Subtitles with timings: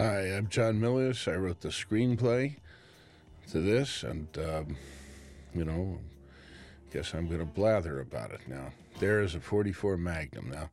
[0.00, 1.30] Hi, I'm John Milius.
[1.30, 2.56] I wrote the screenplay
[3.50, 4.78] to this, and, um,
[5.54, 5.98] you know,
[6.90, 8.72] guess I'm going to blather about it now.
[8.98, 10.52] There is a 44 Magnum.
[10.52, 10.70] Now,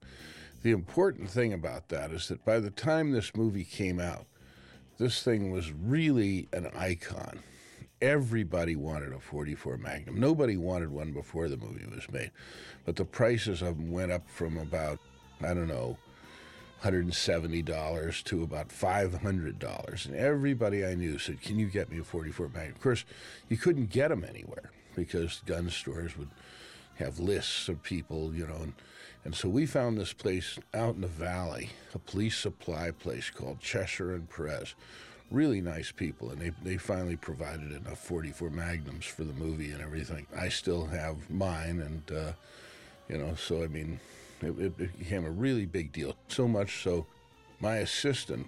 [0.63, 4.27] the important thing about that is that by the time this movie came out,
[4.97, 7.43] this thing was really an icon.
[8.01, 10.17] Everybody wanted a 44 Magnum.
[10.17, 12.31] Nobody wanted one before the movie was made.
[12.85, 14.99] But the prices of them went up from about,
[15.41, 15.97] I don't know,
[16.83, 20.05] $170 to about $500.
[20.05, 22.75] And everybody I knew said, Can you get me a 44 Magnum?
[22.75, 23.05] Of course,
[23.49, 26.29] you couldn't get them anywhere because gun stores would
[26.95, 28.57] have lists of people, you know.
[28.61, 28.73] And,
[29.25, 33.59] and so we found this place out in the valley, a police supply place called
[33.59, 34.73] Cheshire and Perez.
[35.29, 39.81] Really nice people, and they, they finally provided enough 44 Magnums for the movie and
[39.81, 40.25] everything.
[40.35, 42.31] I still have mine, and, uh,
[43.09, 43.99] you know, so I mean,
[44.41, 46.15] it, it became a really big deal.
[46.27, 47.05] So much so,
[47.59, 48.47] my assistant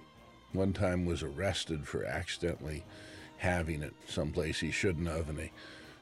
[0.54, 2.84] one time was arrested for accidentally
[3.38, 5.52] having it someplace he shouldn't have, and they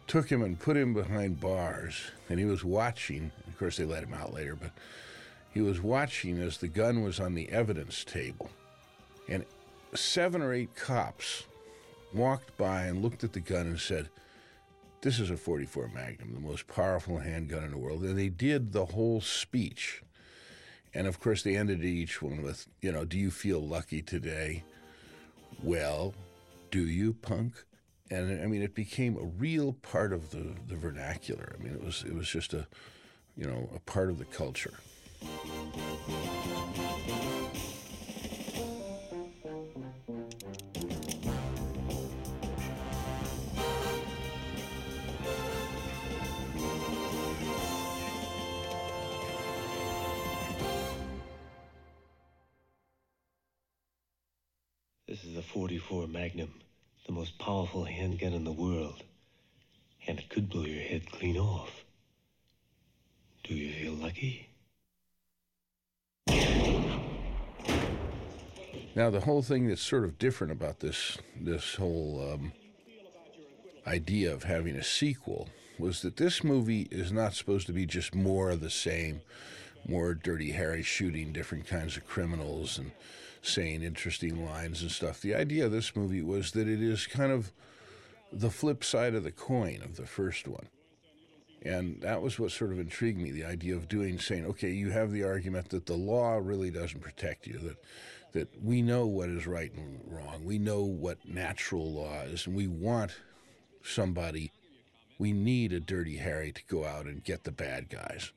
[0.08, 3.32] took him and put him behind bars, and he was watching.
[3.48, 4.72] Of course, they let him out later, but
[5.54, 8.50] he was watching as the gun was on the evidence table.
[9.28, 9.46] And
[9.94, 11.46] seven or eight cops
[12.14, 14.10] walked by and looked at the gun and said,
[15.02, 18.04] This is a 44 Magnum, the most powerful handgun in the world.
[18.04, 20.02] And they did the whole speech.
[20.94, 24.64] And of course, they ended each one with, you know, do you feel lucky today?
[25.62, 26.16] Well,
[26.72, 27.54] do you, punk?
[28.10, 31.56] and I mean, it became a real part of the, the vernacular.
[31.58, 32.68] I mean, it was it was just a,
[33.36, 34.80] you know, a part of the culture.
[55.58, 56.54] 44 Magnum
[57.08, 59.02] the most powerful handgun in the world.
[60.08, 61.84] And it could blow your head clean off.
[63.44, 64.52] Do you feel lucky?
[68.96, 72.52] Now, the whole thing that's sort of different about this this whole um,
[73.88, 78.14] idea of having a sequel was that this movie is not supposed to be just
[78.14, 79.22] more of the same,
[79.88, 82.92] more Dirty Harry shooting different kinds of criminals and
[83.48, 85.22] saying interesting lines and stuff.
[85.22, 87.52] The idea of this movie was that it is kind of
[88.32, 90.68] the flip side of the coin of the first one.
[91.64, 94.92] And that was what sort of intrigued me the idea of doing, saying, okay, you
[94.92, 97.78] have the argument that the law really doesn't protect you, that,
[98.34, 102.56] that we know what is right and wrong, we know what natural law is, and
[102.56, 103.16] we want
[103.84, 104.52] somebody
[105.20, 108.32] we need a dirty Harry to go out and get the bad guys,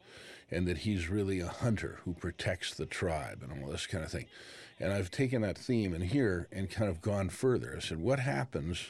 [0.50, 4.10] and that he's really a hunter who protects the tribe and all this kind of
[4.10, 4.26] thing.
[4.80, 7.74] And I've taken that theme in here and kind of gone further.
[7.76, 8.86] I said, what happens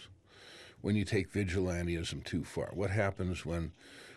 [0.80, 2.70] when you take vigilantism too far?
[2.72, 3.72] What happens when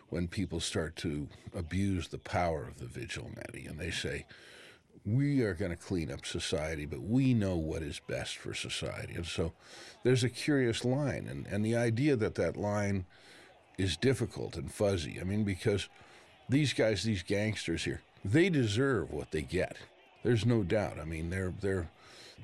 [0.09, 4.25] when people start to abuse the power of the vigilante and they say,
[5.05, 9.15] we are going to clean up society, but we know what is best for society.
[9.15, 9.53] And so
[10.03, 11.27] there's a curious line.
[11.27, 13.05] And, and the idea that that line
[13.77, 15.19] is difficult and fuzzy.
[15.19, 15.89] I mean, because
[16.47, 19.77] these guys, these gangsters here, they deserve what they get.
[20.23, 20.99] There's no doubt.
[20.99, 21.89] I mean, they're they're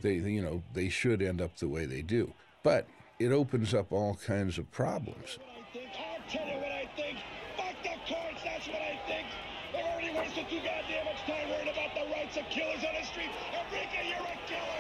[0.02, 2.34] they you know they should end up the way they do.
[2.64, 2.88] But
[3.20, 5.40] it opens up all kinds of problems
[6.80, 7.18] I think.
[7.58, 8.42] Fuck the courts.
[8.44, 9.28] That's what I think.
[9.74, 13.06] They've already wasted too goddamn much time worrying about the rights of killers on the
[13.06, 13.30] street.
[13.52, 14.80] Enrique, you're a killer.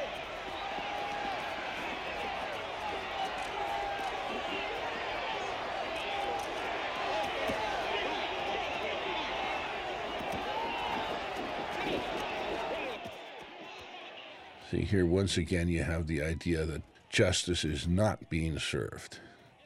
[14.69, 19.19] See, here once again you have the idea that justice is not being served.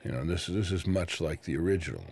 [0.06, 2.06] You know, this, this is much like the original.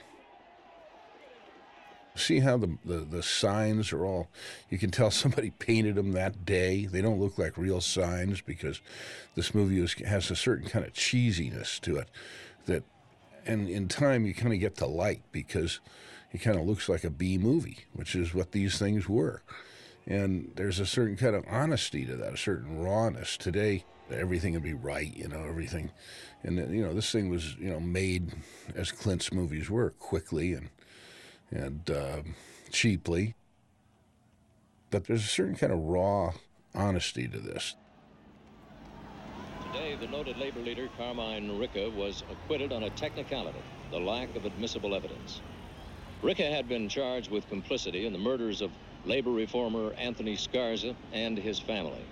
[2.15, 4.27] See how the, the, the signs are all,
[4.69, 6.85] you can tell somebody painted them that day.
[6.85, 8.81] They don't look like real signs because
[9.35, 12.09] this movie is, has a certain kind of cheesiness to it
[12.65, 12.83] that,
[13.45, 15.79] and in time you kind of get to like because
[16.33, 19.41] it kind of looks like a B movie, which is what these things were.
[20.11, 23.37] And there's a certain kind of honesty to that, a certain rawness.
[23.37, 25.89] Today, everything would be right, you know, everything.
[26.43, 28.33] And, you know, this thing was, you know, made
[28.75, 30.69] as Clint's movies were, quickly and,
[31.49, 32.23] and uh,
[32.73, 33.35] cheaply.
[34.89, 36.33] But there's a certain kind of raw
[36.75, 37.77] honesty to this.
[39.71, 43.61] Today, the noted labor leader Carmine Ricca was acquitted on a technicality,
[43.91, 45.39] the lack of admissible evidence.
[46.21, 48.71] Ricca had been charged with complicity in the murders of
[49.05, 52.05] labor reformer Anthony Scarza and his family.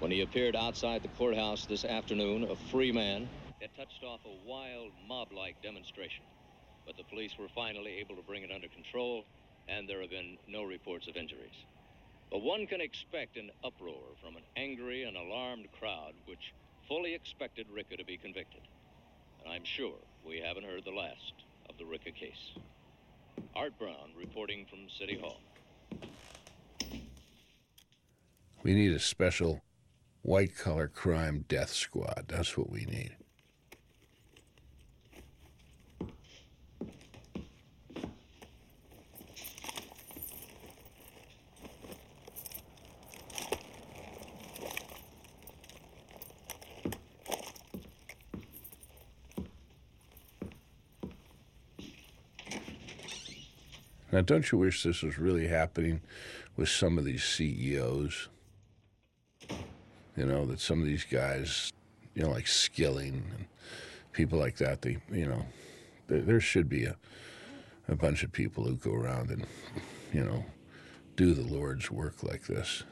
[0.00, 3.26] when he appeared outside the courthouse this afternoon, a free man,
[3.60, 6.24] had touched off a wild mob-like demonstration.
[6.86, 9.24] But the police were finally able to bring it under control,
[9.68, 11.56] and there have been no reports of injuries.
[12.30, 16.52] But one can expect an uproar from an angry and alarmed crowd which
[16.86, 18.60] fully expected Ricca to be convicted.
[19.42, 21.32] And I'm sure we haven't heard the last
[21.70, 22.52] of the Ricca case.
[23.56, 25.40] Art Brown reporting from City Hall.
[28.64, 29.62] We need a special
[30.22, 32.24] white collar crime death squad.
[32.28, 33.14] That's what we need.
[54.10, 56.00] Now, don't you wish this was really happening
[56.56, 58.28] with some of these CEOs?
[60.16, 61.72] You know, that some of these guys,
[62.14, 63.46] you know, like Skilling and
[64.12, 65.44] people like that, they, you know,
[66.06, 66.96] there, there should be a,
[67.88, 69.44] a bunch of people who go around and,
[70.12, 70.44] you know,
[71.16, 72.84] do the Lord's work like this.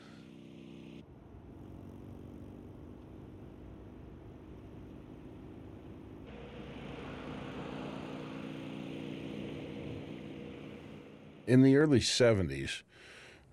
[11.46, 12.82] in the early 70s,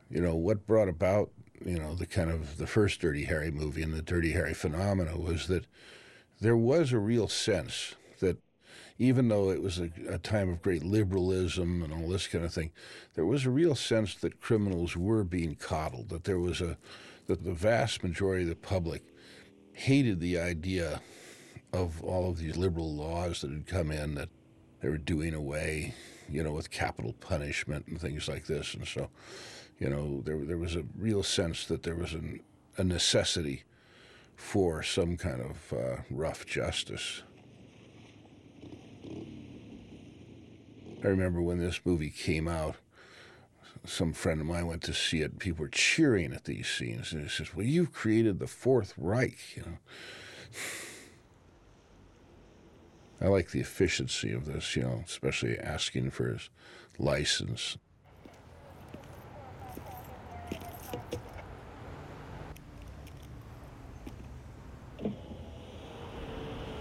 [0.10, 1.32] you know, what brought about,
[1.66, 5.18] you know, the kind of the first Dirty Harry movie and the Dirty Harry phenomena
[5.18, 5.66] was that
[6.42, 8.38] there was a real sense that
[8.98, 12.54] even though it was a, a, time of great liberalism and all this kind of
[12.54, 12.72] thing,
[13.16, 16.78] there was a real sense that criminals were being coddled, that there was a,
[17.28, 19.04] that the vast majority of the public
[19.72, 21.02] hated the idea
[21.72, 24.30] of all of these liberal laws that had come in that
[24.82, 25.94] they were doing away
[26.32, 28.74] you know, with capital punishment and things like this.
[28.74, 29.10] And so,
[29.80, 32.42] you know, there there was a real sense that there was an,
[32.78, 33.64] a necessity
[34.36, 37.24] for some kind of uh, rough justice.
[41.02, 42.76] I remember when this movie came out,
[43.86, 45.40] some friend of mine went to see it.
[45.40, 49.56] People were cheering at these scenes, and he says, "Well, you've created the Fourth Reich,"
[49.56, 49.78] you know.
[53.22, 56.50] I like the efficiency of this, you know, especially asking for his
[56.98, 57.78] license.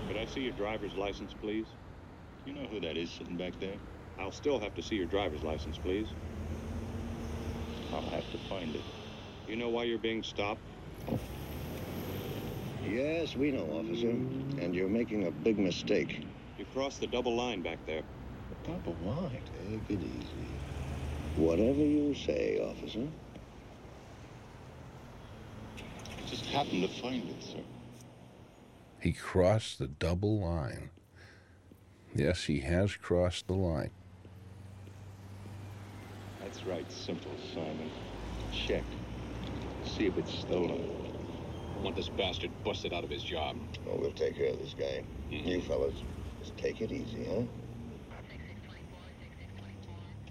[0.08, 1.66] Could I see your driver's license, please?
[2.46, 3.76] You know who that is sitting back there?
[4.18, 6.08] I'll still have to see your driver's license, please.
[7.92, 8.82] I'll have to find it.
[9.46, 10.60] You know why you're being stopped?
[12.86, 14.08] Yes, we know, officer.
[14.08, 16.24] And you're making a big mistake.
[16.58, 18.02] You crossed the double line back there.
[18.66, 19.40] Double line?
[19.88, 20.48] Take it easy.
[21.36, 23.06] Whatever you say, officer.
[25.78, 27.60] I just happened to find it, sir.
[29.00, 30.90] He crossed the double line.
[32.14, 33.90] Yes, he has crossed the line.
[36.40, 37.90] That's right, simple, Simon.
[38.52, 38.82] Check.
[39.84, 40.90] See if it's stolen.
[41.78, 43.56] I want this bastard busted out of his job.
[43.88, 45.04] Oh, we'll take care of this guy.
[45.30, 45.48] Mm-hmm.
[45.48, 45.94] You fellas,
[46.40, 47.42] just take it easy, huh?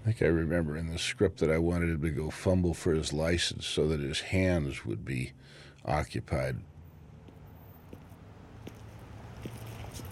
[0.00, 2.92] I think I remember in the script that I wanted him to go fumble for
[2.92, 5.32] his license so that his hands would be
[5.84, 6.56] occupied.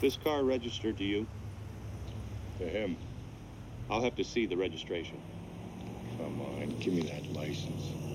[0.00, 1.26] This car registered to you?
[2.58, 2.96] To him.
[3.88, 5.20] I'll have to see the registration.
[6.18, 8.05] Come on, give me that license.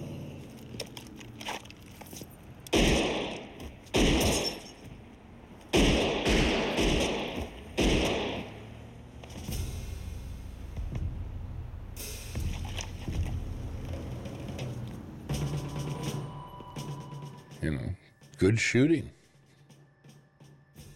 [18.52, 19.10] Good shooting.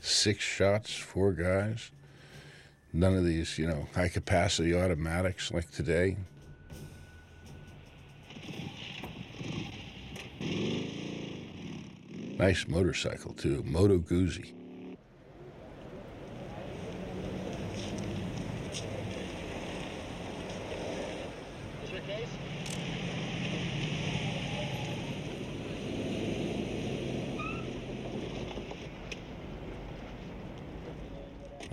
[0.02, 1.90] Six shots, four guys.
[2.92, 6.18] None of these, you know, high capacity automatics like today.
[12.38, 13.64] Nice motorcycle, too.
[13.66, 14.52] Moto Guzzi.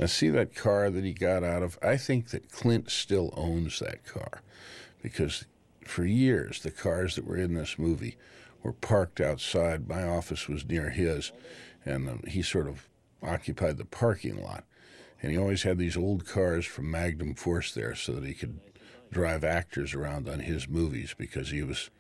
[0.03, 1.79] Now, see that car that he got out of?
[1.81, 4.43] I think that Clint still owns that car
[5.01, 5.45] because
[5.85, 8.17] for years, the cars that were in this movie
[8.65, 9.89] were parked outside.
[9.89, 11.31] My office was near his,
[11.85, 12.89] and um, he sort of
[13.23, 14.65] occupied the parking lot.
[15.23, 18.59] And he always had these old cars from Magnum Force there so that he could
[19.13, 21.91] drive actors around on his movies because he was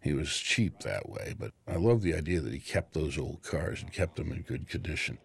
[0.00, 1.34] he was cheap that way.
[1.38, 4.40] But I love the idea that he kept those old cars and kept them in
[4.40, 5.18] good condition.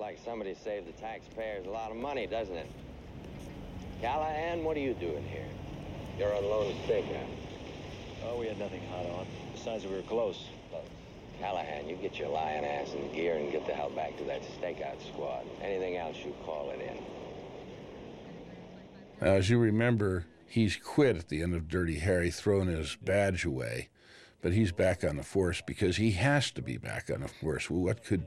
[0.00, 2.66] Looks like somebody saved the taxpayers a lot of money, doesn't it?
[4.00, 5.44] Callahan, what are you doing here?
[6.18, 7.26] You're on unloading stakeout.
[8.24, 9.26] Oh, we had nothing hot on.
[9.52, 10.46] Besides, we were close.
[10.72, 10.86] Look,
[11.38, 14.40] Callahan, you get your lion ass in gear and get the hell back to that
[14.58, 15.44] stakeout squad.
[15.60, 16.96] Anything else, you call it in.
[19.20, 23.44] Now, as you remember, he's quit at the end of Dirty Harry, thrown his badge
[23.44, 23.90] away,
[24.40, 27.68] but he's back on the force because he has to be back on the force.
[27.68, 28.24] Well, what could,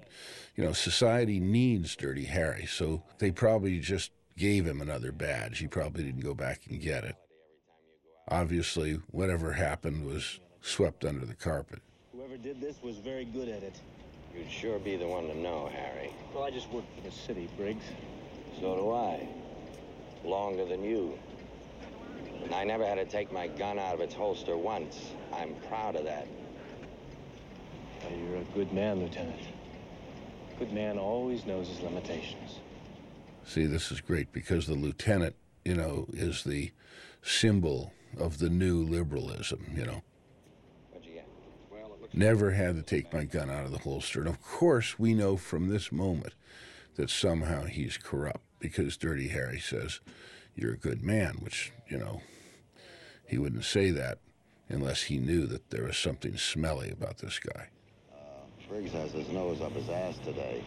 [0.56, 5.60] you know, society needs Dirty Harry, so they probably just gave him another badge.
[5.60, 7.16] He probably didn't go back and get it.
[8.30, 11.82] Obviously, whatever happened was swept under the carpet.
[12.14, 13.82] Whoever did this was very good at it.
[14.36, 16.12] You'd sure be the one to know, Harry.
[16.34, 17.86] Well, I just work for the city, Briggs.
[18.60, 19.28] So do I.
[20.24, 21.18] Longer than you.
[22.44, 25.00] And I never had to take my gun out of its holster once.
[25.34, 26.28] I'm proud of that.
[28.04, 29.40] Well, you're a good man, Lieutenant.
[30.60, 32.60] Good man always knows his limitations.
[33.46, 36.72] See, this is great because the lieutenant, you know, is the
[37.22, 40.02] symbol of the new liberalism, you know.
[40.92, 41.28] What'd you get?
[42.14, 44.20] Never had to take my gun out of the holster.
[44.20, 46.34] And of course, we know from this moment
[46.96, 50.00] that somehow he's corrupt because Dirty Harry says,
[50.56, 52.22] You're a good man, which, you know,
[53.26, 54.20] he wouldn't say that
[54.70, 57.70] unless he knew that there was something smelly about this guy.
[58.70, 60.64] Briggs has his nose up his ass today.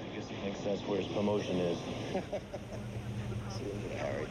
[0.00, 1.78] I guess he thinks that's where his promotion is.
[3.50, 4.26] See Harry.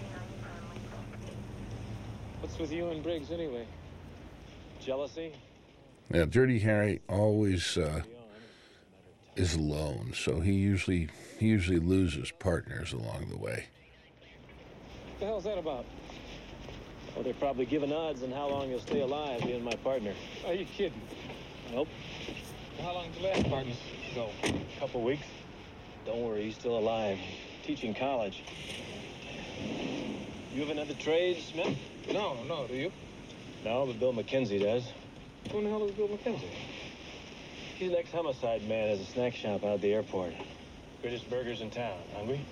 [2.41, 3.65] What's with you and Briggs, anyway?
[4.79, 5.33] Jealousy?
[6.13, 8.03] Yeah, Dirty Harry always uh,
[9.35, 13.65] is alone, so he usually he usually loses partners along the way.
[15.11, 15.85] What the hell's that about?
[17.17, 20.13] Oh, they're probably giving odds on how long you'll stay alive, being my partner.
[20.45, 21.01] Are you kidding?
[21.71, 21.87] Nope.
[22.81, 23.77] How long did the last partners
[24.13, 24.29] go?
[24.43, 25.25] A couple weeks.
[26.05, 27.17] Don't worry, he's still alive.
[27.63, 28.43] Teaching college.
[30.53, 31.77] You have another trade, Smith?
[32.11, 32.91] No, no, do you?
[33.63, 34.83] No, but Bill McKenzie does.
[35.51, 36.49] Who the hell is Bill McKenzie?
[37.77, 40.33] He's an ex-homicide man has a snack shop out at the airport.
[41.01, 41.97] Greatest burgers in town.
[42.15, 42.45] Hungry?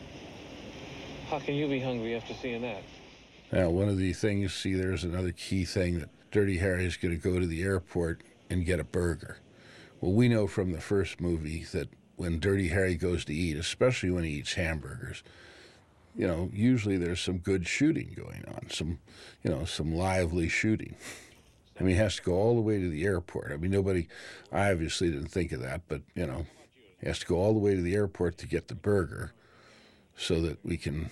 [1.30, 2.82] How can you be hungry after seeing that?
[3.52, 7.16] Now, one of the things, see, there's another key thing that Dirty Harry is going
[7.16, 9.38] to go to the airport and get a burger.
[10.04, 14.12] Well, we know from the first movie that when Dirty Harry goes to eat, especially
[14.12, 15.24] when he eats hamburgers,
[16.14, 19.00] you know, usually there's some good shooting going on, some,
[19.44, 20.98] you know, some lively shooting.
[21.80, 23.54] I mean, he has to go all the way to the airport.
[23.54, 24.10] I mean, nobody,
[24.52, 26.48] I obviously didn't think of that, but, you know,
[27.00, 29.32] he has to go all the way to the airport to get the burger
[30.18, 31.12] so that we can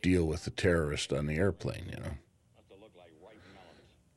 [0.00, 2.12] deal with the terrorist on the airplane, you know.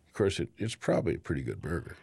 [0.07, 1.97] Of course, it, it's probably a pretty good burger.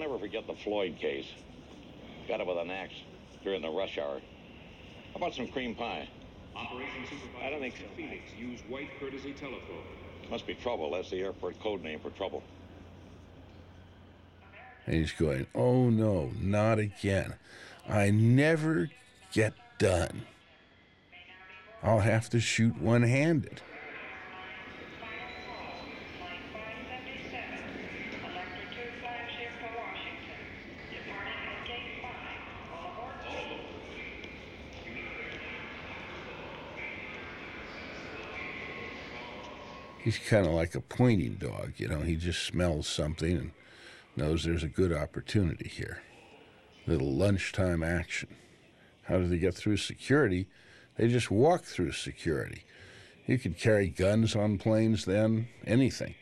[0.00, 1.26] I'll never forget the Floyd case.
[2.26, 2.94] Got it with an axe
[3.44, 4.20] during the rush hour.
[5.12, 6.08] How about some cream pie?
[6.56, 7.82] Operation Supervisor I don't think so.
[7.98, 9.82] Phoenix used white courtesy telephone.
[10.30, 10.92] Must be trouble.
[10.92, 12.42] That's the airport code name for trouble.
[14.86, 17.34] And he's going, Oh no, not again.
[17.86, 18.88] I never
[19.34, 20.22] get done.
[21.82, 23.60] I'll have to shoot one handed.
[40.10, 42.00] He's kind of like a pointing dog, you know.
[42.00, 43.50] He just smells something and
[44.16, 46.02] knows there's a good opportunity here.
[46.84, 48.34] Little lunchtime action.
[49.04, 50.48] How do they get through security?
[50.96, 52.64] They just walk through security.
[53.26, 56.16] You could carry guns on planes then, anything.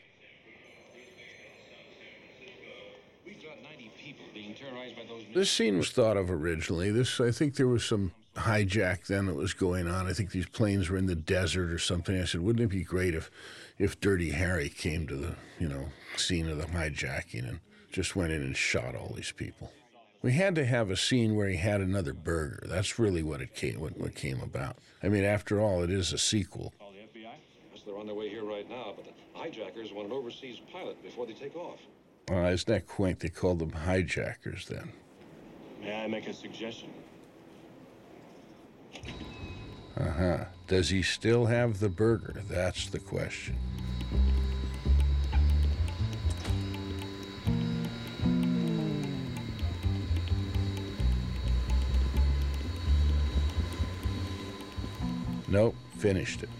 [3.24, 6.90] We've got 90 people being terrorized by those This scene was thought of originally.
[6.90, 10.06] This, I think, there was some hijack then that was going on.
[10.06, 12.20] I think these planes were in the desert or something.
[12.20, 13.30] I said, wouldn't it be great if,
[13.78, 17.60] if Dirty Harry came to the, you know, scene of the hijacking and
[17.92, 19.72] just went in and shot all these people?
[20.20, 22.64] We had to have a scene where he had another burger.
[22.66, 24.76] That's really what it came, what, what came about.
[25.02, 26.72] I mean, after all, it is a sequel.
[26.78, 27.30] Call the FBI?
[27.72, 31.00] Yes, they're on their way here right now, but the hijackers want an overseas pilot
[31.02, 31.78] before they take off.
[32.30, 33.20] Uh, isn't that quaint?
[33.20, 34.92] They called them hijackers then.
[35.80, 36.90] May I make a suggestion?
[39.96, 40.44] Uh huh.
[40.66, 42.42] Does he still have the burger?
[42.48, 43.56] That's the question.
[55.48, 56.50] Nope, finished it.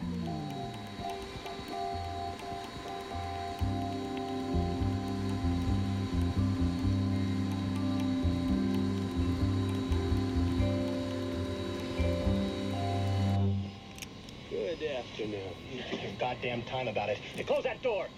[14.98, 15.52] Afternoon.
[15.90, 17.18] Take your goddamn time about it.
[17.46, 18.08] Close that door.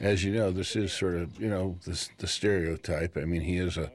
[0.00, 3.16] As you know, this is sort of you know the the stereotype.
[3.16, 3.92] I mean, he is a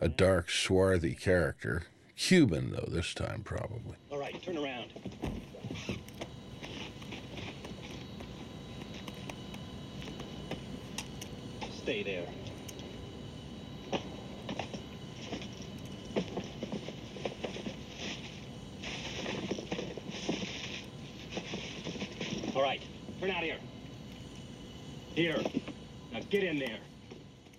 [0.00, 1.84] a dark, swarthy character.
[2.16, 3.96] Cuban though this time probably.
[4.10, 4.92] All right, turn around.
[11.78, 12.26] Stay there.
[22.54, 22.82] All right,
[23.20, 23.56] turn out here.
[25.20, 25.36] Here.
[26.14, 26.78] Now get in there.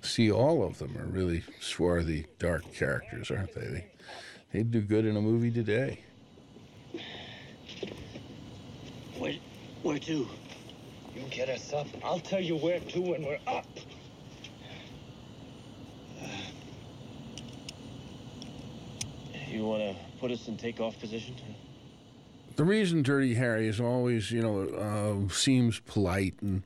[0.01, 3.67] See, all of them are really swarthy, dark characters, aren't they?
[3.67, 3.85] they
[4.51, 5.99] they'd do good in a movie today.
[9.19, 9.35] Where,
[9.83, 10.27] where to?
[11.13, 11.85] You get us up.
[12.03, 13.67] I'll tell you where to when we're up.
[19.47, 21.35] You want to put us in takeoff position?
[22.55, 26.63] The reason Dirty Harry is always, you know, uh, seems polite and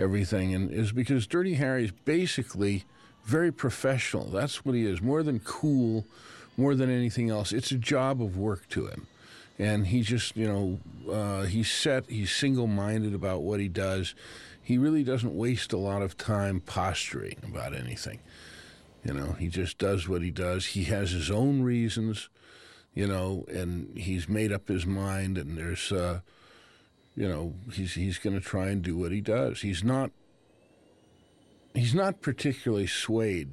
[0.00, 2.84] everything, and is because Dirty Harry is basically
[3.24, 4.24] very professional.
[4.24, 5.00] That's what he is.
[5.02, 6.06] More than cool,
[6.56, 7.52] more than anything else.
[7.52, 9.06] It's a job of work to him,
[9.58, 12.06] and he just, you know, uh, he's set.
[12.08, 14.14] He's single-minded about what he does.
[14.62, 18.20] He really doesn't waste a lot of time posturing about anything.
[19.04, 20.66] You know, he just does what he does.
[20.66, 22.28] He has his own reasons,
[22.94, 25.38] you know, and he's made up his mind.
[25.38, 26.20] And there's, uh,
[27.16, 29.60] you know, he's he's going to try and do what he does.
[29.60, 30.10] He's not.
[31.74, 33.50] He's not particularly swayed,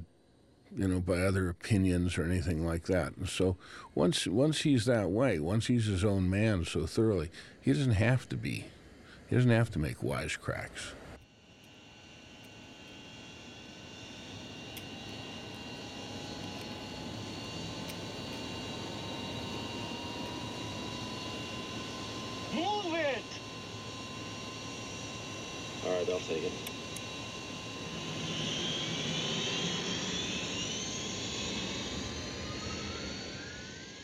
[0.76, 3.16] you know, by other opinions or anything like that.
[3.16, 3.56] And so
[3.94, 7.30] once once he's that way, once he's his own man so thoroughly,
[7.60, 8.64] he doesn't have to be.
[9.28, 10.92] He doesn't have to make wisecracks.
[22.54, 23.22] Move it!
[26.10, 26.52] I'll take it.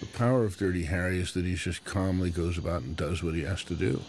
[0.00, 3.34] The power of Dirty Harry is that he just calmly goes about and does what
[3.34, 4.00] he has to do.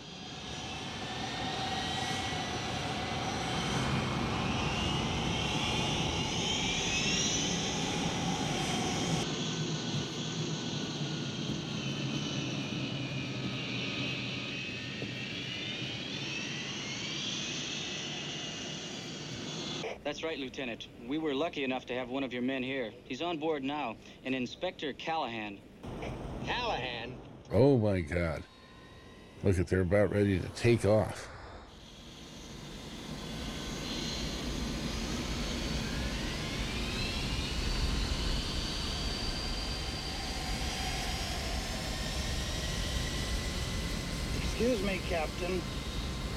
[20.03, 20.87] That's right, Lieutenant.
[21.07, 22.91] We were lucky enough to have one of your men here.
[23.03, 25.59] He's on board now, an Inspector Callahan.
[26.45, 27.15] Callahan?
[27.53, 28.41] Oh my God.
[29.43, 31.29] Look at they're about ready to take off.
[44.41, 45.61] Excuse me, Captain.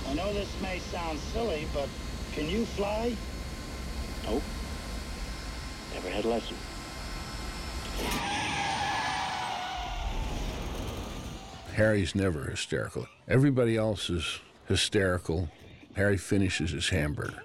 [0.09, 1.88] I know this may sound silly, but
[2.33, 3.16] can you fly?
[4.24, 4.42] Nope.
[5.94, 6.57] Never had a lesson.
[11.74, 13.07] Harry's never hysterical.
[13.28, 15.48] Everybody else is hysterical.
[15.94, 17.42] Harry finishes his hamburger.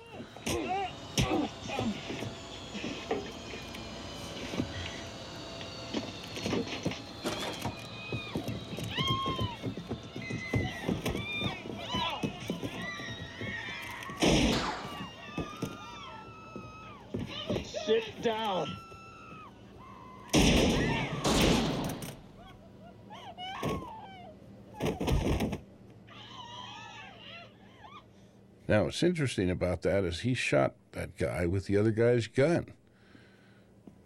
[28.67, 32.73] Now, what's interesting about that is he shot that guy with the other guy's gun.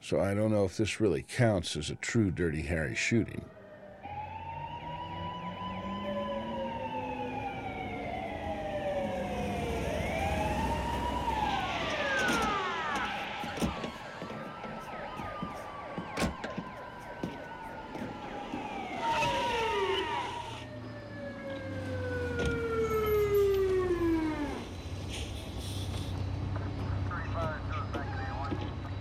[0.02, 3.46] So I don't know if this really counts as a true Dirty Harry shooting.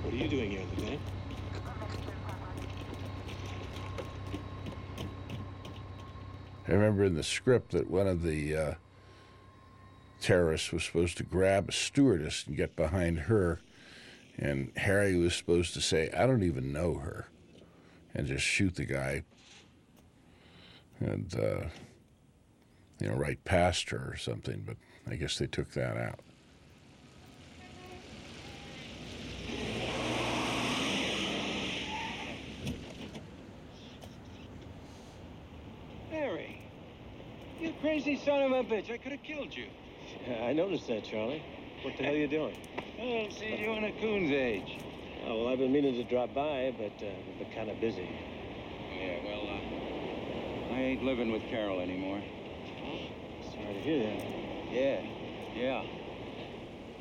[0.02, 1.00] What are you doing here, Lieutenant?
[6.68, 8.74] I remember in the script that one of the uh,
[10.20, 13.60] terrorists was supposed to grab a stewardess and get behind her,
[14.38, 17.28] and Harry was supposed to say, I don't even know her,
[18.14, 19.24] and just shoot the guy.
[21.00, 21.66] And uh,
[23.00, 24.76] you know, right past her or something, but
[25.10, 26.20] I guess they took that out.
[36.10, 36.62] Harry,
[37.60, 38.90] you crazy son of a bitch.
[38.90, 39.68] I could have killed you.
[40.26, 41.44] Yeah, I noticed that, Charlie.
[41.82, 42.56] What the hell are you doing?
[43.00, 44.80] Oh, see you in a coon's age.
[45.24, 48.08] Oh, well, I've been meaning to drop by, but uh, I've been kind of busy.
[48.98, 52.20] Yeah, well, uh, I ain't living with Carol anymore.
[53.54, 54.26] Sorry to hear that.
[54.72, 55.02] Yeah,
[55.54, 55.84] yeah.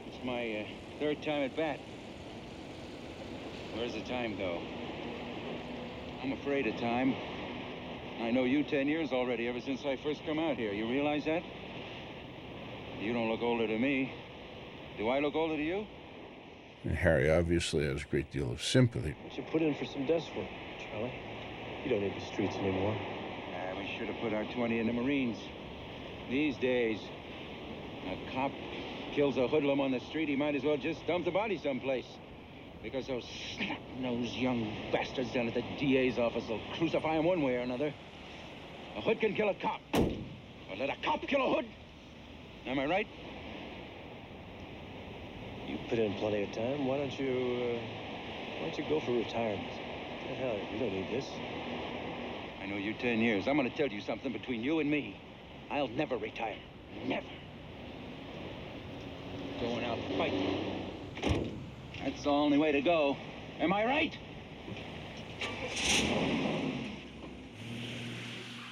[0.05, 1.79] It's my uh, third time at bat.
[3.73, 4.61] Where's the time go?
[6.21, 7.15] I'm afraid of time.
[8.21, 10.71] I know you 10 years already, ever since I first come out here.
[10.71, 11.43] You realize that?
[12.99, 14.13] You don't look older to me.
[14.97, 15.85] Do I look older to you?
[16.85, 19.09] And Harry obviously has a great deal of sympathy.
[19.09, 20.47] You should put in for some desk work,
[20.79, 21.13] Charlie.
[21.83, 22.97] You don't need the streets anymore.
[23.53, 25.37] Ah, we should have put our 20 in the Marines.
[26.29, 26.99] These days,
[28.07, 28.51] a cop
[29.13, 32.05] kills a hoodlum on the street, he might as well just dump the body someplace.
[32.85, 33.25] Because those
[33.57, 37.91] snot-nosed young bastards down at the DA's office will crucify him one way or another.
[38.95, 39.81] A hood can kill a cop.
[39.91, 41.65] But let a cop kill a hood?
[42.67, 43.07] Am I right?
[45.65, 46.85] You put in plenty of time.
[46.85, 49.73] Why don't you, uh, why don't you go for retirement?
[50.29, 51.25] The hell, you don't need this.
[52.61, 53.47] I know you 10 years.
[53.47, 55.19] I'm gonna tell you something between you and me.
[55.71, 56.57] I'll never retire.
[57.07, 57.25] Never.
[59.59, 61.54] Going out fighting.
[62.05, 63.17] That's the only way to go.
[63.59, 64.15] Am I right?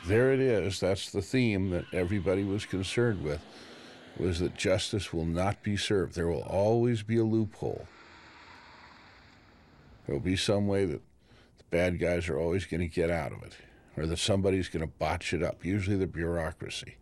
[0.05, 0.79] There it is.
[0.79, 3.41] That's the theme that everybody was concerned with,
[4.19, 6.13] was that justice will not be served.
[6.13, 7.87] There will always be a loophole.
[10.05, 11.01] There will be some way that
[11.57, 13.53] the bad guys are always going to get out of it,
[13.97, 16.97] or that somebody's going to botch it up, usually the bureaucracy.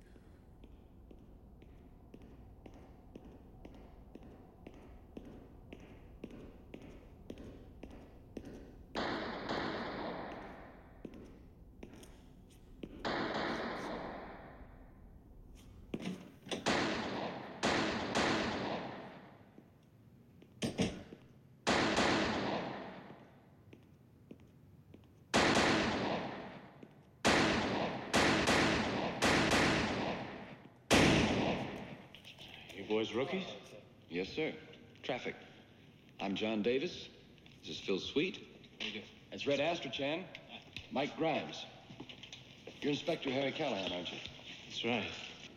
[32.77, 33.45] You boys rookies?
[34.09, 34.53] Yes, sir.
[35.03, 35.35] Traffic.
[36.19, 37.07] I'm John Davis.
[37.61, 38.47] This is Phil Sweet.
[39.29, 40.23] That's Red Astrachan.
[40.91, 41.67] Mike Grimes.
[42.81, 44.17] You're Inspector Harry Callahan, aren't you?
[44.67, 45.05] That's right.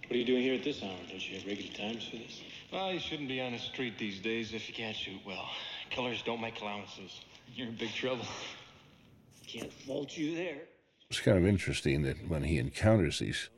[0.03, 0.95] What are you doing here at this hour?
[1.09, 2.43] Don't you have regular times for this?
[2.71, 5.49] Well, you shouldn't be on the street these days if you can't shoot well.
[5.89, 7.19] Killers don't make allowances.
[7.55, 8.27] You're in big trouble.
[9.47, 10.61] Can't fault you there.
[11.09, 13.49] It's kind of interesting that when he encounters these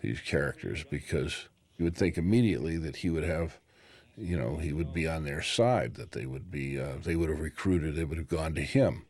[0.00, 3.58] these characters, because you would think immediately that he would have,
[4.16, 7.28] you know, he would be on their side, that they would be, uh, they would
[7.30, 9.04] have recruited, they would have gone to him.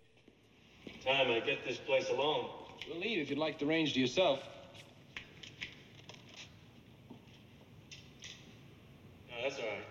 [1.05, 2.49] Time I get this place alone.
[2.89, 4.41] We'll leave if you'd like the range to yourself.
[9.31, 9.85] No, that's all right.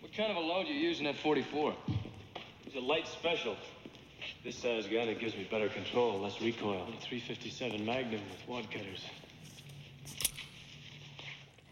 [0.00, 1.74] What kind of a load you using at 44?
[2.66, 3.56] It's a light special.
[4.44, 6.82] This size gun, it gives me better control, less recoil.
[6.82, 9.04] A 357 Magnum with wad cutters.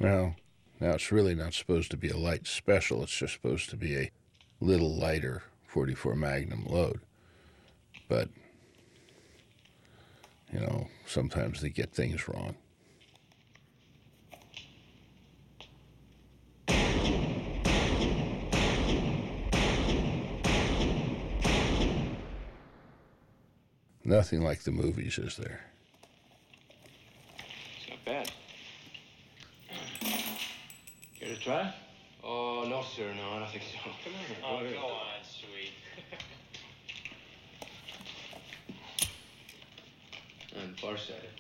[0.01, 0.35] Well,
[0.81, 3.03] now it's really not supposed to be a light special.
[3.03, 4.11] It's just supposed to be a
[4.59, 7.01] little lighter 44 Magnum load.
[8.09, 8.31] But,
[10.51, 12.57] you know, sometimes they get things wrong.
[24.03, 25.61] Nothing like the movies, is there?
[27.79, 28.33] It's not bad.
[31.21, 31.75] Care to try?
[32.25, 33.13] Oh, no, sir.
[33.15, 33.79] No, I don't think so.
[34.05, 34.21] Come on.
[34.45, 34.77] Oh, Go ahead.
[34.81, 35.73] go on, sweet.
[40.61, 41.31] I'm farsighted.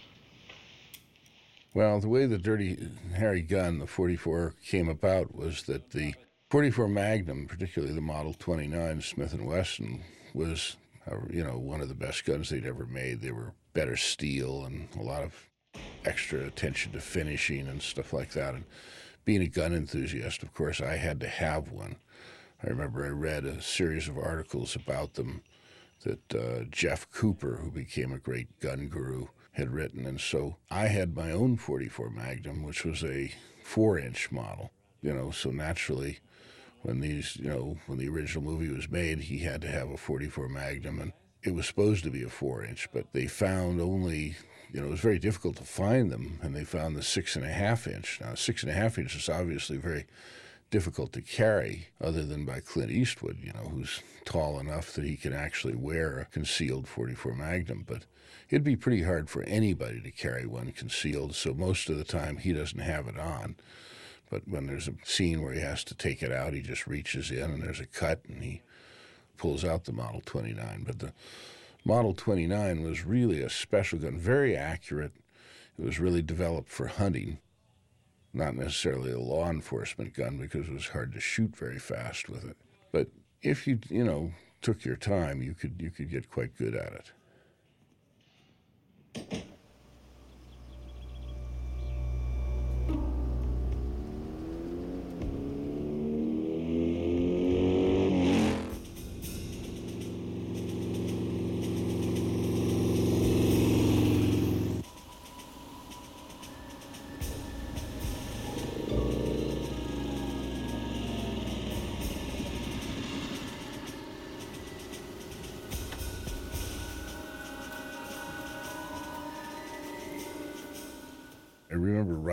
[1.73, 2.77] Well, the way the Dirty
[3.15, 6.15] Harry gun, the 44, came about was that the
[6.51, 10.03] 44 Magnum, particularly the Model 29 Smith & Wesson,
[10.35, 10.77] was,
[11.11, 13.21] uh, you know, one of the best guns they'd ever made.
[13.21, 15.35] They were better steel and a lot of
[16.05, 18.55] extra attention to finishing and stuff like that.
[18.55, 18.65] And
[19.25, 21.97] being a gun enthusiast, of course, I had to have one.
[22.63, 25.43] I remember I read a series of articles about them
[26.03, 30.07] that uh, Jeff Cooper, who became a great gun guru, had written.
[30.07, 35.13] And so I had my own 44 Magnum, which was a four inch model, you
[35.13, 36.21] know, so naturally
[36.83, 39.97] when these, you know, when the original movie was made, he had to have a
[39.97, 41.01] 44 Magnum.
[41.01, 44.37] And it was supposed to be a four inch, but they found only,
[44.73, 47.45] you know, it was very difficult to find them, and they found the six and
[47.45, 48.21] a half inch.
[48.21, 50.07] Now, six and a half inch is obviously very
[50.71, 55.17] difficult to carry, other than by Clint Eastwood, you know, who's tall enough that he
[55.17, 57.85] can actually wear a concealed 44 Magnum.
[57.87, 58.05] But
[58.49, 62.37] it'd be pretty hard for anybody to carry one concealed, so most of the time
[62.37, 63.57] he doesn't have it on.
[64.31, 67.33] But when there's a scene where he has to take it out, he just reaches
[67.33, 68.63] in and there's a cut and he
[69.37, 70.85] pulls out the Model 29.
[70.87, 71.13] But the
[71.85, 75.13] Model 29 was really a special gun, very accurate.
[75.79, 77.39] It was really developed for hunting,
[78.35, 82.45] not necessarily a law enforcement gun because it was hard to shoot very fast with
[82.45, 82.57] it.
[82.93, 83.09] But
[83.43, 86.93] if you, you know, took your time, you could you could get quite good at
[89.15, 89.43] it.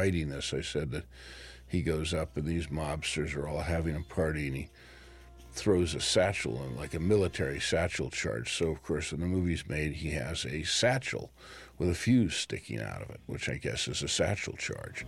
[0.09, 0.53] This.
[0.53, 1.05] I said that
[1.67, 4.69] he goes up and these mobsters are all having a party and he
[5.51, 8.53] throws a satchel in, like a military satchel charge.
[8.53, 11.31] So, of course, when the movie's made, he has a satchel
[11.77, 15.05] with a fuse sticking out of it, which I guess is a satchel charge.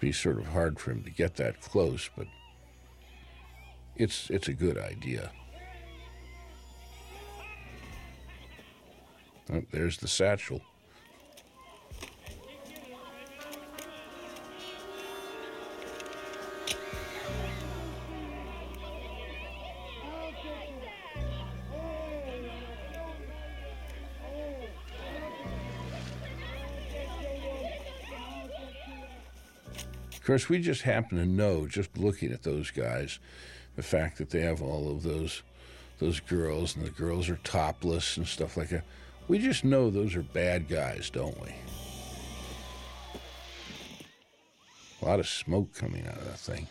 [0.00, 2.26] Be sort of hard for him to get that close, but
[3.94, 5.30] it's it's a good idea.
[9.50, 10.60] Oh, there's the satchel.
[30.14, 33.18] Of course, we just happen to know, just looking at those guys,
[33.74, 35.42] the fact that they have all of those
[35.98, 38.84] those girls and the girls are topless and stuff like that.
[39.28, 41.54] We just know those are bad guys, don't we?
[45.00, 46.68] A lot of smoke coming out of that thing.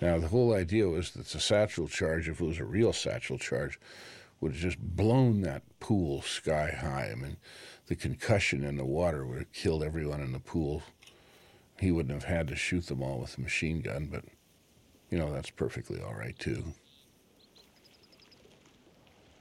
[0.00, 3.38] Now, the whole idea was that the satchel charge, if it was a real satchel
[3.38, 3.78] charge,
[4.40, 7.10] would have just blown that pool sky high.
[7.12, 7.36] I mean,
[7.86, 10.82] the concussion in the water would have killed everyone in the pool.
[11.78, 14.24] He wouldn't have had to shoot them all with a machine gun, but,
[15.10, 16.64] you know, that's perfectly all right, too.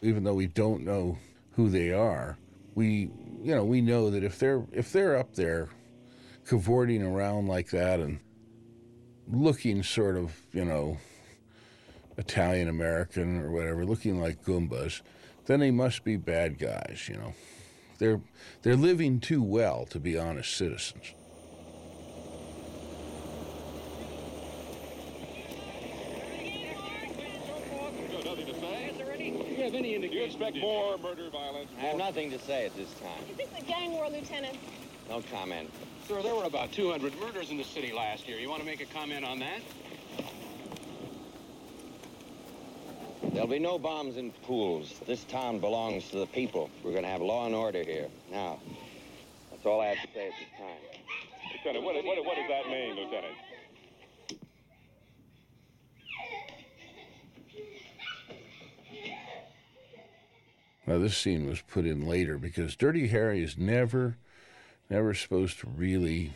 [0.01, 1.17] Even though we don't know
[1.51, 2.37] who they are,
[2.75, 3.09] we,
[3.41, 5.69] you know, we know that if they're if they're up there
[6.45, 8.19] cavorting around like that and
[9.31, 10.97] looking sort of, you know,
[12.17, 15.01] Italian American or whatever, looking like Goombas,
[15.45, 17.33] then they must be bad guys, you know.
[17.97, 18.21] They're
[18.61, 21.13] they're living too well to be honest citizens.
[29.71, 31.69] Do you expect more murder, violence?
[31.79, 33.23] I have nothing to say at this time.
[33.31, 34.55] Is this a gang war, Lieutenant?
[35.09, 35.71] No comment.
[36.07, 38.37] Sir, there were about 200 murders in the city last year.
[38.37, 39.61] You want to make a comment on that?
[43.33, 45.01] There'll be no bombs in pools.
[45.05, 46.69] This town belongs to the people.
[46.83, 48.07] We're going to have law and order here.
[48.31, 48.59] Now,
[49.51, 51.01] that's all I have to say at this time.
[51.51, 53.35] Lieutenant, what, what, what does that mean, Lieutenant?
[60.87, 64.17] Now, this scene was put in later because Dirty Harry is never,
[64.89, 66.33] never supposed to really,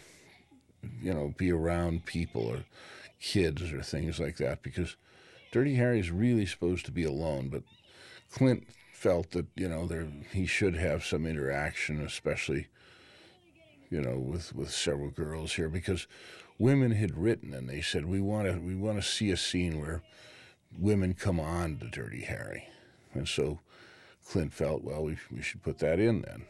[1.01, 2.63] you know, be around people or
[3.21, 4.95] kids or things like that because
[5.51, 7.49] Dirty Harry is really supposed to be alone.
[7.49, 7.63] But
[8.31, 12.67] Clint felt that, you know, there he should have some interaction, especially,
[13.89, 16.07] you know, with, with several girls here because
[16.57, 19.79] women had written and they said, we want to we want to see a scene
[19.79, 20.01] where
[20.77, 22.67] women come on to Dirty Harry.
[23.13, 23.59] And so
[24.27, 26.45] Clint felt, well, we, we should put that in then.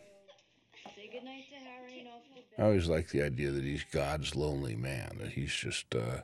[2.57, 6.21] I always like the idea that he's God's lonely man, that he's just uh,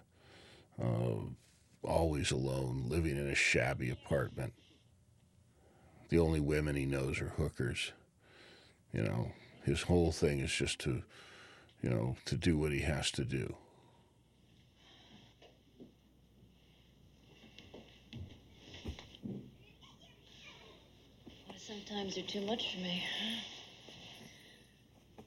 [0.81, 1.21] uh,
[1.85, 4.53] always alone, living in a shabby apartment.
[6.09, 7.91] The only women he knows are hookers.
[8.93, 9.31] You know,
[9.63, 11.03] his whole thing is just to
[11.85, 13.55] you know, to do what he has to do.
[21.57, 23.03] Sometimes they're too much for me.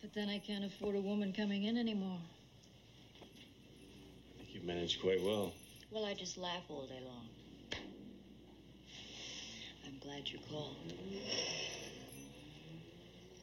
[0.00, 2.18] But then I can't afford a woman coming in anymore.
[4.34, 5.52] I think you've managed quite well.
[5.90, 7.29] Well, I just laugh all day long.
[9.87, 10.77] I'm glad you called.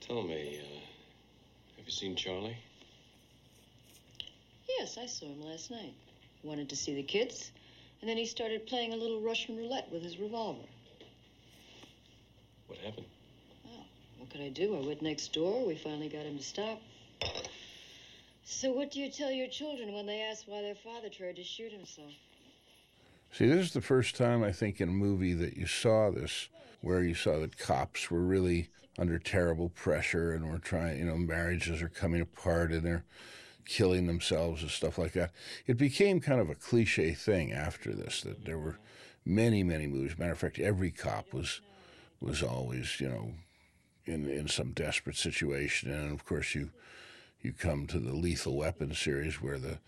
[0.02, 0.80] Tell me, uh,
[1.78, 2.56] have you seen Charlie?
[4.70, 5.94] Yes, I saw him last night.
[6.42, 7.52] He wanted to see the kids,
[8.02, 10.68] and then he started playing a little Russian roulette with his revolver.
[12.68, 13.08] What happened?
[13.64, 13.86] Well,
[14.20, 14.78] what could I do?
[14.78, 15.66] I went next door.
[15.66, 16.80] We finally got him to stop.
[18.44, 21.44] So, what do you tell your children when they ask why their father tried to
[21.44, 22.12] shoot himself?
[23.32, 26.50] See, this is the first time I think in a movie that you saw this,
[26.82, 31.18] where you saw that cops were really under terrible pressure and were trying, you know,
[31.18, 33.04] marriages are coming apart and they're
[33.66, 35.32] killing themselves and stuff like that.
[35.68, 38.78] It became kind of a cliche thing after this that there were
[39.26, 40.18] many, many movies.
[40.18, 41.62] Matter of fact, every cop was
[42.22, 43.32] was always, you know,
[44.06, 46.70] in in some desperate situation, and of course you
[47.42, 49.80] you come to the Lethal Weapon series where the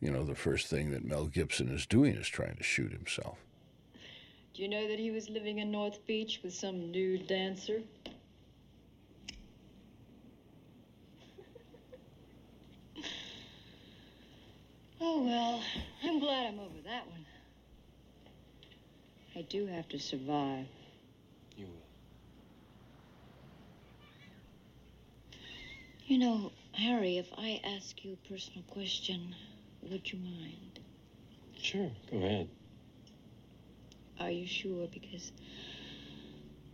[0.00, 3.38] you know the first thing that Mel Gibson is doing is trying to shoot himself.
[4.54, 7.82] Do you know that he was living in North Beach with some nude dancer?
[15.02, 15.62] Oh, well,
[16.04, 17.24] I'm glad I'm over that one.
[19.34, 20.66] I do have to survive.
[21.56, 21.72] You will.
[26.06, 29.34] You know, Harry, if I ask you a personal question,
[29.82, 30.80] would you mind?
[31.60, 32.48] Sure, go ahead.
[34.18, 34.86] Are you sure?
[34.92, 35.32] Because,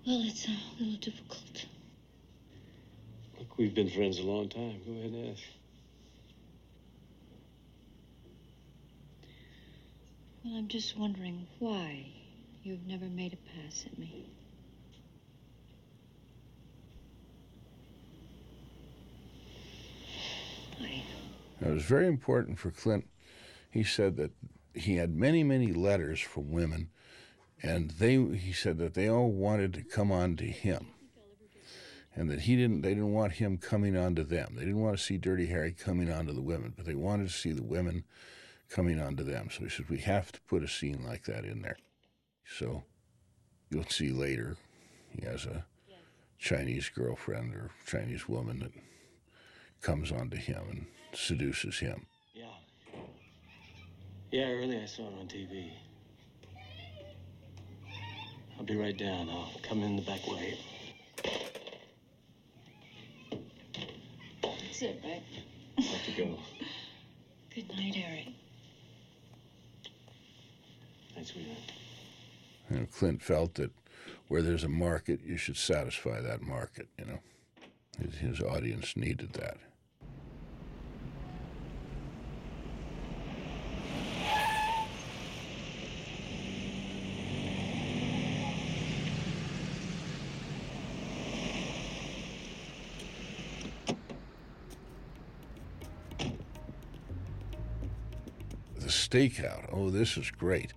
[0.07, 1.67] well, it's a little difficult.
[3.39, 4.81] Look, we've been friends a long time.
[4.85, 5.43] Go ahead and ask.
[10.45, 12.07] Well, I'm just wondering why
[12.63, 14.27] you've never made a pass at me.
[20.79, 21.03] Why?
[21.61, 23.09] It was very important for Clint.
[23.71, 24.33] He said that
[24.75, 26.91] he had many, many letters from women,
[27.63, 30.89] and they he said that they all wanted to come on to him,
[32.15, 32.83] and that he didn't.
[32.83, 34.55] They didn't want him coming on to them.
[34.55, 37.29] They didn't want to see Dirty Harry coming on to the women, but they wanted
[37.29, 38.05] to see the women
[38.69, 39.49] coming on to them.
[39.51, 41.79] So he said we have to put a scene like that in there.
[42.59, 42.85] So
[43.71, 44.57] you'll see later
[45.09, 45.65] he has a
[46.39, 48.73] Chinese girlfriend or Chinese woman that
[49.81, 52.07] comes on to him and seduces him.
[52.35, 52.45] Yeah.
[54.31, 55.71] Yeah, earlier I saw it on TV.
[58.59, 59.29] I'll be right down.
[59.29, 60.59] I'll come in the back way.
[64.43, 65.23] That's it, right?
[65.85, 66.39] Have to go.
[67.55, 68.37] Good night, Harry.
[71.17, 71.59] Night, sweetheart.
[72.71, 73.71] You know, Clint felt that
[74.29, 76.89] where there's a market, you should satisfy that market.
[76.99, 77.19] You know,
[78.01, 79.59] his, his audience needed that.
[98.79, 99.67] The stakeout.
[99.73, 100.75] Oh, this is great.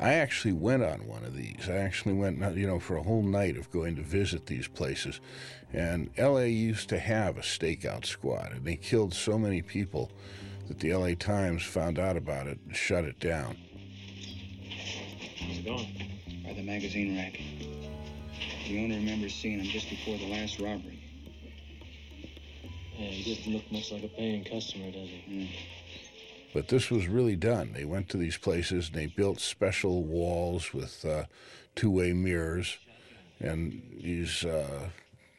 [0.00, 1.23] I actually went on one
[1.68, 1.74] of.
[1.74, 4.68] I actually went, uh, you know, for a whole night of going to visit these
[4.68, 5.20] places.
[5.72, 10.10] And LA used to have a stakeout squad, and they killed so many people
[10.68, 13.56] that the LA Times found out about it and shut it down.
[15.38, 16.10] How's it going?
[16.44, 17.38] By the magazine rack.
[18.68, 21.00] The owner remembers seeing him just before the last robbery.
[22.96, 25.48] Yeah, he doesn't look much like a paying customer, does he?
[25.48, 25.73] Hmm.
[26.54, 27.72] But this was really done.
[27.72, 31.24] They went to these places and they built special walls with uh,
[31.74, 32.78] two-way mirrors,
[33.40, 34.88] and these, uh,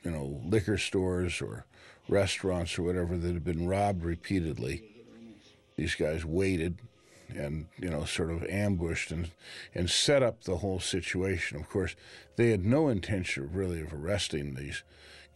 [0.03, 1.65] you know, liquor stores or
[2.09, 4.83] restaurants or whatever that had been robbed repeatedly.
[5.77, 6.79] These guys waited
[7.29, 9.31] and you know sort of ambushed and
[9.73, 11.57] and set up the whole situation.
[11.57, 11.95] Of course,
[12.35, 14.83] they had no intention really of arresting these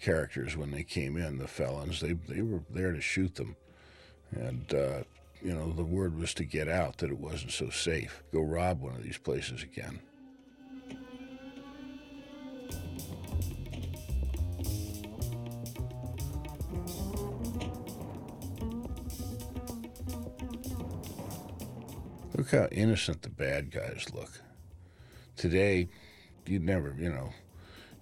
[0.02, 2.02] characters when they came in, the felons.
[2.02, 3.56] They they were there to shoot them,
[4.32, 4.74] and.
[4.74, 5.04] Uh,
[5.42, 8.24] you know, the word was to get out that it wasn't so safe.
[8.34, 10.02] Go rob one of these places again.
[22.36, 24.42] Look how innocent the bad guys look.
[25.38, 25.88] Today,
[26.46, 27.30] you'd never, you know,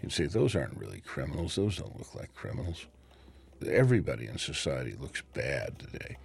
[0.01, 1.55] you'd say, those aren't really criminals.
[1.55, 2.88] Those don't look like criminals.
[3.67, 6.17] Everybody in society looks bad today.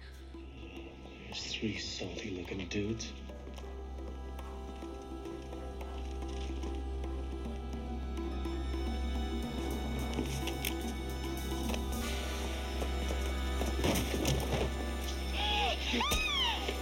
[1.33, 3.11] There's three salty looking dudes.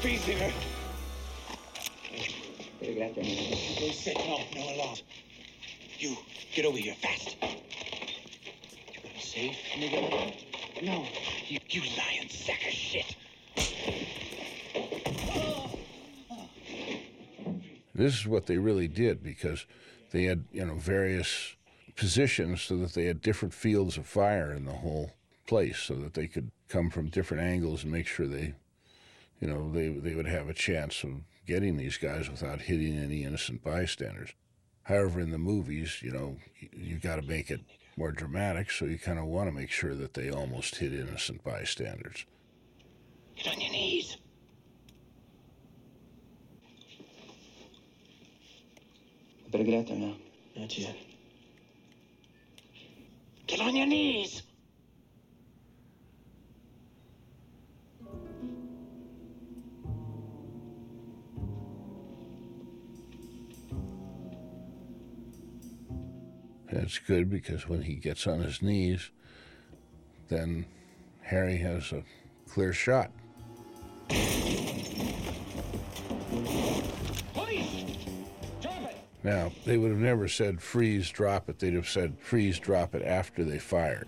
[0.02, 0.52] Freezing her.
[2.82, 3.24] Better get out there.
[3.24, 4.18] Go sit.
[4.18, 4.98] No, no alarm.
[5.98, 6.18] You,
[6.54, 7.38] get over here fast.
[7.42, 10.34] You got a safe, nigga?
[10.84, 11.06] No.
[11.48, 13.16] You, you lying sack of shit.
[18.02, 19.68] This is what they really did because
[20.10, 21.56] they had, you know, various
[21.96, 25.12] positions so that they had different fields of fire in the whole
[25.46, 28.56] place so that they could come from different angles and make sure they,
[29.40, 31.12] you know, they, they would have a chance of
[31.46, 34.32] getting these guys without hitting any innocent bystanders.
[34.82, 37.62] However, in the movies, you know, you, you got to make it
[37.98, 41.44] more dramatic, so you kind of want to make sure that they almost hit innocent
[41.44, 42.26] bystanders.
[43.36, 44.18] Get on your knees.
[49.52, 50.16] Better get out there now.
[50.56, 50.96] Not yet.
[53.48, 54.44] Get on your knees.
[66.72, 69.10] That's good because when he gets on his knees,
[70.30, 70.66] then
[71.24, 72.04] Harry has a
[72.48, 73.12] clear shot.
[79.24, 81.60] Now, they would have never said freeze, drop it.
[81.60, 84.08] They'd have said freeze, drop it after they fired.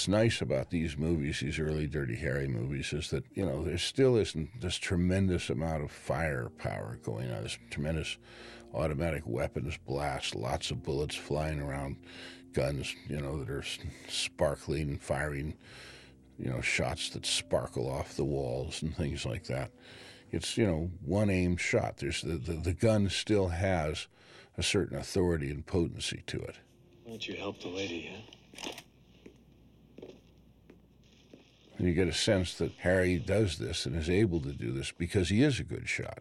[0.00, 3.76] What's nice about these movies, these early Dirty Harry movies, is that, you know, there
[3.76, 8.16] still isn't this tremendous amount of firepower going on, this tremendous
[8.72, 11.98] automatic weapons blast, lots of bullets flying around,
[12.54, 13.62] guns, you know, that are
[14.08, 15.52] sparkling, firing,
[16.38, 19.70] you know, shots that sparkle off the walls and things like that.
[20.30, 21.98] It's, you know, one aim shot.
[21.98, 24.06] There's the, the, the gun still has
[24.56, 26.56] a certain authority and potency to it.
[27.04, 28.10] Why don't you help the lady,
[28.62, 28.70] huh?
[31.80, 34.92] And you get a sense that Harry does this and is able to do this
[34.92, 36.18] because he is a good shot,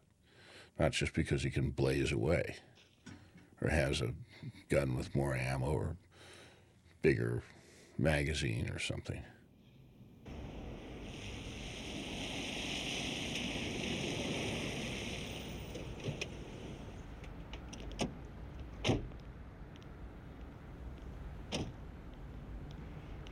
[0.80, 2.56] not just because he can blaze away
[3.62, 4.14] or has a
[4.70, 5.98] gun with more ammo or
[7.02, 7.44] bigger
[7.98, 9.22] magazine or something.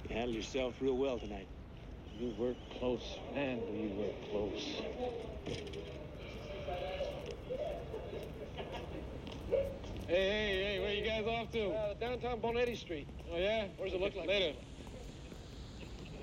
[0.04, 1.48] You handled yourself real well tonight.
[2.20, 3.60] You work close, man.
[3.60, 4.82] Do you work close?
[10.08, 11.70] Hey, hey, hey, where you guys off to?
[11.70, 13.08] Uh, downtown Bonetti Street.
[13.32, 13.68] Oh, yeah?
[13.78, 14.28] What does it look like?
[14.28, 14.58] Later.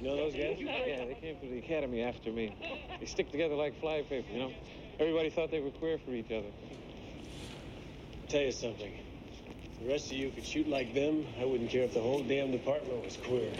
[0.01, 0.57] You know those guys?
[0.59, 2.57] Yeah, they came to the academy after me.
[2.99, 4.53] They stick together like flypaper, you know?
[4.99, 6.51] Everybody thought they were queer for each other.
[8.29, 8.93] Tell you something.
[9.75, 12.25] If the rest of you could shoot like them, I wouldn't care if the whole
[12.25, 13.53] damn department was queer.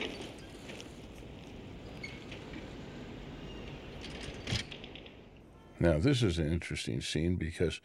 [5.85, 7.83] Now, this is an interesting scene because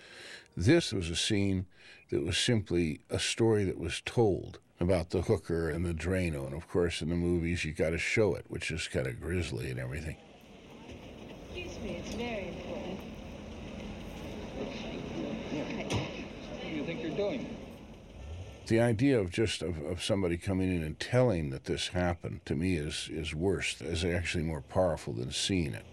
[0.55, 1.65] this was a scene
[2.11, 6.45] that was simply a story that was told about the hooker and the Drano.
[6.45, 9.19] And of course, in the movies, you got to show it, which is kind of
[9.19, 10.15] grisly and everything.
[11.47, 12.99] Excuse me, it's very important.
[16.55, 17.57] What do you think you're doing?
[18.67, 22.55] The idea of just of, of somebody coming in and telling that this happened to
[22.55, 25.83] me is is worse, is actually more powerful than seeing it.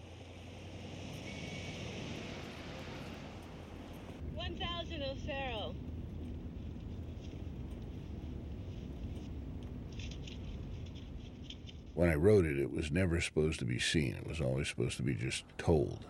[11.97, 14.17] When I wrote it, it was never supposed to be seen.
[14.17, 16.05] It was always supposed to be just told.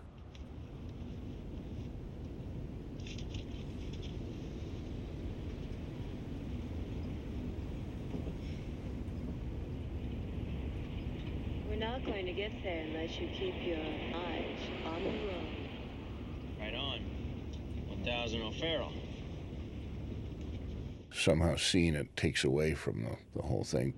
[11.69, 15.47] We're not going to get there unless you keep your eyes on the road.
[16.59, 16.99] Right on.
[18.05, 18.93] 10,000 O'Farrell.
[21.13, 23.95] Somehow seeing it takes away from the, the whole thing.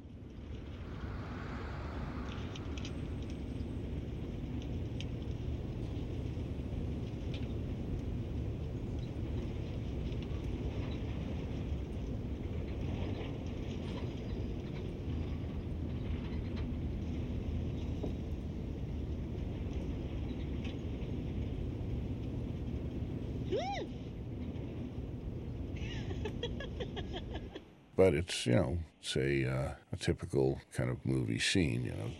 [28.08, 32.10] But it's you know it's a uh, a typical kind of movie scene you know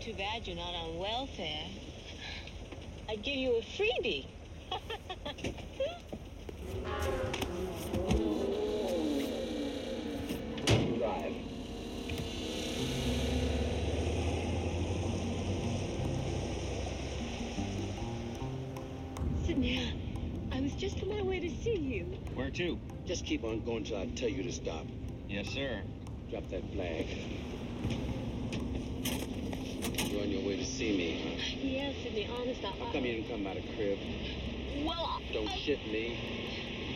[0.00, 1.64] Too bad you're not on welfare.
[3.08, 4.26] I'd give you a freebie.
[10.98, 11.34] Drive.
[19.44, 19.92] Sidney,
[20.52, 22.04] I was just on my way to see you.
[22.36, 22.78] Where to?
[23.06, 24.84] Just keep on going till I tell you to stop.
[25.28, 25.80] Yes, sir.
[26.28, 27.06] Drop that flag.
[30.10, 31.58] You're on your way to see me, huh?
[31.62, 32.68] Yes, Sidney, honest, I...
[32.68, 33.98] How come you didn't come by the crib?
[34.84, 36.18] Well, Don't I, shit me.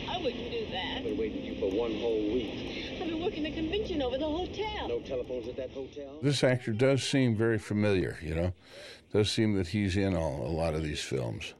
[0.09, 0.97] I wouldn't do that.
[0.97, 2.99] I've been waiting for you for one whole week.
[3.01, 4.89] I've been working the convention over the hotel.
[4.89, 6.19] No telephones at that hotel?
[6.21, 8.53] this actor does seem very familiar you know
[9.13, 11.53] does seem that he's in all, a lot of these films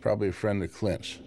[0.00, 1.18] probably a friend of clint's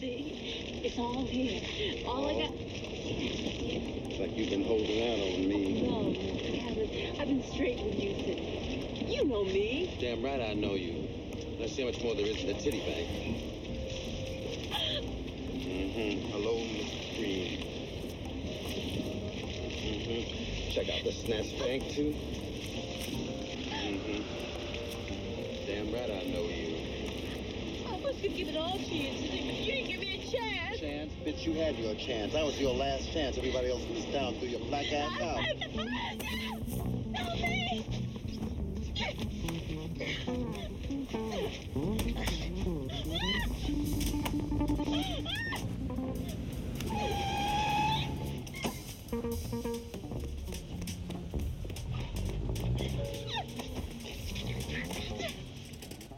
[0.00, 0.41] See?
[0.84, 1.62] It's all here.
[2.08, 2.50] All I got...
[2.50, 5.82] Looks like you've been holding out on me.
[5.82, 7.20] No, I haven't.
[7.20, 9.06] I've been straight with you, Sidney.
[9.06, 9.96] You know me.
[10.00, 11.06] Damn right I know you.
[11.60, 13.06] Let's see how much more there is in the titty bag.
[15.62, 16.32] Mm-hmm.
[16.32, 17.62] Hello, Miss Green.
[19.86, 20.70] Mm-hmm.
[20.72, 22.12] Check out the snatch bank, too.
[23.70, 24.22] Mm-hmm.
[25.64, 26.74] Damn right I know you.
[27.86, 30.71] I was gonna give it all to you, but you didn't give me a chance.
[30.82, 31.12] Chance?
[31.24, 32.32] Bitch, you had your chance.
[32.32, 33.38] That was your last chance.
[33.38, 35.38] Everybody else was down through your black ass out.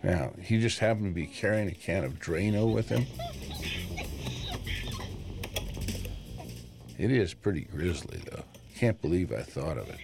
[0.02, 3.04] now he just happened to be carrying a can of drano with him
[7.04, 8.44] it is pretty grisly though.
[8.78, 9.98] Can't believe i thought of it.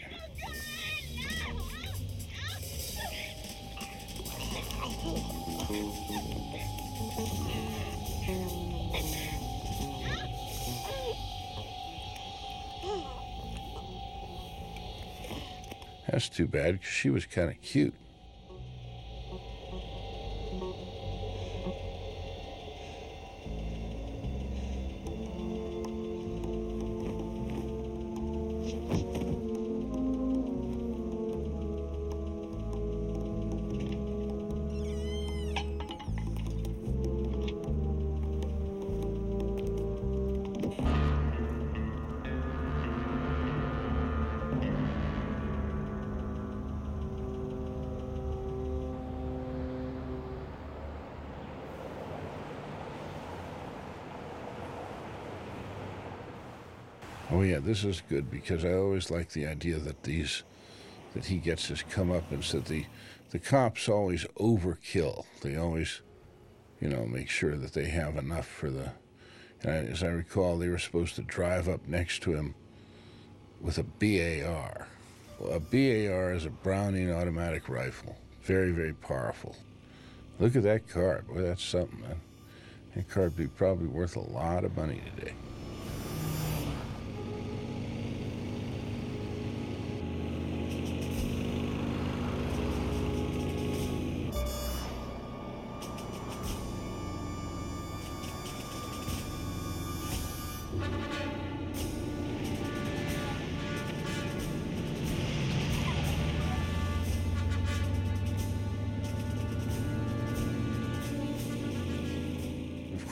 [16.06, 17.94] That's too bad because she was kind of cute
[57.70, 60.42] this is good because I always like the idea that these
[61.14, 62.84] that he gets his comeuppance that the
[63.30, 65.24] the cops always overkill.
[65.42, 66.00] They always,
[66.80, 68.90] you know, make sure that they have enough for the.
[69.62, 72.56] As I recall, they were supposed to drive up next to him
[73.60, 74.88] with a BAR.
[75.38, 79.54] Well, a BAR is a Browning automatic rifle, very very powerful.
[80.40, 81.28] Look at that card.
[81.28, 82.20] Boy, that's something, man.
[82.96, 85.34] That card be probably worth a lot of money today.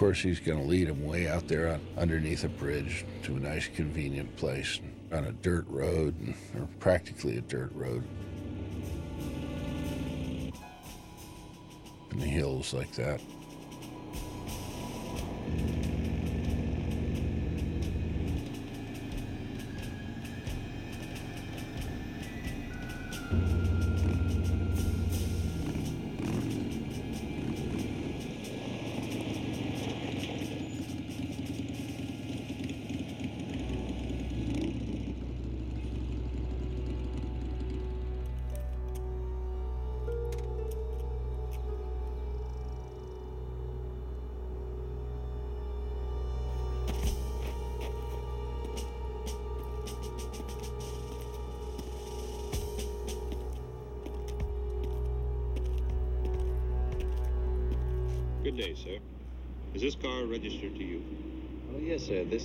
[0.08, 3.38] Course, he's going to lead him way out there on, underneath a bridge to a
[3.38, 4.80] nice, convenient place
[5.12, 6.14] on a dirt road,
[6.54, 8.02] or practically a dirt road.
[12.10, 13.20] In the hills like that.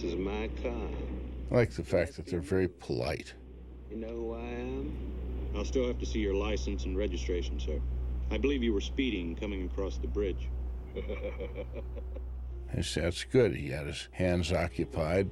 [0.04, 0.90] This is my car.
[1.50, 3.34] I like the fact that they're very polite.
[3.90, 4.98] You know who I am?
[5.56, 7.80] I'll still have to see your license and registration, sir.
[8.30, 10.50] I believe you were speeding coming across the bridge.
[12.74, 13.56] That's, that's good.
[13.56, 15.32] He had his hands occupied.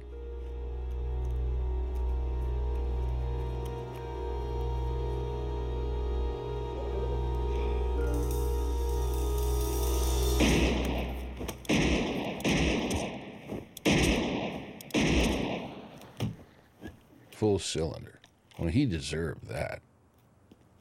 [17.42, 18.20] Full cylinder.
[18.56, 19.82] Well, he deserved that.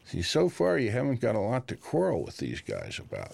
[0.06, 3.32] See, so far you haven't got a lot to quarrel with these guys about.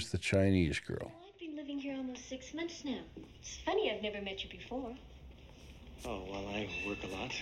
[0.00, 1.12] Here's the Chinese girl.
[1.28, 3.00] I've been living here almost six months now.
[3.38, 4.94] It's funny I've never met you before.
[6.06, 7.34] Oh, well, I work a lot.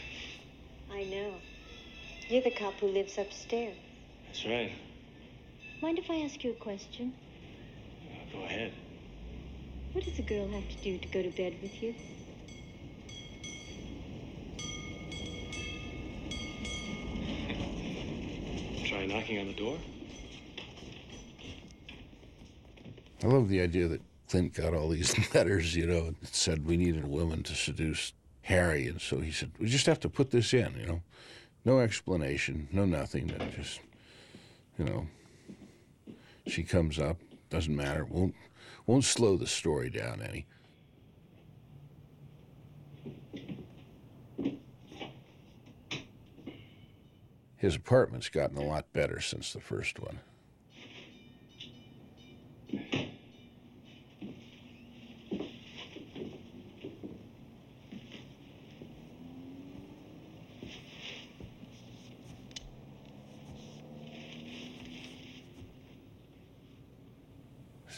[0.93, 1.35] I know.
[2.29, 3.77] You're the cop who lives upstairs.
[4.27, 4.73] That's right.
[5.81, 7.13] Mind if I ask you a question?
[8.05, 8.73] Uh, go ahead.
[9.93, 11.95] What does a girl have to do to go to bed with you?
[18.85, 19.79] Try knocking on the door?
[23.23, 26.77] I love the idea that Clint got all these letters, you know, that said we
[26.77, 28.13] needed a woman to seduce
[28.43, 28.87] Harry.
[28.87, 31.03] And so he said, we just have to put this in, you know.
[31.65, 33.27] No explanation, no nothing.
[33.27, 33.81] That just,
[34.79, 35.07] you know,
[36.47, 37.19] she comes up,
[37.51, 38.35] doesn't matter, won't,
[38.87, 40.47] won't slow the story down any.
[47.57, 50.21] His apartment's gotten a lot better since the first one.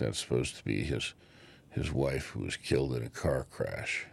[0.01, 1.13] That's supposed to be his
[1.69, 4.07] his wife who was killed in a car crash.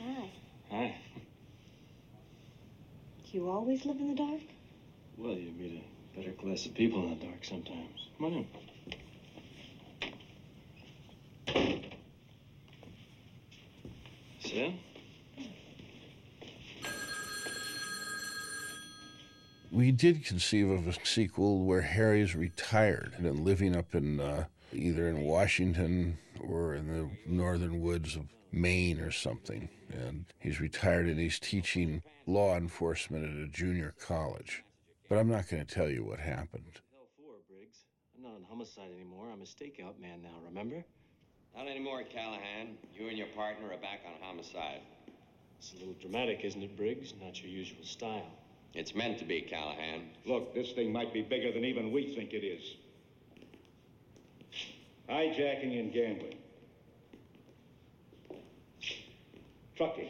[0.00, 0.30] Hi.
[0.70, 0.94] Hi.
[3.30, 4.40] Do you always live in the dark?
[5.16, 8.08] Well, you meet a better class of people in the dark sometimes.
[8.18, 8.46] Come on in.
[14.40, 14.78] Sit down.
[19.72, 24.44] We did conceive of a sequel where Harry's retired and living up in uh,
[24.74, 29.68] either in Washington or in the northern woods of Maine or something.
[29.92, 34.64] And he's retired and he's teaching law enforcement at a junior college.
[35.08, 36.80] But I'm not going to tell you what happened.
[36.92, 37.78] Hell for, Briggs.
[38.16, 39.28] I'm not on homicide anymore.
[39.32, 40.84] I'm a stakeout man now, remember?
[41.56, 42.76] Not anymore, Callahan.
[42.94, 44.80] You and your partner are back on homicide.
[45.58, 47.14] It's a little dramatic, isn't it, Briggs?
[47.20, 48.30] Not your usual style.
[48.74, 50.10] It's meant to be, Callahan.
[50.26, 52.76] Look, this thing might be bigger than even we think it is.
[55.08, 56.36] Hijacking and gambling.
[59.78, 60.08] Trucking.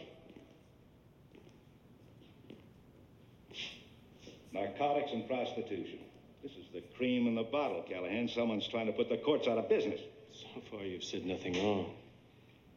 [4.51, 5.99] Narcotics and prostitution.
[6.43, 8.29] This is the cream in the bottle, Callahan.
[8.29, 10.01] Someone's trying to put the courts out of business.
[10.33, 11.93] So far, you've said nothing wrong.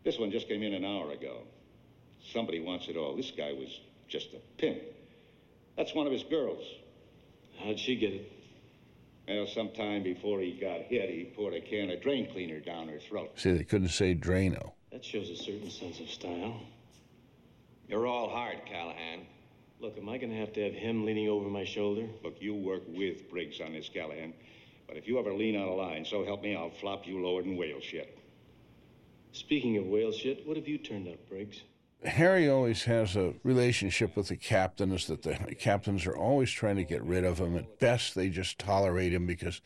[0.03, 1.43] This one just came in an hour ago.
[2.33, 3.15] Somebody wants it all.
[3.15, 3.69] This guy was
[4.09, 4.81] just a pimp.
[5.77, 6.65] That's one of his girls.
[7.63, 8.31] How'd she get it?
[9.29, 12.99] Well, sometime before he got hit, he poured a can of drain cleaner down her
[12.99, 13.31] throat.
[13.35, 14.73] See, they couldn't say Drano.
[14.91, 16.59] That shows a certain sense of style.
[17.91, 19.25] You're all hard, Callahan.
[19.81, 22.07] Look, am I going to have to have him leaning over my shoulder?
[22.23, 24.33] Look, you work with Briggs on this, Callahan.
[24.87, 27.41] But if you ever lean out of line, so help me, I'll flop you lower
[27.41, 28.17] than whale shit.
[29.33, 31.63] Speaking of whale shit, what have you turned up, Briggs?
[32.05, 36.85] Harry always has a relationship with the captains that the captains are always trying to
[36.85, 37.57] get rid of him.
[37.57, 39.59] At best, they just tolerate him because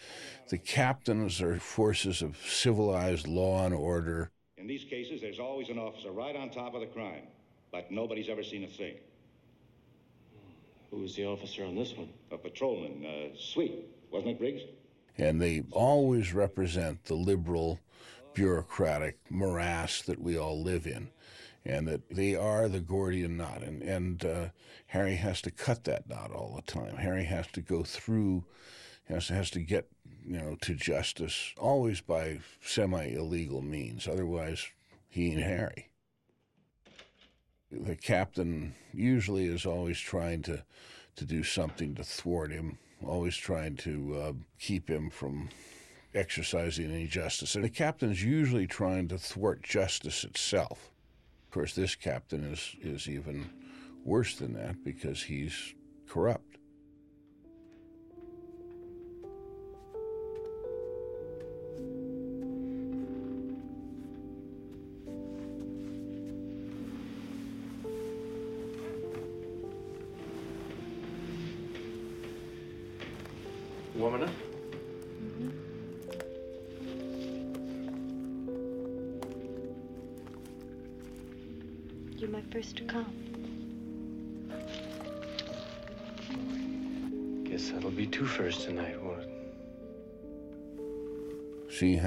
[0.49, 4.31] the captains are forces of civilized law and order.
[4.57, 7.27] In these cases, there's always an officer right on top of the crime,
[7.75, 8.95] but nobody's ever seen a thing.
[10.91, 12.07] Who was the officer on this one?
[12.31, 14.61] A patrolman, uh, Sweet, wasn't it, Briggs?
[15.17, 17.81] And they always represent the liberal,
[18.33, 21.09] bureaucratic morass that we all live in
[21.65, 23.61] and that they are the Gordian knot.
[23.61, 24.45] And, and uh,
[24.87, 26.95] Harry has to cut that knot all the time.
[26.95, 28.45] Harry has to go through,
[29.09, 29.89] has to, has to get
[30.25, 34.07] you know to justice always by semi illegal means.
[34.07, 34.65] Otherwise,
[35.09, 35.89] he and Harry.
[37.71, 40.63] The captain usually is always trying to
[41.15, 45.49] to do something to thwart him, always trying to uh, keep him from
[46.13, 47.55] exercising any justice.
[47.55, 50.91] And the captain's usually trying to thwart justice itself
[51.45, 53.49] Of course, this captain is, is even
[54.03, 55.73] worse than that because he's
[56.07, 56.54] corrupt.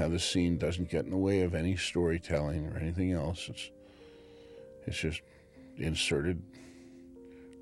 [0.09, 3.49] The scene doesn't get in the way of any storytelling or anything else.
[3.49, 3.69] It's
[4.85, 5.21] it's just
[5.77, 6.41] inserted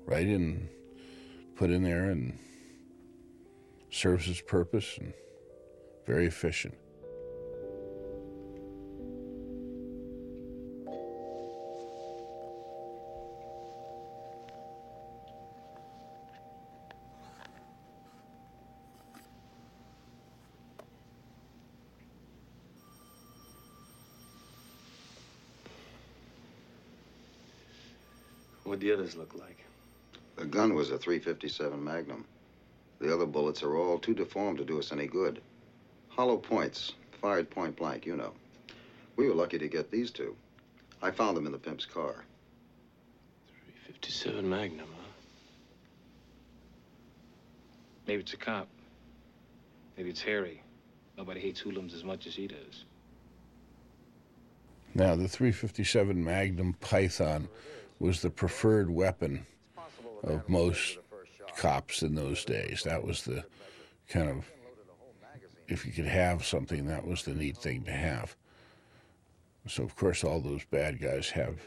[0.06, 0.68] right in,
[1.56, 2.38] put in there, and
[3.90, 5.12] serves its purpose and
[6.06, 6.74] very efficient.
[28.98, 29.64] Others look like?
[30.36, 32.24] The gun was a 357 Magnum.
[33.00, 35.40] The other bullets are all too deformed to do us any good.
[36.08, 38.32] Hollow points, fired point blank, you know.
[39.16, 40.34] We were lucky to get these two.
[41.00, 42.24] I found them in the pimp's car.
[43.86, 45.12] 357 Magnum, huh?
[48.08, 48.68] Maybe it's a cop.
[49.96, 50.60] Maybe it's Harry.
[51.16, 52.84] Nobody hates hoodlums as much as he does.
[54.94, 57.48] Now, the 357 Magnum Python
[57.98, 59.46] was the preferred weapon
[60.22, 60.98] of most
[61.56, 62.82] cops in those days.
[62.84, 63.44] That was the
[64.08, 64.50] kind of,
[65.66, 68.36] if you could have something, that was the neat thing to have.
[69.66, 71.60] So, of course, all those bad guys have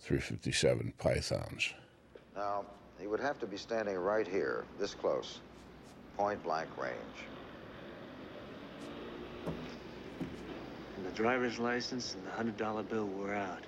[0.00, 1.72] 357 Pythons.
[2.34, 2.64] Now,
[2.98, 5.40] he would have to be standing right here, this close,
[6.16, 6.96] point blank range.
[10.96, 13.62] And the driver's license and the hundred dollar bill were out.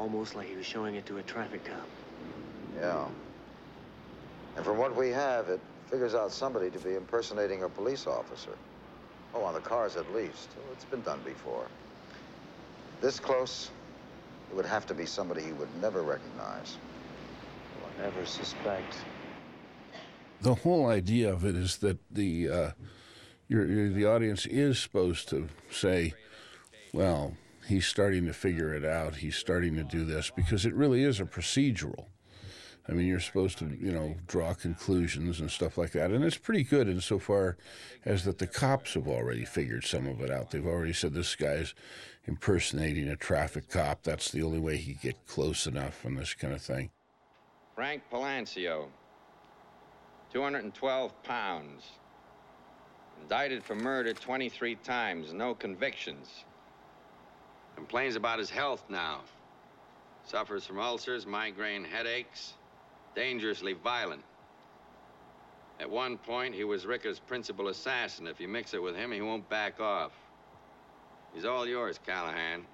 [0.00, 1.86] Almost like he was showing it to a traffic cop.
[2.80, 3.04] Yeah.
[4.56, 8.56] And from what we have, it figures out somebody to be impersonating a police officer.
[9.34, 10.48] Oh, on the cars at least.
[10.56, 11.66] Oh, it's been done before.
[13.02, 13.70] This close,
[14.50, 16.78] it would have to be somebody he would never recognize.
[17.82, 18.94] Or never suspect.
[20.40, 22.70] The whole idea of it is that the uh,
[23.48, 26.14] your, your, the audience is supposed to say,
[26.94, 27.36] well,
[27.66, 29.16] he's starting to figure it out.
[29.16, 32.06] He's starting to do this because it really is a procedural.
[32.88, 36.10] I mean, you're supposed to, you know, draw conclusions and stuff like that.
[36.10, 37.56] And it's pretty good insofar
[38.04, 40.50] as that the cops have already figured some of it out.
[40.50, 41.74] They've already said this guy's
[42.24, 44.02] impersonating a traffic cop.
[44.02, 46.90] That's the only way he get close enough and this kind of thing.
[47.76, 48.86] Frank Palancio,
[50.32, 51.84] 212 pounds.
[53.22, 56.44] Indicted for murder 23 times, no convictions.
[57.80, 59.20] Complains about his health now.
[60.26, 62.52] Suffers from ulcers, migraine headaches,
[63.16, 64.22] dangerously violent.
[65.80, 68.26] At one point, he was Ricca's principal assassin.
[68.26, 70.12] If you mix it with him, he won't back off.
[71.32, 72.66] He's all yours, Callahan.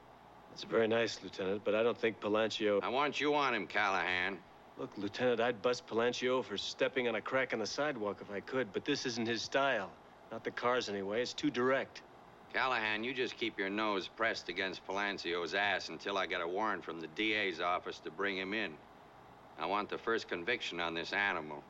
[0.52, 2.82] It's very nice, Lieutenant, but I don't think Palancio...
[2.82, 4.38] I want you on him, Callahan.
[4.76, 8.40] Look, Lieutenant, I'd bust Palancio for stepping on a crack in the sidewalk if I
[8.40, 9.88] could, but this isn't his style.
[10.32, 11.22] Not the cars, anyway.
[11.22, 12.02] It's too direct.
[12.52, 16.84] Callahan, you just keep your nose pressed against Palancio's ass until I get a warrant
[16.84, 18.72] from the DA's office to bring him in.
[19.58, 21.62] I want the first conviction on this animal.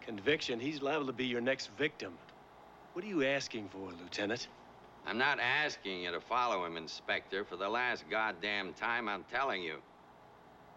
[0.00, 0.58] Conviction?
[0.58, 2.12] He's liable to be your next victim.
[2.92, 4.48] What are you asking for, Lieutenant?
[5.06, 7.44] I'm not asking you to follow him, Inspector.
[7.44, 9.76] For the last goddamn time, I'm telling you.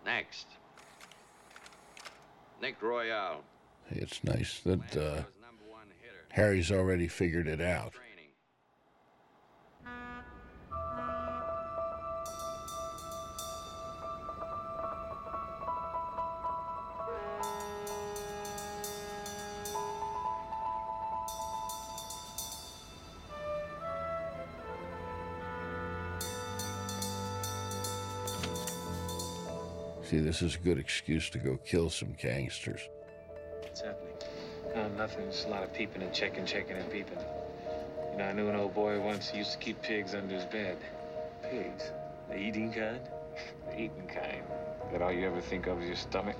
[0.06, 0.48] Next.
[2.62, 3.42] Nick Royale.
[3.90, 5.24] It's nice that uh,
[6.30, 7.94] Harry's already figured it out.
[30.16, 32.88] See, this is a good excuse to go kill some gangsters.
[33.60, 34.14] What's happening?
[34.74, 35.26] Oh, nothing.
[35.30, 37.18] Just a lot of peeping and checking, checking and peeping.
[38.14, 40.46] You know, I knew an old boy once who used to keep pigs under his
[40.46, 40.78] bed.
[41.52, 41.92] Pigs?
[42.30, 43.02] The eating kind?
[43.66, 44.42] the eating kind.
[44.94, 46.38] That all you ever think of is your stomach?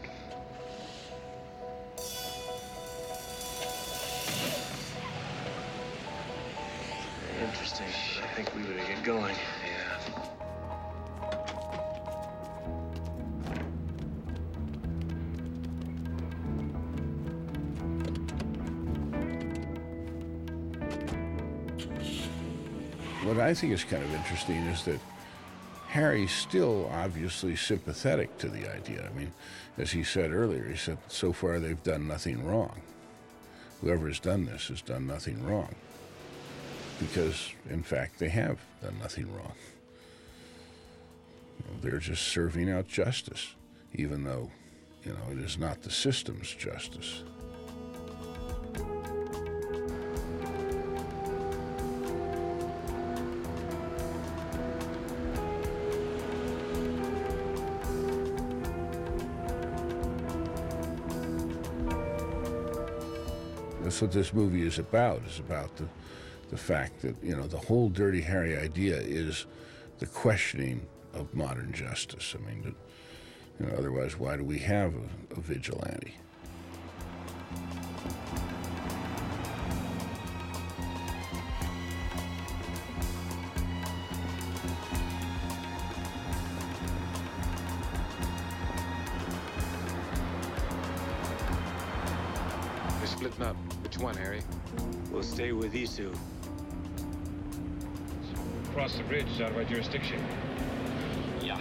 [7.42, 7.88] Interesting.
[8.24, 9.36] I think we better get going.
[23.46, 25.00] I think is kind of interesting is that
[25.88, 29.08] Harry's still obviously sympathetic to the idea.
[29.08, 29.32] I mean,
[29.78, 32.82] as he said earlier, he said, so far they've done nothing wrong.
[33.82, 35.76] Whoever has done this has done nothing wrong.
[37.00, 39.54] Because, in fact, they have done nothing wrong.
[41.84, 43.54] They're just serving out justice,
[43.94, 44.50] even though,
[45.04, 47.22] you know, it is not the system's justice.
[63.86, 65.22] That's what this movie is about.
[65.28, 65.88] Is about the
[66.50, 69.46] the fact that you know the whole Dirty Harry idea is
[70.00, 72.36] the questioning of modern justice.
[72.36, 72.76] I mean,
[73.60, 76.16] you know, otherwise, why do we have a, a vigilante?
[95.96, 96.20] Stay with Isu.
[98.74, 100.22] Cross the bridge out of our jurisdiction.
[101.42, 101.60] Yeah.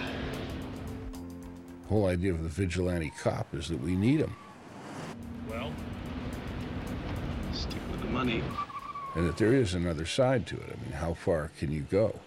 [1.89, 4.35] whole idea of the vigilante cop is that we need him,
[5.49, 5.70] Well,
[7.53, 8.43] stick with the money.
[9.14, 10.76] and that there is another side to it.
[10.76, 12.18] I mean, how far can you go?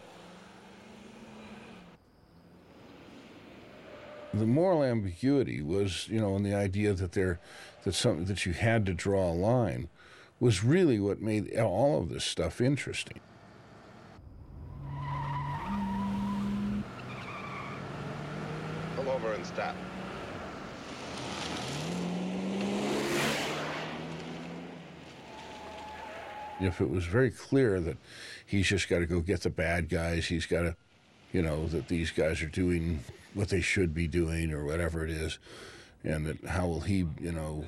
[4.34, 7.40] The moral ambiguity was, you know, in the idea that there,
[7.84, 9.90] that something that you had to draw a line,
[10.40, 13.20] was really what made all of this stuff interesting.
[18.96, 19.76] Pull over and stop.
[26.60, 27.98] if it was very clear that
[28.46, 30.76] he's just got to go get the bad guys, he's got to,
[31.32, 35.12] you know, that these guys are doing what they should be doing or whatever it
[35.12, 35.38] is,
[36.04, 37.64] and that how will he, you know,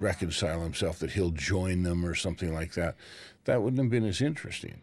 [0.00, 2.96] reconcile himself that he'll join them or something like that,
[3.44, 4.80] that wouldn't have been as interesting.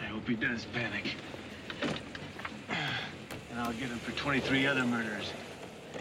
[0.00, 1.16] I hope he does panic.
[1.82, 5.32] And I'll get him for 23 other murders.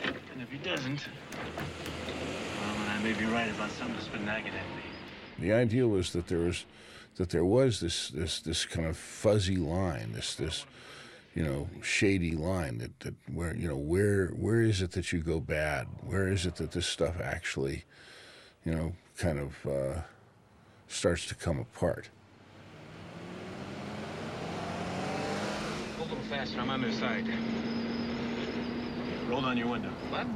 [0.03, 4.53] And if he doesn't, well, then I may be right about something that's been nagging
[4.53, 4.83] at me.
[5.39, 6.65] The idea was that there was
[7.15, 10.65] that there was this this this kind of fuzzy line, this this
[11.35, 15.19] you know shady line that, that where you know where where is it that you
[15.19, 15.87] go bad?
[16.01, 17.85] Where is it that this stuff actually
[18.65, 20.01] you know kind of uh,
[20.87, 22.09] starts to come apart?
[25.97, 26.59] Hold a little faster.
[26.59, 27.25] I'm on their side.
[29.27, 29.89] Roll down your window.
[30.09, 30.27] What?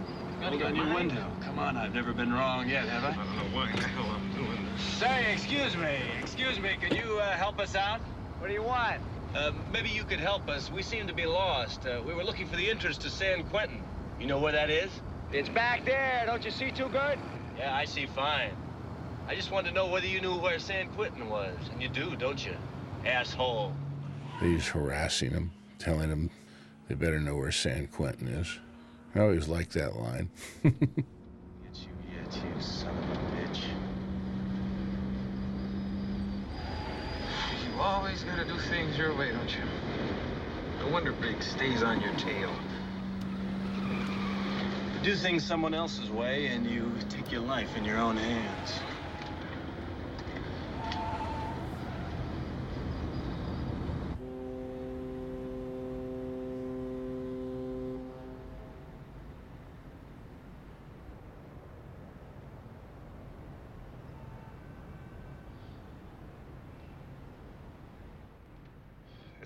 [0.41, 1.31] Roll down your window.
[1.43, 3.09] Come on, I've never been wrong yet, have I?
[3.09, 4.81] I don't know why the hell I'm doing this.
[4.81, 7.99] Say, excuse me, excuse me, could you uh, help us out?
[8.39, 9.01] What do you want?
[9.37, 10.71] Uh, maybe you could help us.
[10.71, 11.85] We seem to be lost.
[11.85, 13.83] Uh, we were looking for the entrance to San Quentin.
[14.19, 14.89] You know where that is?
[15.31, 16.23] It's back there.
[16.25, 17.19] Don't you see too good?
[17.55, 18.49] Yeah, I see fine.
[19.27, 21.55] I just wanted to know whether you knew where San Quentin was.
[21.71, 22.55] And you do, don't you?
[23.05, 23.73] Asshole.
[24.39, 26.31] He's harassing him, telling him
[26.87, 28.57] they better know where San Quentin is.
[29.13, 30.31] I always liked that line.
[30.63, 33.65] Get you, get you, son of a bitch.
[37.77, 39.61] You always gotta do things your way, don't you?
[40.79, 42.51] No wonder Briggs stays on your tail.
[44.95, 48.79] You do things someone else's way, and you take your life in your own hands.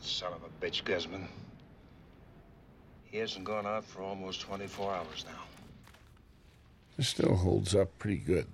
[0.02, 1.28] Son of a bitch, Guzman.
[3.04, 5.44] He hasn't gone out for almost 24 hours now.
[6.98, 8.48] It still holds up pretty good.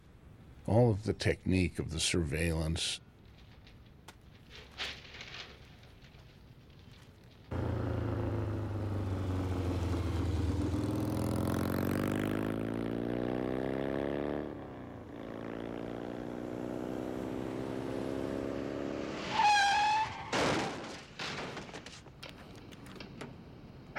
[0.66, 3.00] All of the technique of the surveillance.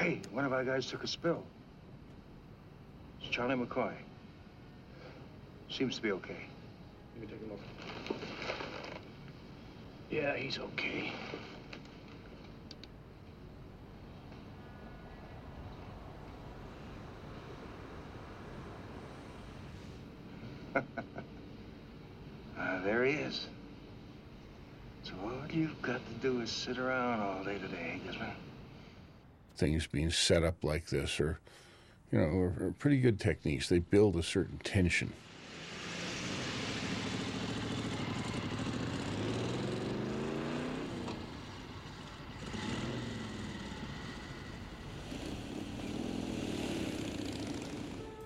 [0.09, 1.42] Hey, one of our guys took a spill.
[3.20, 3.92] It's Charlie McCoy.
[5.68, 6.46] Seems to be okay.
[7.12, 7.61] Let me take a look.
[10.09, 11.12] Yeah, he's okay.
[22.59, 23.46] Ah, there he is.
[25.02, 28.47] So all you've got to do is sit around all day today, Guzman.
[29.59, 31.40] Things being set up like this are,
[32.12, 33.68] you know, are, are pretty good techniques.
[33.68, 35.12] They build a certain tension.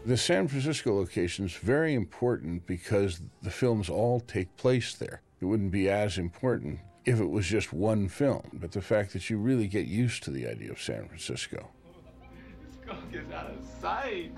[0.04, 5.22] The San Francisco location is very important because the films all take place there.
[5.40, 9.28] It wouldn't be as important if it was just one film, but the fact that
[9.28, 11.68] you really get used to the idea of San Francisco.
[12.62, 14.32] This skunk is out of sight.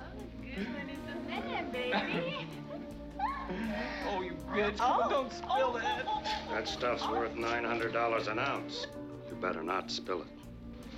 [4.07, 4.77] Oh, you bitch.
[4.81, 5.09] Oh.
[5.11, 6.07] Don't spill that.
[6.51, 8.87] That stuff's worth $900 an ounce.
[9.29, 10.29] You better not spill it.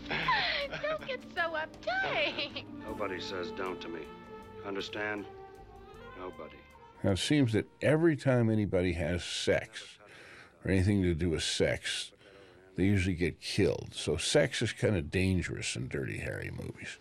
[0.83, 2.65] Don't get so uptight.
[2.87, 4.03] Nobody says don't to me.
[4.65, 5.25] Understand?
[6.21, 6.57] Nobody.
[7.03, 9.99] Now, it seems that every time anybody has sex
[10.67, 12.11] or anything to do with sex,
[12.75, 13.91] they usually get killed.
[13.93, 16.99] So, sex is kind of dangerous in Dirty Harry movies.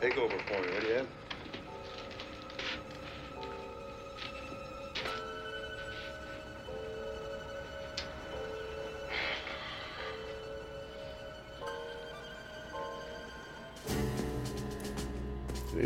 [0.00, 1.06] Take over for me, will you,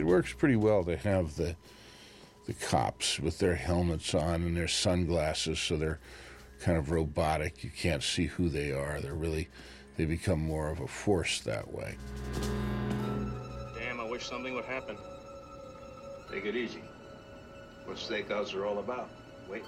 [0.09, 1.55] works pretty well to have the
[2.47, 6.01] the cops with their helmets on and their sunglasses, so they're
[6.61, 7.63] kind of robotic.
[7.63, 9.01] You can't see who they are.
[9.03, 9.49] They're really
[9.99, 11.99] they become more of a force that way.
[13.77, 14.97] Damn, I wish something would happen.
[16.33, 16.83] Take it easy.
[17.85, 19.11] What stakeouts are all about.
[19.47, 19.65] Wait.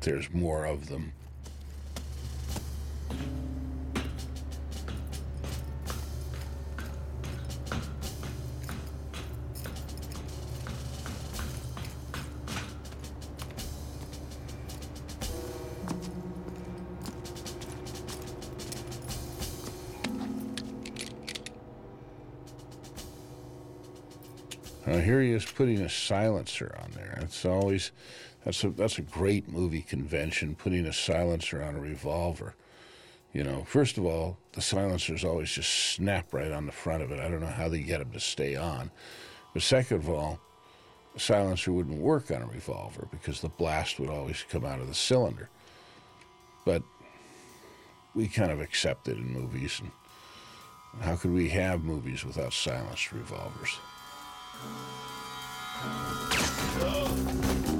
[0.00, 1.12] There's more of them.
[25.12, 27.18] Here he is putting a silencer on there.
[27.22, 27.92] It's always
[28.44, 32.54] that's a that's a great movie convention, putting a silencer on a revolver.
[33.32, 37.10] You know, first of all, the silencers always just snap right on the front of
[37.10, 37.18] it.
[37.18, 38.90] I don't know how they get them to stay on.
[39.54, 40.38] But second of all,
[41.14, 44.88] the silencer wouldn't work on a revolver because the blast would always come out of
[44.88, 45.48] the cylinder.
[46.66, 46.82] But
[48.14, 49.80] we kind of accept it in movies.
[49.80, 53.78] And how could we have movies without silenced revolvers?
[56.84, 57.71] Oh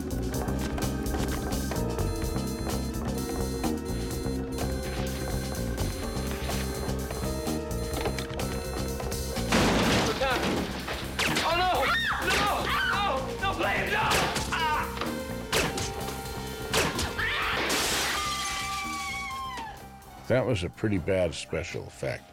[20.32, 22.24] That was a pretty bad special effect.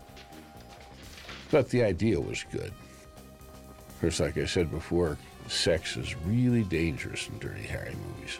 [1.51, 2.71] But the idea was good.
[2.71, 5.17] Of course, like I said before,
[5.49, 8.39] sex is really dangerous in Dirty Harry movies.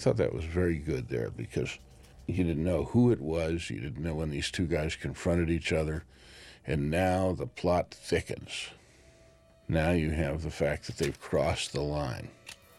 [0.00, 1.78] Thought that was very good there because
[2.26, 5.72] you didn't know who it was, you didn't know when these two guys confronted each
[5.72, 6.04] other,
[6.66, 8.68] and now the plot thickens.
[9.68, 12.28] Now you have the fact that they've crossed the line,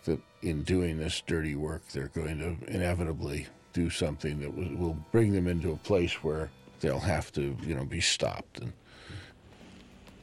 [0.06, 5.32] that in doing this dirty work, they're going to inevitably do something that will, bring
[5.32, 6.50] them into a place where
[6.80, 8.60] they'll have to, you know, be stopped.
[8.60, 8.74] And,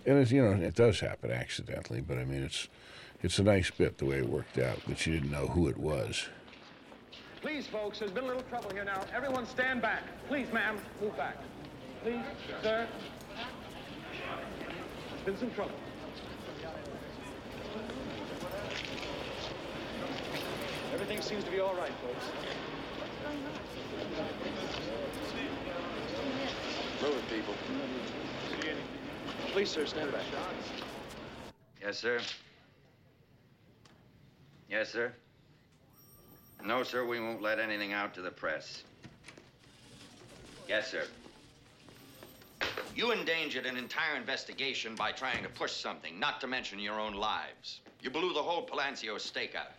[0.05, 2.69] and it's, you know, it does happen accidentally, but I mean, it's,
[3.23, 5.79] it's a nice bit the way it worked out, that you didn't know who it
[5.79, 6.29] was.
[7.41, 9.01] Please, folks, there's been a little trouble here now.
[9.15, 10.03] Everyone stand back.
[10.27, 11.37] Please, ma'am, move back.
[12.03, 12.21] Please,
[12.63, 12.89] sir.
[15.25, 15.79] There's been some trouble.
[20.93, 22.25] Everything seems to be all right, folks.
[27.03, 27.55] Move it, people.
[29.53, 30.23] Please, sir, stand back.
[31.81, 32.19] Yes, sir.
[34.69, 35.13] Yes, sir.
[36.65, 38.83] No, sir, we won't let anything out to the press.
[40.69, 41.05] Yes, sir.
[42.95, 47.15] You endangered an entire investigation by trying to push something, not to mention your own
[47.15, 47.81] lives.
[48.03, 49.73] You blew the whole Palancio stakeout.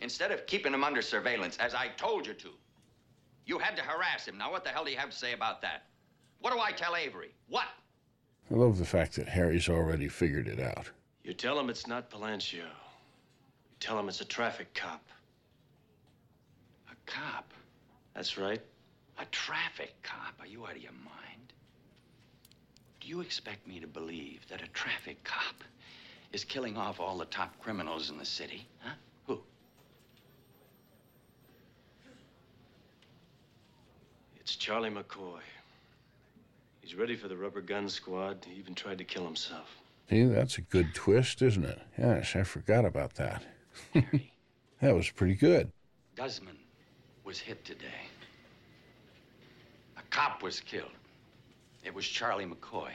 [0.00, 2.50] Instead of keeping him under surveillance, as I told you to,
[3.46, 4.38] you had to harass him.
[4.38, 5.84] Now, what the hell do you have to say about that?
[6.40, 7.34] What do I tell Avery?
[7.48, 7.66] What?
[8.50, 10.88] I love the fact that Harry's already figured it out.
[11.24, 12.54] You tell him it's not Palancio.
[12.54, 12.64] You
[13.78, 15.02] tell him it's a traffic cop.
[17.10, 17.52] A cop?
[18.14, 18.60] That's right.
[19.18, 20.34] A traffic cop?
[20.40, 21.52] Are you out of your mind?
[23.00, 25.64] Do you expect me to believe that a traffic cop
[26.32, 28.66] is killing off all the top criminals in the city?
[28.78, 28.94] Huh?
[29.26, 29.40] Who?
[34.40, 35.40] It's Charlie McCoy.
[36.80, 38.46] He's ready for the rubber gun squad.
[38.48, 39.68] He even tried to kill himself.
[40.08, 41.80] See, that's a good twist, isn't it?
[41.96, 43.44] Yes, I forgot about that.
[44.80, 45.70] that was pretty good.
[46.16, 46.59] Guzman
[47.30, 48.08] was hit today.
[49.96, 50.90] A cop was killed.
[51.84, 52.90] It was Charlie McCoy.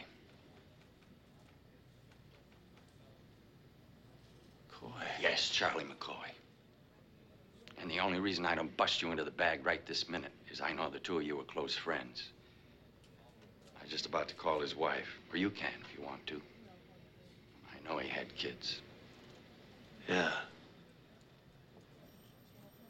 [4.69, 4.91] McCoy?
[5.21, 6.27] Yes, Charlie McCoy.
[7.81, 10.59] And the only reason I don't bust you into the bag right this minute is
[10.59, 12.27] I know the two of you are close friends.
[13.79, 16.41] I was just about to call his wife, or you can if you want to.
[17.71, 18.81] I know he had kids.
[20.09, 20.33] Yeah.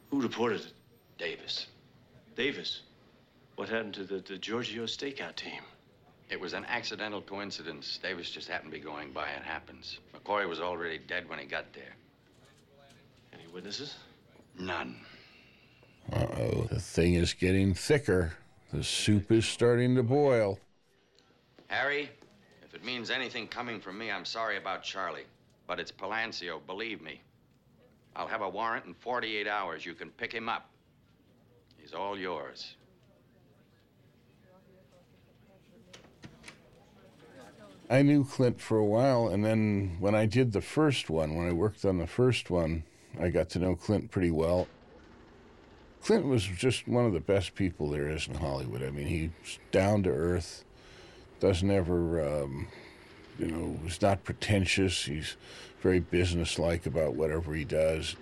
[0.09, 0.74] Who reported it?
[1.17, 1.67] Davis.
[2.35, 2.81] Davis.
[3.55, 5.61] What happened to the, the Giorgio stakeout team?
[6.29, 7.99] It was an accidental coincidence.
[8.01, 9.29] Davis just happened to be going by.
[9.29, 9.99] It happens.
[10.13, 11.95] McCoy was already dead when he got there.
[13.31, 13.95] Any witnesses?
[14.57, 14.97] None.
[16.11, 18.33] Uh oh, the thing is getting thicker.
[18.73, 20.59] The soup is starting to boil.
[21.67, 22.09] Harry,
[22.63, 25.25] if it means anything coming from me, I'm sorry about Charlie.
[25.67, 27.21] But it's Palancio, believe me.
[28.15, 29.85] I'll have a warrant in 48 hours.
[29.85, 30.69] You can pick him up.
[31.85, 32.77] He's all yours.
[37.91, 41.47] I knew Clint for a while, and then when I did the first one, when
[41.47, 42.85] I worked on the first one,
[43.21, 44.67] I got to know Clint pretty well.
[46.01, 48.81] Clint was just one of the best people there is in Hollywood.
[48.81, 50.65] I mean, he's down to earth,
[51.39, 52.67] doesn't ever, um,
[53.37, 55.05] you know, he's not pretentious.
[55.05, 55.37] He's
[55.81, 58.15] very businesslike about whatever he does.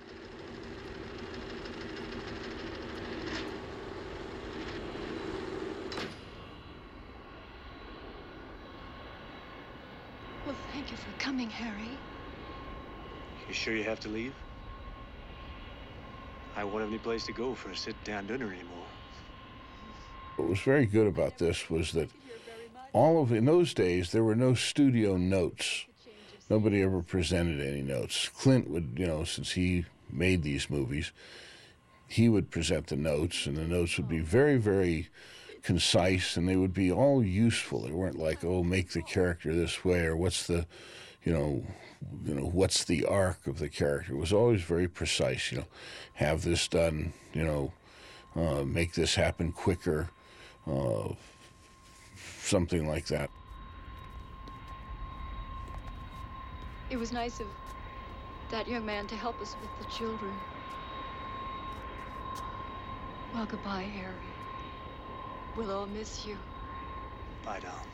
[10.45, 11.98] Well, thank you for coming, Harry.
[13.40, 14.34] You sure you have to leave?
[16.57, 18.85] I won't have any place to go for a sit-down dinner anymore.
[20.35, 22.10] What was very good about this was that
[22.91, 25.85] all of in those days there were no studio notes.
[26.49, 28.30] Nobody ever presented any notes.
[28.30, 31.14] Clint would, you know, since he made these movies,
[32.07, 35.07] he would present the notes, and the notes would be very, very
[35.61, 37.84] concise, and they would be all useful.
[37.84, 40.68] They weren't like, oh, make the character this way, or what's the,
[41.23, 41.65] you know,
[42.26, 44.14] you know, what's the arc of the character.
[44.14, 45.52] It was always very precise.
[45.52, 45.68] You know,
[46.14, 47.14] have this done.
[47.34, 47.74] You know,
[48.36, 50.10] uh, make this happen quicker.
[50.68, 51.10] Uh,
[52.40, 53.30] something like that.
[56.90, 57.48] It was nice of
[58.52, 60.32] that young man to help us with the children.
[63.34, 64.14] Well, goodbye, Harry.
[65.58, 66.38] We'll all miss you.
[67.44, 67.93] Bye, doll.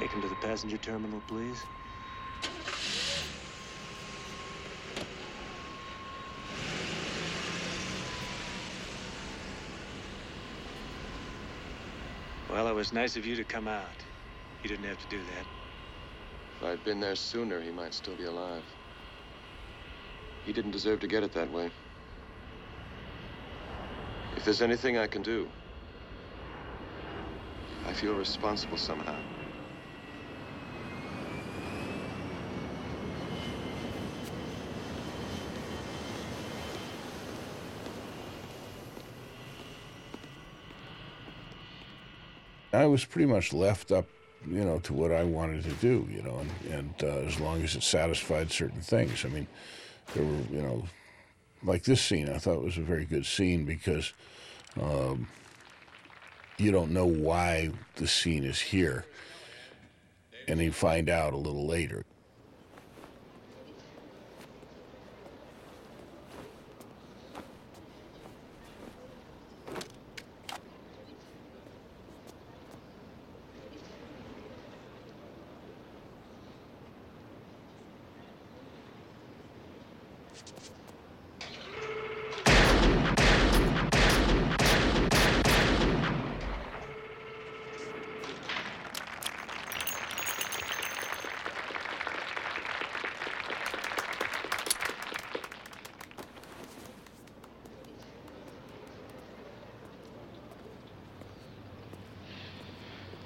[0.00, 1.62] Take him to the passenger terminal, please.
[12.50, 13.84] Well, it was nice of you to come out.
[14.62, 15.46] You didn't have to do that.
[16.56, 18.64] If I'd been there sooner, he might still be alive.
[20.46, 21.70] He didn't deserve to get it that way.
[24.34, 25.46] If there's anything I can do,
[27.86, 29.29] I feel responsible somehow.
[42.80, 44.06] I was pretty much left up,
[44.48, 47.62] you know, to what I wanted to do, you know, and, and uh, as long
[47.62, 49.22] as it satisfied certain things.
[49.22, 49.46] I mean,
[50.14, 50.84] there were, you know,
[51.62, 54.14] like this scene, I thought was a very good scene because
[54.80, 55.28] um,
[56.56, 59.04] you don't know why the scene is here,
[60.48, 62.06] and you find out a little later.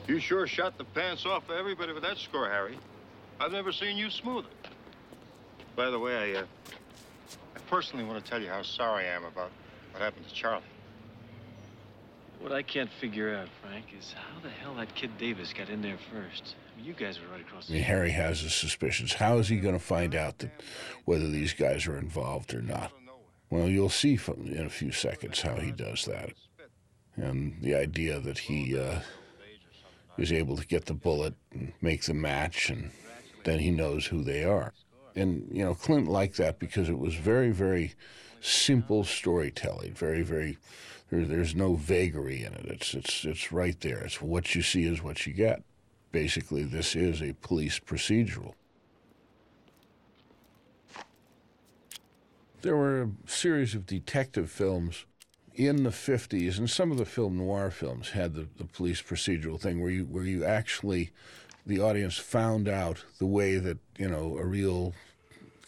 [0.06, 2.78] You sure shot the pants off of everybody with that score, Harry.
[3.40, 4.48] I've never seen you smoother.
[5.76, 6.44] By the way, I, uh,
[7.56, 9.50] I personally want to tell you how sorry I am about
[9.92, 10.62] what happened to Charlie.
[12.40, 15.80] What I can't figure out, Frank, is how the hell that kid Davis got in
[15.80, 16.56] there first.
[16.72, 19.14] I mean, you guys were right across I the mean, Harry has his suspicions.
[19.14, 20.50] How is he going to find out that
[21.06, 22.92] whether these guys are involved or not?
[23.48, 26.32] Well, you'll see from, in a few seconds how he does that.
[27.16, 29.00] And the idea that he uh,
[30.16, 32.90] is able to get the bullet and make the match, and
[33.44, 34.72] then he knows who they are.
[35.16, 37.94] And, you know, Clint liked that because it was very, very
[38.40, 40.58] simple storytelling, very, very.
[41.10, 42.64] There, there's no vagary in it.
[42.64, 43.98] It's it's it's right there.
[43.98, 45.62] It's what you see is what you get.
[46.12, 48.54] Basically, this is a police procedural.
[52.62, 55.04] There were a series of detective films
[55.54, 59.60] in the 50s, and some of the film noir films had the, the police procedural
[59.60, 61.10] thing where you where you actually
[61.66, 64.92] the audience found out the way that you know a real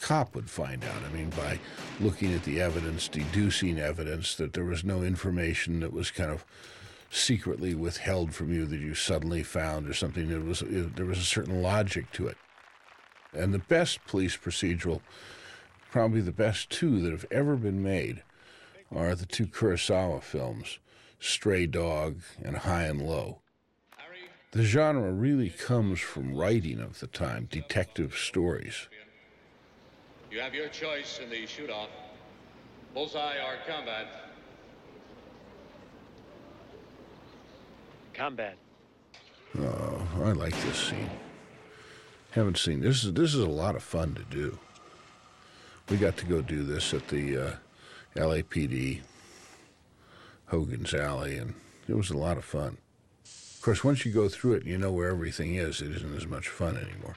[0.00, 1.02] cop would find out.
[1.08, 1.58] I mean, by
[2.00, 6.44] looking at the evidence, deducing evidence that there was no information that was kind of
[7.08, 10.30] secretly withheld from you that you suddenly found or something.
[10.30, 12.36] It was it, there was a certain logic to it.
[13.32, 15.00] And the best police procedural,
[15.90, 18.22] probably the best two that have ever been made,
[18.94, 20.78] are the two Kurosawa films,
[21.18, 23.40] Stray Dog and High and Low.
[24.52, 28.88] The genre really comes from writing of the time, detective stories.
[30.30, 31.90] You have your choice in the shoot-off.
[32.94, 34.06] Bullseye or combat.
[38.14, 38.56] Combat.
[39.58, 41.10] Oh, I like this scene.
[42.30, 43.04] Haven't seen this.
[43.04, 44.58] Is this is a lot of fun to do.
[45.90, 47.50] We got to go do this at the uh,
[48.16, 49.00] LAPD,
[50.46, 51.54] Hogan's Alley, and
[51.86, 52.78] it was a lot of fun.
[53.24, 56.16] Of course, once you go through it and you know where everything is, it isn't
[56.16, 57.16] as much fun anymore.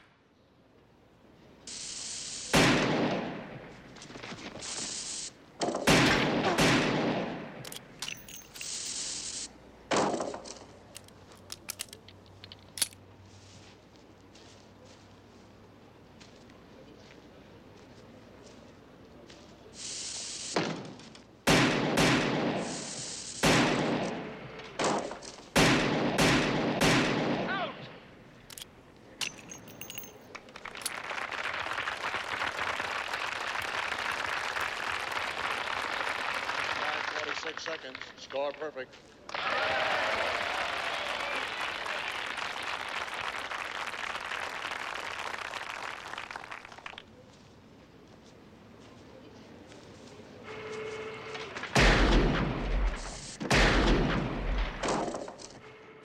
[36.82, 37.98] Nine twenty-six seconds.
[38.18, 38.96] Score perfect.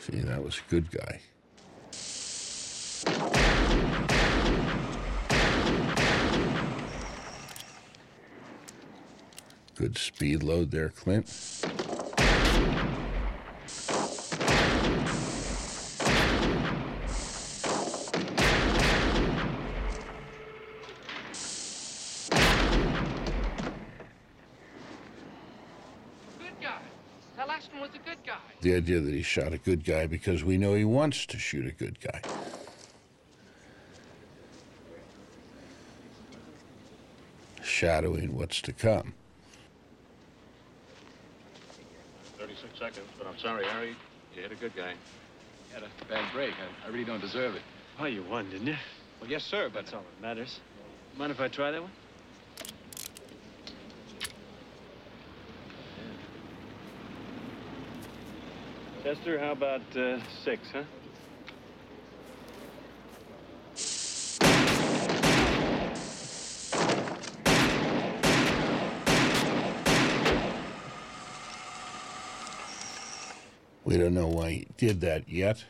[0.01, 1.21] See, that was a good guy.
[9.75, 11.54] Good speed load there, Clint.
[28.75, 31.67] the idea that he shot a good guy because we know he wants to shoot
[31.67, 32.21] a good guy.
[37.63, 39.15] Shadowing what's to come.
[42.39, 43.95] 36 seconds, but I'm sorry, Harry.
[44.35, 44.91] You hit a good guy.
[44.91, 46.55] You had a bad break.
[46.55, 47.63] I, I really don't deserve it.
[48.01, 48.77] Oh, you won, didn't you?
[49.21, 49.85] Well, yes, sir, but...
[49.85, 50.59] That's all that matters.
[51.17, 51.91] Mind if I try that one?
[59.15, 60.83] Chester, how about uh, six, huh?
[73.85, 75.63] We don't know why he did that yet.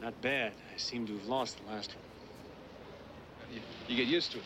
[0.00, 0.52] Not bad.
[0.72, 3.56] I seem to have lost the last one.
[3.56, 4.44] You, you get used to it.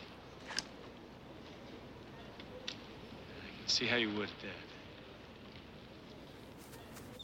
[3.42, 4.65] I can See how you would, Dad.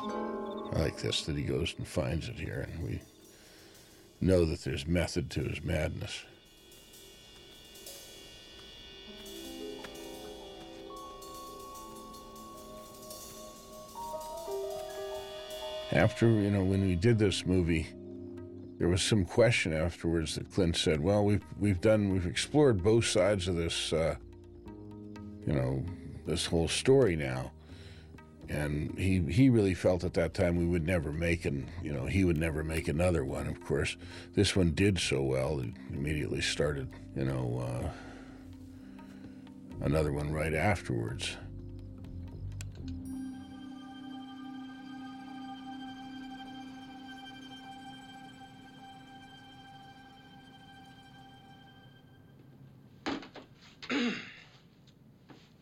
[0.05, 3.01] I like this that he goes and finds it here, and we
[4.20, 6.24] know that there's method to his madness.
[15.93, 17.87] After, you know, when we did this movie,
[18.79, 23.05] there was some question afterwards that Clint said, "Well, we've we've done we've explored both
[23.05, 24.16] sides of this, uh,
[25.47, 25.85] you know,
[26.27, 27.53] this whole story now."
[28.48, 32.06] And he he really felt at that time we would never make and you know
[32.06, 33.97] he would never make another one of course
[34.35, 37.89] this one did so well it immediately started you know uh,
[39.85, 41.36] another one right afterwards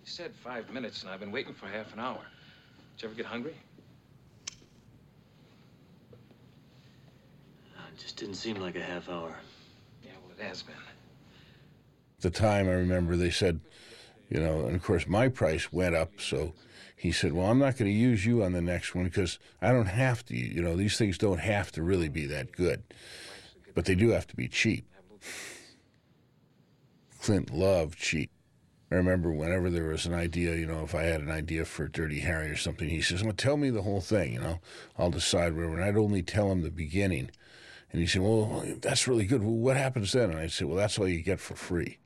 [0.02, 2.20] You said five minutes, and I've been waiting for half an hour.
[3.00, 3.54] Did you ever get hungry?
[7.74, 9.34] Uh, it just didn't seem like a half hour.
[10.04, 10.74] Yeah, well, it has been.
[10.74, 13.58] at the time i remember they said
[14.28, 16.52] you know and of course my price went up so
[16.94, 19.72] he said well i'm not going to use you on the next one because i
[19.72, 22.82] don't have to you know these things don't have to really be that good
[23.74, 24.84] but they do have to be cheap
[27.22, 28.30] clint loved cheap
[28.90, 31.86] I remember whenever there was an idea, you know, if I had an idea for
[31.86, 34.58] Dirty Harry or something, he says, Well, tell me the whole thing, you know,
[34.98, 35.74] I'll decide whatever.
[35.74, 37.30] And I'd only tell him the beginning.
[37.92, 39.42] And he said, Well, that's really good.
[39.42, 40.30] Well, what happens then?
[40.30, 41.98] And I'd say, Well, that's all you get for free.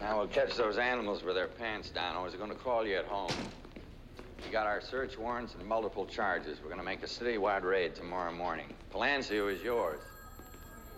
[0.00, 2.16] Now we'll catch those animals with their pants down.
[2.16, 3.32] I was going to call you at home.
[4.44, 6.58] We got our search warrants and multiple charges.
[6.60, 8.66] We're going to make a citywide raid tomorrow morning.
[8.92, 10.00] Palancio is yours.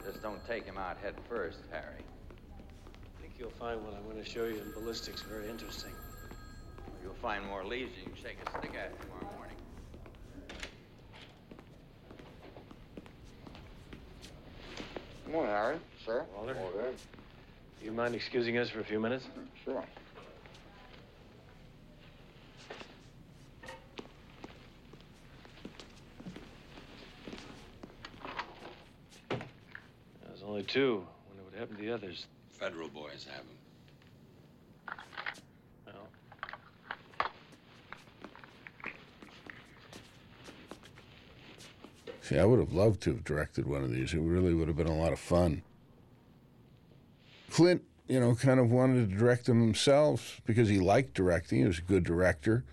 [0.05, 2.05] Just don't take him out head first, Harry.
[3.39, 5.93] I think you'll find what I'm going to show you in ballistics very interesting.
[7.05, 9.55] You'll find more leaves you can shake a stick at tomorrow morning.
[15.25, 15.77] Good morning, Harry.
[16.05, 16.25] Sir?
[16.35, 16.55] Walter?
[16.55, 19.25] Do you mind excusing us for a few minutes?
[19.65, 19.85] Sure.
[29.31, 31.07] There's only two.
[31.29, 32.27] Wonder what happened to the others.
[32.59, 34.97] Federal boys have them.
[35.87, 36.09] Well,
[42.21, 44.13] See, I would have loved to have directed one of these.
[44.13, 45.63] It really would have been a lot of fun.
[47.51, 51.61] Clint, you know, kind of wanted to direct them himself because he liked directing.
[51.61, 52.65] He was a good director.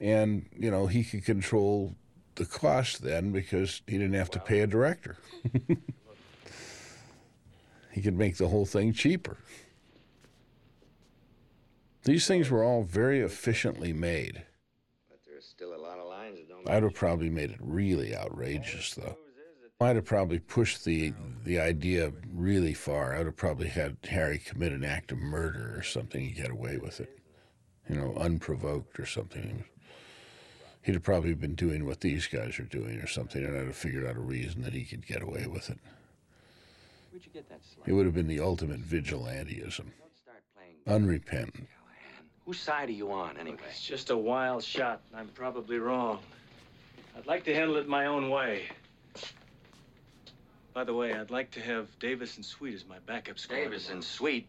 [0.00, 1.94] And, you know, he could control
[2.34, 5.16] the cost then because he didn't have to pay a director.
[7.94, 9.36] he could make the whole thing cheaper.
[12.02, 14.42] These things were all very efficiently made.
[15.08, 16.68] But there's still a lot of lines that don't.
[16.68, 19.16] I'd have probably made it really outrageous, though.
[19.80, 21.12] I'd have probably pushed the
[21.44, 23.14] the idea really far.
[23.14, 26.78] I'd have probably had Harry commit an act of murder or something and get away
[26.78, 27.18] with it,
[27.88, 29.64] you know, unprovoked or something.
[30.82, 33.76] He'd have probably been doing what these guys are doing or something, and I'd have
[33.76, 35.78] figured out a reason that he could get away with it.
[35.78, 37.02] Where'd you get that slide?
[37.86, 39.86] It would have been the ultimate vigilantism,
[40.86, 41.68] unrepentant.
[42.44, 43.58] Whose side are you on, anyway?
[43.68, 45.00] it's just a wild shot.
[45.10, 46.18] and I'm probably wrong.
[47.16, 48.64] I'd like to handle it my own way.
[50.74, 53.56] By the way, I'd like to have Davis and Sweet as my backup squad.
[53.56, 54.48] Davis and Sweet.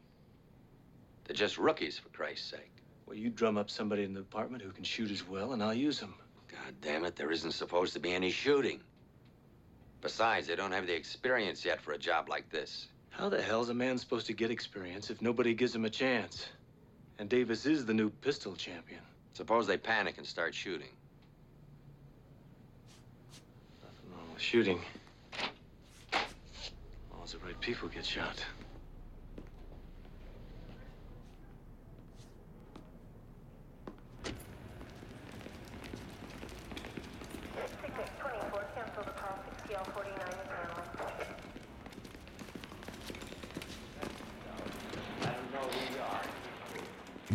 [1.26, 2.72] They're just rookies, for Christ's sake.
[3.06, 5.74] Well, you drum up somebody in the department who can shoot as well, and I'll
[5.74, 6.16] use them.
[6.52, 8.82] God damn it, there isn't supposed to be any shooting.
[10.06, 12.90] Besides, they don't have the experience yet for a job like this.
[13.10, 16.46] How the hell's a man supposed to get experience if nobody gives him a chance?
[17.18, 19.02] And Davis is the new pistol champion.
[19.34, 20.90] Suppose they panic and start shooting.
[23.82, 24.80] Nothing wrong with shooting.
[27.12, 28.46] All the right people get shot.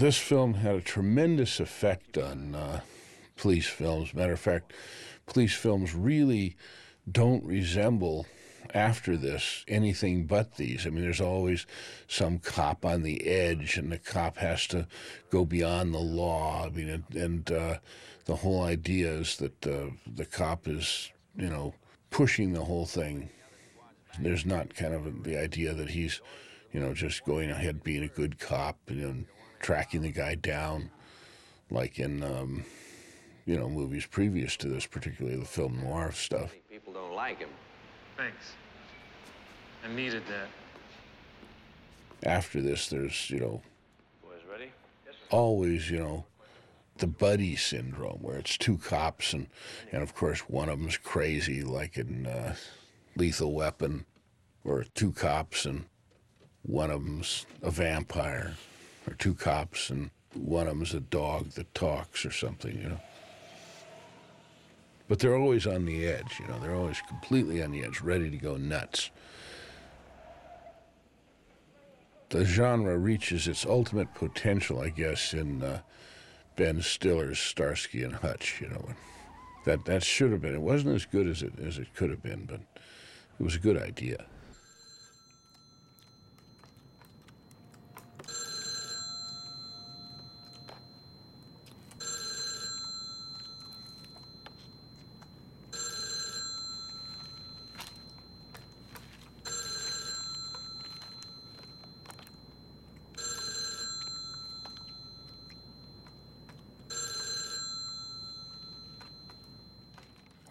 [0.01, 2.81] This film had a tremendous effect on uh,
[3.36, 4.14] police films.
[4.14, 4.72] Matter of fact,
[5.27, 6.56] police films really
[7.12, 8.24] don't resemble
[8.72, 10.86] after this anything but these.
[10.86, 11.66] I mean, there's always
[12.09, 14.86] some cop on the edge, and the cop has to
[15.28, 16.64] go beyond the law.
[16.64, 17.74] I mean, and, and uh,
[18.24, 21.74] the whole idea is that uh, the cop is, you know,
[22.09, 23.28] pushing the whole thing.
[24.18, 26.22] There's not kind of the idea that he's,
[26.72, 29.24] you know, just going ahead being a good cop, know,
[29.61, 30.91] tracking the guy down,
[31.70, 32.65] like in, um,
[33.47, 36.53] you know, movies previous to this, particularly the film noir stuff.
[36.70, 37.51] People don't like him.
[38.16, 38.53] Thanks.
[39.85, 40.49] I needed that.
[42.28, 43.62] After this, there's, you know,
[44.23, 44.70] Boys ready?
[45.31, 46.27] always, you know,
[46.99, 49.47] the buddy syndrome where it's two cops and,
[49.91, 52.55] and of course one of them's crazy, like in uh,
[53.16, 54.05] Lethal Weapon,
[54.65, 55.87] or two cops and
[56.62, 58.55] one of them's a vampire,
[59.06, 63.01] or two cops and one of them's a dog that talks or something, you know.
[65.09, 66.60] But they're always on the edge, you know.
[66.60, 69.10] They're always completely on the edge, ready to go nuts.
[72.28, 75.81] The genre reaches its ultimate potential, I guess, in uh,
[76.55, 78.60] Ben Stiller's Starsky and Hutch.
[78.60, 78.89] You know,
[79.64, 80.55] that that should have been.
[80.55, 82.60] It wasn't as good as it as it could have been, but
[83.40, 84.27] it was a good idea.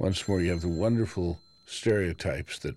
[0.10, 2.76] Once more, you have the wonderful stereotypes that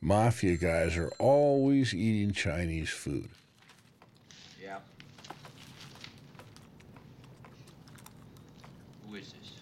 [0.00, 3.28] mafia guys are always eating Chinese food.
[4.58, 4.78] Yeah.
[9.06, 9.52] Who is this?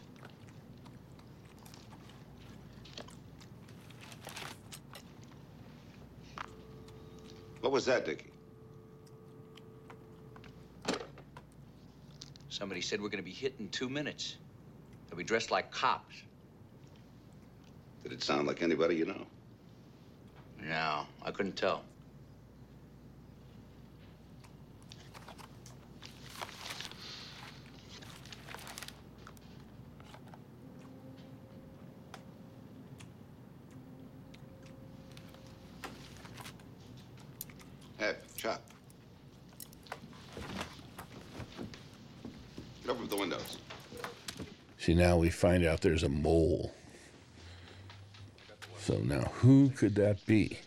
[7.61, 8.31] What was that, Dickie?
[12.51, 14.37] Somebody said we're going to be hit in two minutes.
[15.09, 16.15] They'll be dressed like cops.
[18.03, 19.27] Did it sound like anybody you know?
[20.63, 21.83] No, I couldn't tell.
[37.99, 38.63] Hey, Chop.
[42.83, 43.59] Get over the windows.
[44.79, 46.73] See, now we find out there's a mole.
[48.91, 50.59] So now, who could that be?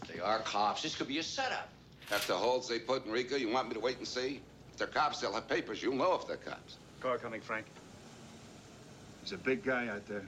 [0.00, 1.68] If they are cops, this could be a setup.
[2.12, 4.40] After holds they put in Ricca, you want me to wait and see?
[4.70, 5.82] If they're cops, they'll have papers.
[5.82, 6.76] You'll know if they're cops.
[7.00, 7.66] Car coming, Frank.
[9.20, 10.24] There's a big guy out there.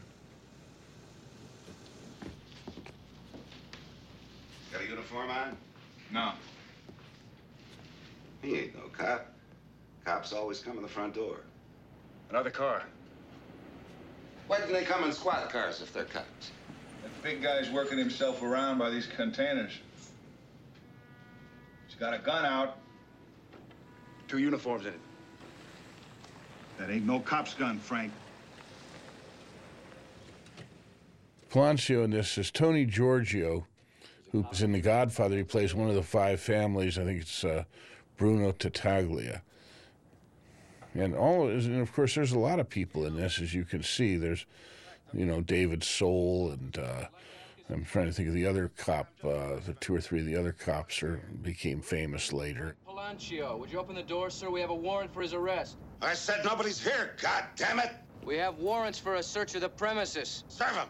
[4.72, 5.56] Got a uniform on?
[6.12, 6.32] No.
[8.42, 9.28] He ain't no cop.
[10.04, 11.42] Cops always come in the front door.
[12.28, 12.82] Another car.
[14.46, 16.50] Why didn't they come in squad cars if they're cops?
[17.02, 19.72] That big guy's working himself around by these containers.
[21.86, 22.78] He's got a gun out.
[24.28, 25.00] Two uniforms in it.
[26.78, 28.12] That ain't no cop's gun, Frank.
[31.50, 33.64] Palancio in this is Tony Giorgio,
[34.32, 35.36] who's in The Godfather.
[35.36, 36.98] He plays one of the five families.
[36.98, 37.64] I think it's uh,
[38.16, 39.40] Bruno Tattaglia.
[40.94, 43.82] And all, and of course, there's a lot of people in this, as you can
[43.82, 44.16] see.
[44.16, 44.46] There's,
[45.12, 47.06] you know, David Soul, and uh,
[47.68, 49.08] I'm trying to think of the other cop.
[49.22, 52.76] Uh, the two or three of the other cops are became famous later.
[52.86, 54.50] Palancio, would you open the door, sir?
[54.50, 55.76] We have a warrant for his arrest.
[56.00, 57.90] I said nobody's here, God damn it!
[58.24, 60.44] We have warrants for a search of the premises.
[60.48, 60.88] Serve him!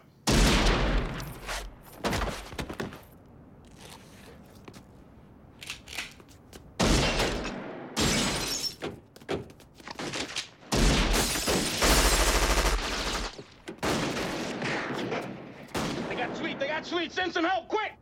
[16.09, 17.11] They got sweet, they got sweet.
[17.11, 17.93] Send some help, quick!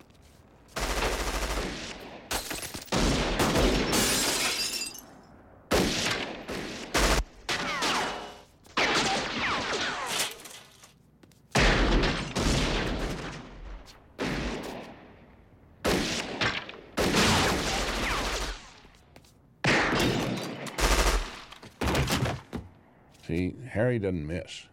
[23.25, 24.67] See, Harry doesn't miss.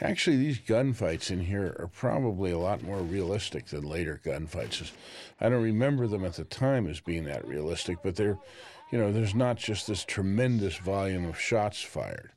[0.00, 4.92] Actually, these gunfights in here are probably a lot more realistic than later gunfights.
[5.40, 8.38] I don't remember them at the time as being that realistic, but they're,
[8.90, 12.32] you know, there's not just this tremendous volume of shots fired.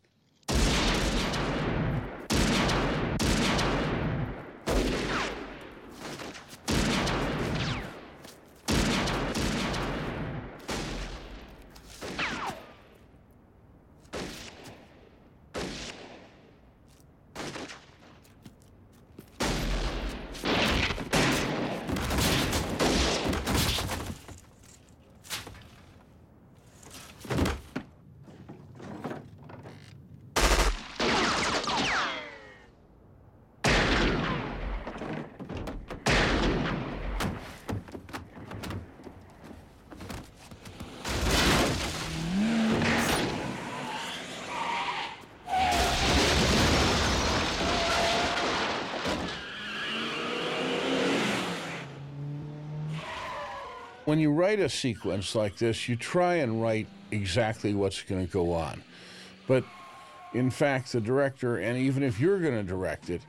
[54.05, 58.31] when you write a sequence like this, you try and write exactly what's going to
[58.31, 58.83] go on.
[59.47, 59.65] But
[60.33, 63.21] in fact, the director, and even if you're going to direct it,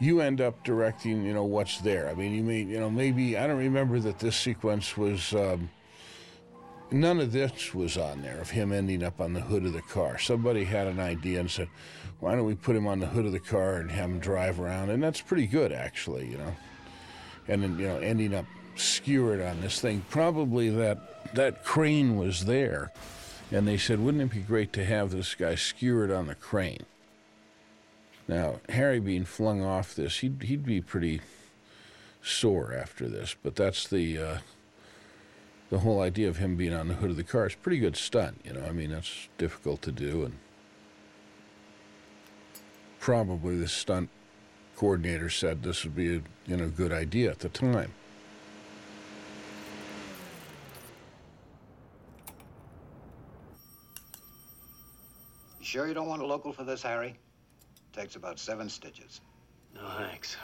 [0.00, 2.08] you end up directing, you know, what's there.
[2.08, 5.34] I mean, you may, you know, maybe I don't remember that this sequence was.
[5.34, 5.70] Um,
[6.90, 9.82] none of this was on there of him ending up on the hood of the
[9.82, 10.18] car.
[10.18, 11.68] Somebody had an idea and said,
[12.20, 14.60] "Why don't we put him on the hood of the car and have him drive
[14.60, 16.56] around?" And that's pretty good, actually, you know.
[17.48, 18.46] And then, you know, ending up
[18.80, 20.04] skewered on this thing.
[20.10, 22.92] Probably that that crane was there,
[23.50, 26.84] and they said, "Wouldn't it be great to have this guy skewered on the crane?"
[28.26, 31.20] Now, Harry being flung off this, he'd he'd be pretty
[32.22, 33.34] sore after this.
[33.42, 34.38] But that's the uh,
[35.70, 37.46] the whole idea of him being on the hood of the car.
[37.46, 38.64] It's pretty good stunt, you know.
[38.64, 40.38] I mean, that's difficult to do, and
[43.00, 44.10] probably the stunt
[44.76, 47.92] coordinator said this would be a you know good idea at the time.
[55.68, 57.14] Sure you don't want a local for this, Harry?
[57.92, 59.20] Takes about seven stitches.
[59.74, 60.36] No thanks.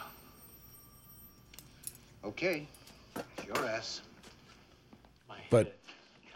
[2.22, 2.68] Okay.
[3.16, 4.02] It's your ass.
[5.48, 5.78] But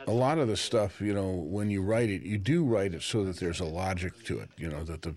[0.06, 3.02] a lot of the stuff, you know, when you write it, you do write it
[3.02, 5.14] so that there's a logic to it, you know, that the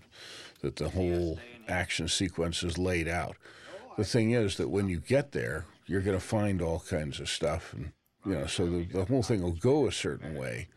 [0.60, 3.36] that the whole action sequence is laid out.
[3.74, 7.20] Oh, the thing is that when you get there, you're going to find all kinds
[7.20, 7.92] of stuff and
[8.24, 10.68] you know, so the, the whole thing will go a certain way,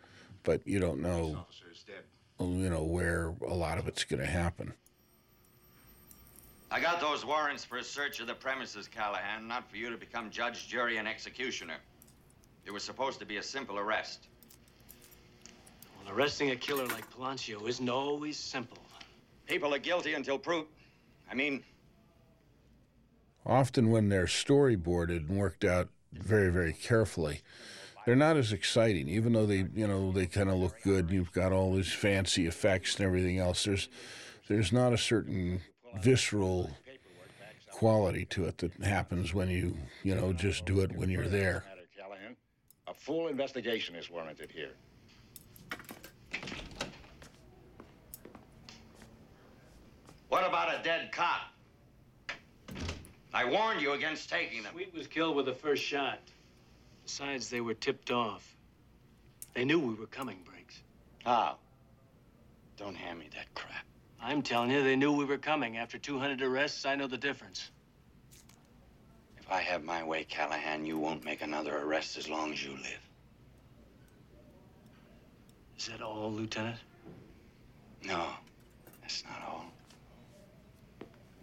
[0.43, 1.45] but you don't know
[2.39, 4.73] you know, where a lot of it's going to happen.
[6.71, 9.97] I got those warrants for a search of the premises, Callahan, not for you to
[9.97, 11.77] become judge, jury, and executioner.
[12.65, 14.27] It was supposed to be a simple arrest.
[16.03, 18.79] Well, arresting a killer like Palancio isn't always simple.
[19.47, 20.67] People are guilty until proved.
[21.31, 21.63] I mean,
[23.45, 27.41] often when they're storyboarded and worked out very, very carefully,
[28.05, 31.09] they're not as exciting, even though they, you know, they kind of look good.
[31.09, 33.63] You've got all these fancy effects and everything else.
[33.63, 33.89] There's,
[34.47, 35.61] there's not a certain
[36.01, 36.69] visceral
[37.71, 41.65] quality to it that happens when you, you know, just do it when you're there.
[42.87, 44.71] A full investigation is warranted here.
[50.29, 51.41] What about a dead cop?
[53.33, 54.73] I warned you against taking them.
[54.73, 56.19] Sweet was killed with the first shot.
[57.05, 58.55] Besides, they were tipped off.
[59.53, 60.81] They knew we were coming, Briggs.
[61.23, 61.57] How?
[62.77, 63.85] Don't hand me that crap.
[64.19, 65.77] I'm telling you, they knew we were coming.
[65.77, 67.69] After 200 arrests, I know the difference.
[69.37, 72.71] If I have my way, Callahan, you won't make another arrest as long as you
[72.71, 73.09] live.
[75.77, 76.79] Is that all, Lieutenant?
[78.03, 78.29] No,
[79.01, 79.65] that's not all.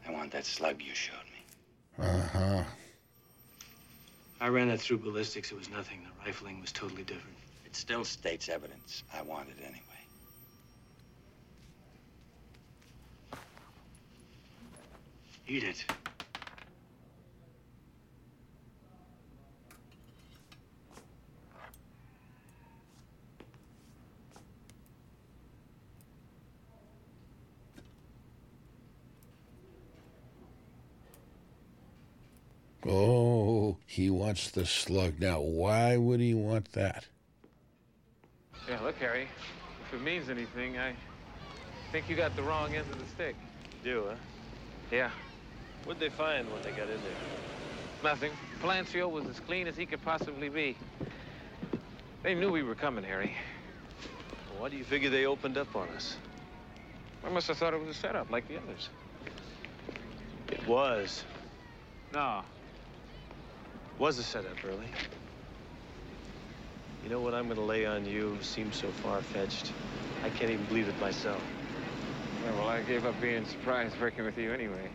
[0.06, 2.04] I want that slug you showed me.
[2.04, 2.64] Uh-huh.
[4.42, 5.52] I ran that through ballistics.
[5.52, 6.00] It was nothing.
[6.02, 7.36] The rifling was totally different.
[7.64, 9.04] It still states evidence.
[9.14, 9.80] I want it anyway.
[15.46, 15.84] Eat it.
[32.84, 33.31] Oh,
[33.86, 35.20] he wants the slug.
[35.20, 37.06] Now, why would he want that?
[38.68, 39.28] Yeah, look, Harry.
[39.86, 40.94] if it means anything, I
[41.90, 43.36] think you got the wrong end of the stick.
[43.82, 44.14] Do, huh?
[44.90, 45.10] Yeah.
[45.84, 48.02] What'd they find when they got in there?
[48.04, 48.32] Nothing.
[48.62, 50.76] Palancio was as clean as he could possibly be.
[52.22, 53.34] They knew we were coming, Harry.
[54.50, 56.16] Well, why do you figure they opened up on us?
[57.24, 58.88] I must have thought it was a setup like the others.
[60.50, 61.24] It was.
[62.12, 62.42] No.
[64.02, 64.88] Was a setup, really.
[67.04, 69.70] You know what I'm gonna lay on you seems so far-fetched.
[70.24, 71.40] I can't even believe it myself.
[72.44, 74.90] Yeah, well, I gave up being surprised working with you anyway.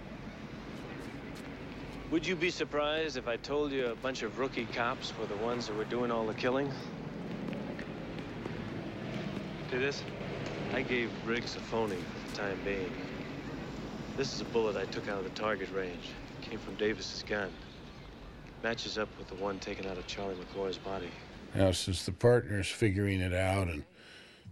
[2.11, 5.37] Would you be surprised if I told you a bunch of rookie cops were the
[5.37, 6.69] ones who were doing all the killing?
[9.71, 10.03] Do this?
[10.73, 12.91] I gave Briggs a phony for the time being.
[14.17, 16.09] This is a bullet I took out of the target range.
[16.41, 17.49] It Came from Davis's gun.
[18.63, 21.09] Matches up with the one taken out of Charlie McCoy's body.
[21.55, 23.83] Now, since the partner's figuring it out and,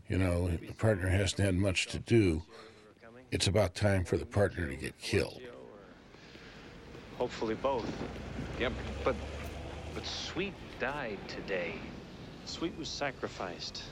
[0.08, 2.44] you know, the partner hasn't had much to do,
[3.32, 5.42] it's about time for the partner to get killed.
[7.18, 7.86] Hopefully both.
[8.60, 8.74] Yep,
[9.04, 9.16] but
[9.94, 11.76] but Sweet died today.
[12.46, 13.84] Sweet was sacrificed.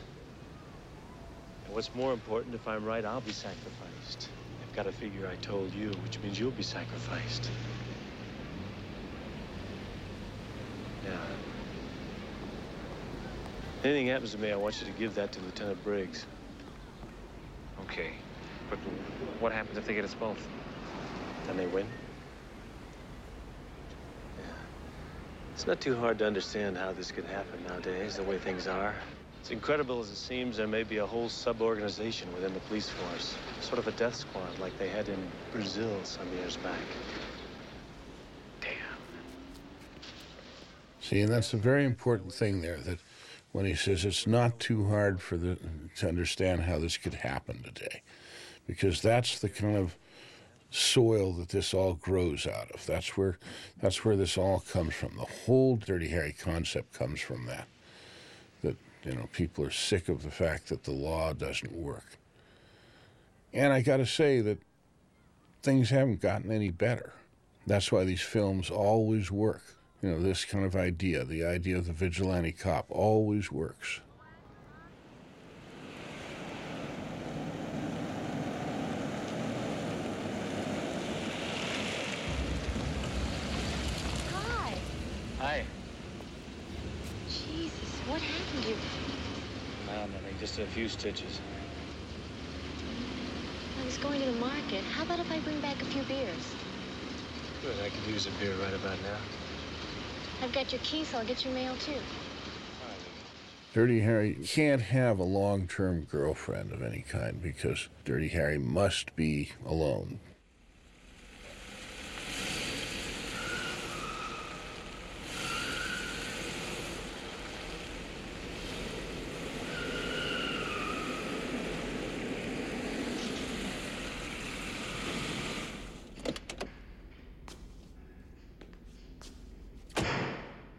[1.65, 4.30] And what's more important, if I'm right, I'll be sacrificed.
[4.61, 7.49] I've got to figure I told you, which means you'll be sacrificed.
[11.05, 11.17] Yeah.
[13.84, 16.25] Anything happens to me, I want you to give that to Lieutenant Briggs.
[17.81, 18.11] Okay,
[18.69, 18.80] but
[19.39, 20.38] what happens if they get us both?
[21.45, 21.85] Then they win.
[24.38, 24.45] Yeah.
[25.53, 28.95] It's not too hard to understand how this could happen nowadays, the way things are.
[29.43, 33.35] As incredible as it seems, there may be a whole sub-organization within the police force.
[33.59, 35.19] Sort of a death squad like they had in
[35.51, 36.80] Brazil some years back.
[41.03, 42.99] See, and that's a very important thing there that
[43.51, 45.57] when he says it's not too hard for the
[45.97, 48.01] to understand how this could happen today
[48.67, 49.97] because that's the kind of
[50.71, 52.85] soil that this all grows out of.
[52.85, 53.38] That's where
[53.81, 55.17] that's where this all comes from.
[55.17, 57.67] The whole dirty harry concept comes from that
[58.61, 62.17] that you know people are sick of the fact that the law doesn't work.
[63.51, 64.59] And i got to say that
[65.63, 67.11] things haven't gotten any better.
[67.67, 69.63] That's why these films always work
[70.03, 74.01] you know, this kind of idea, the idea of the vigilante cop, always works.
[84.34, 84.73] Hi.
[85.39, 85.63] Hi.
[87.30, 87.71] Jesus,
[88.09, 88.75] what happened to you?
[89.88, 90.35] No, nothing.
[90.38, 91.39] Just a few stitches.
[93.81, 94.84] I was going to the market.
[94.84, 96.55] How about if I bring back a few beers?
[97.61, 97.77] Good.
[97.80, 99.42] I could use a beer right about now.
[100.43, 101.93] I've got your keys, so I'll get your mail too.
[103.73, 109.15] Dirty Harry can't have a long term girlfriend of any kind because Dirty Harry must
[109.15, 110.19] be alone.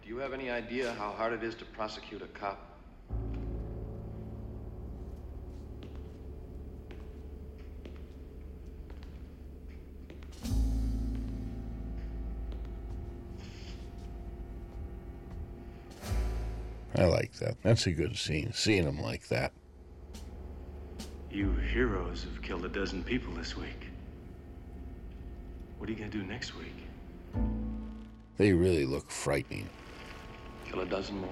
[0.05, 2.59] Do you have any idea how hard it is to prosecute a cop?
[16.97, 17.57] I like that.
[17.63, 19.53] That's a good scene, seeing him like that.
[21.31, 23.89] You heroes have killed a dozen people this week.
[25.77, 26.87] What are you gonna do next week?
[28.39, 29.69] They really look frightening.
[30.75, 31.31] Kill a dozen more?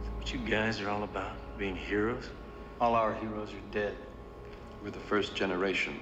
[0.00, 1.32] Is that what you guys are all about?
[1.58, 2.30] Being heroes?
[2.80, 3.96] All our heroes are dead.
[4.80, 5.98] We're the first generation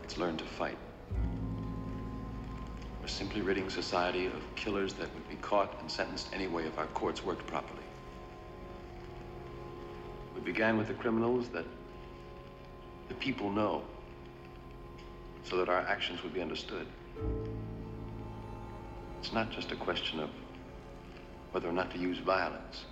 [0.00, 0.78] that's learned to fight.
[3.00, 6.86] We're simply ridding society of killers that would be caught and sentenced anyway if our
[6.86, 7.84] courts worked properly.
[10.34, 11.66] We began with the criminals that
[13.06, 13.84] the people know
[15.44, 16.88] so that our actions would be understood.
[19.26, 20.30] It's not just a question of
[21.50, 22.84] whether or not to use violence.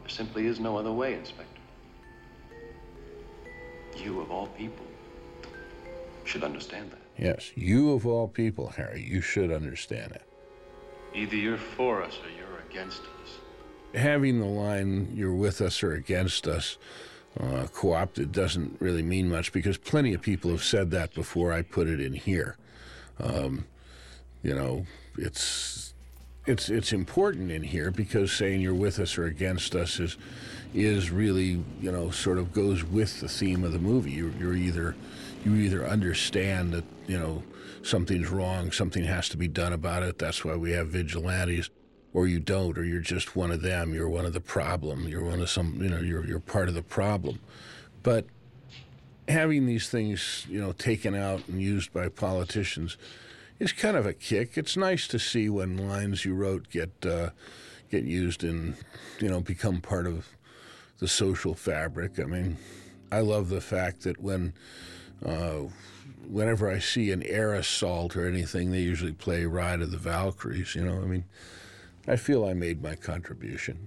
[0.00, 1.60] There simply is no other way, Inspector.
[3.96, 4.86] You, of all people,
[6.22, 7.00] should understand that.
[7.18, 10.22] Yes, you of all people, Harry, you should understand it.
[11.12, 14.00] Either you're for us or you're against us.
[14.00, 16.78] Having the line, you're with us or against us,
[17.40, 21.52] uh, co opted doesn't really mean much because plenty of people have said that before
[21.52, 22.56] I put it in here.
[23.18, 23.66] Um,
[24.44, 25.94] you know, it's
[26.46, 30.18] it's it's important in here because saying you're with us or against us is
[30.74, 34.12] is really you know sort of goes with the theme of the movie.
[34.12, 34.94] You're, you're either
[35.44, 37.42] you either understand that you know
[37.82, 40.18] something's wrong, something has to be done about it.
[40.18, 41.70] That's why we have vigilantes,
[42.12, 43.94] or you don't, or you're just one of them.
[43.94, 45.08] You're one of the problem.
[45.08, 47.40] You're one of some you know you're you're part of the problem.
[48.02, 48.26] But
[49.26, 52.98] having these things you know taken out and used by politicians
[53.58, 54.56] is kind of a kick.
[54.56, 57.30] It's nice to see when lines you wrote get uh,
[57.90, 58.76] get used and
[59.20, 60.28] you know become part of
[60.98, 62.18] the social fabric.
[62.18, 62.56] I mean,
[63.10, 64.54] I love the fact that when
[65.24, 65.62] uh,
[66.28, 70.74] whenever I see an air assault or anything, they usually play "Ride of the Valkyries."
[70.74, 71.24] You know, I mean,
[72.06, 73.86] I feel I made my contribution.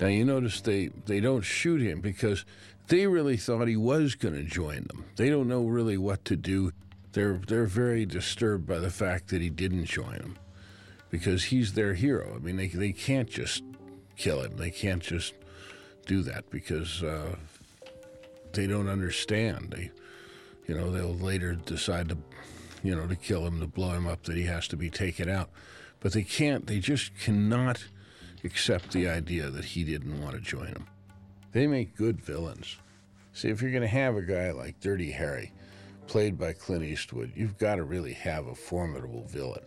[0.00, 2.44] now you notice they they don't shoot him because
[2.88, 5.04] they really thought he was going to join them.
[5.16, 6.72] They don't know really what to do.
[7.12, 10.38] They're they're very disturbed by the fact that he didn't join them
[11.10, 12.34] because he's their hero.
[12.34, 13.62] I mean, they they can't just
[14.16, 14.56] kill him.
[14.56, 15.34] They can't just
[16.06, 17.36] do that because uh,
[18.52, 19.74] they don't understand.
[19.76, 19.90] They,
[20.66, 22.18] you know, they'll later decide to,
[22.82, 25.28] you know, to kill him, to blow him up, that he has to be taken
[25.28, 25.50] out.
[26.00, 26.66] But they can't.
[26.66, 27.84] They just cannot
[28.42, 30.86] accept the idea that he didn't want to join them.
[31.54, 32.76] They make good villains.
[33.32, 35.52] See, if you're going to have a guy like Dirty Harry,
[36.08, 39.62] played by Clint Eastwood, you've got to really have a formidable villain.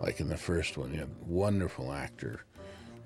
[0.00, 2.44] Like in the first one, you have a wonderful actor,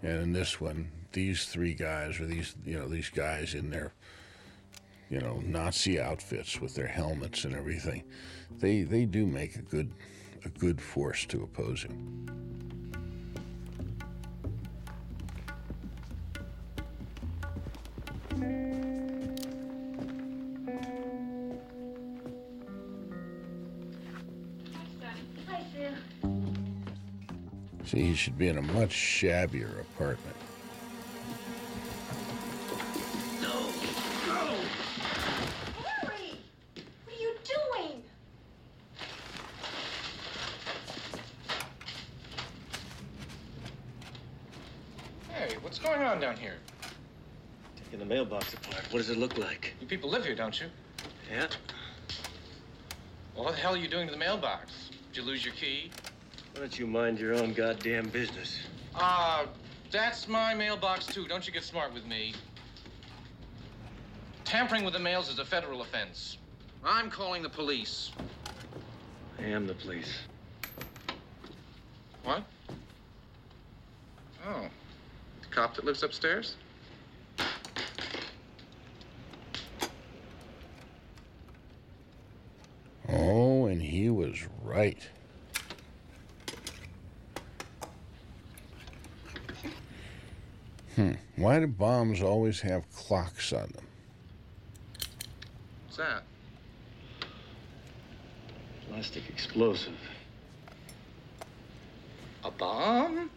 [0.02, 3.92] and in this one, these three guys, or these you know these guys in their
[5.10, 8.02] you know Nazi outfits with their helmets and everything,
[8.58, 9.92] they they do make a good
[10.44, 12.26] a good force to oppose him.
[27.88, 30.36] See, he should be in a much shabbier apartment.
[48.18, 48.82] Mailbox apart.
[48.90, 49.74] What does it look like?
[49.80, 50.66] You people live here, don't you?
[51.30, 51.46] Yeah.
[53.36, 54.90] Well, what the hell are you doing to the mailbox?
[55.12, 55.92] Did you lose your key?
[56.52, 58.58] Why don't you mind your own goddamn business?
[58.96, 59.46] Uh,
[59.92, 61.28] that's my mailbox, too.
[61.28, 62.34] Don't you get smart with me.
[64.44, 66.38] Tampering with the mails is a federal offense.
[66.84, 68.10] I'm calling the police.
[69.38, 70.12] I am the police.
[72.24, 72.42] What?
[74.44, 74.66] Oh.
[75.42, 76.56] The cop that lives upstairs?
[83.08, 84.98] Oh, and he was right.
[90.94, 91.12] Hmm.
[91.36, 93.86] Why do bombs always have clocks on them?
[95.84, 96.22] What's that?
[98.88, 99.94] Plastic explosive.
[102.44, 103.30] A bomb?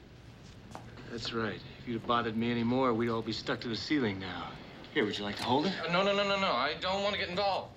[1.11, 1.59] That's right.
[1.79, 4.49] If you'd have bothered me anymore, we'd all be stuck to the ceiling now.
[4.93, 5.73] Here, would you like to hold it?
[5.87, 6.51] Uh, no, no, no, no, no.
[6.51, 7.73] I don't want to get involved.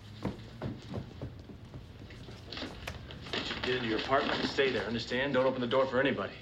[3.65, 5.33] Get into your apartment and stay there, understand?
[5.33, 6.35] Don't open the door for anybody.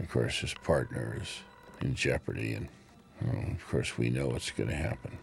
[0.00, 1.40] Of course, his partner is
[1.82, 2.68] in jeopardy, and
[3.22, 5.18] well, of course, we know what's going to happen.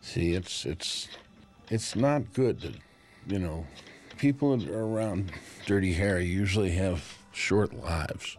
[0.00, 1.08] See, it's it's
[1.68, 2.74] it's not good that
[3.26, 3.66] you know
[4.16, 5.32] people around
[5.66, 8.38] Dirty Harry usually have short lives.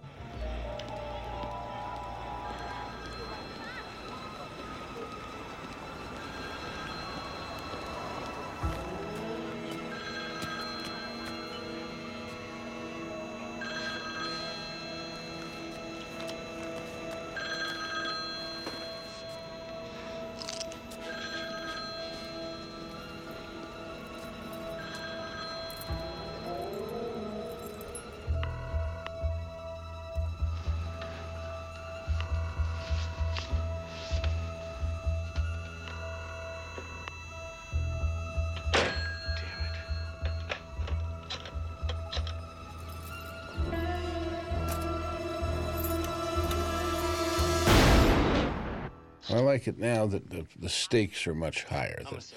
[49.68, 52.02] Like it now that the, the stakes are much higher.
[52.10, 52.32] That,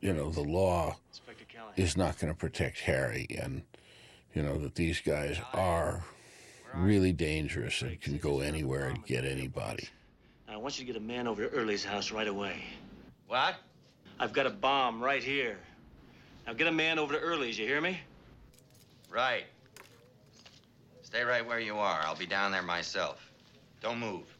[0.00, 0.96] you know, the law
[1.76, 3.62] is not going to protect Harry, and
[4.34, 6.04] you know that these guys are
[6.74, 9.88] really dangerous and can go anywhere and get anybody.
[10.48, 12.62] I want you to get a man over to Early's house right away.
[13.26, 13.56] What?
[14.18, 15.58] I've got a bomb right here.
[16.46, 18.00] Now get a man over to Early's, you hear me?
[19.10, 19.44] Right.
[21.02, 22.00] Stay right where you are.
[22.04, 23.30] I'll be down there myself.
[23.80, 24.36] Don't move.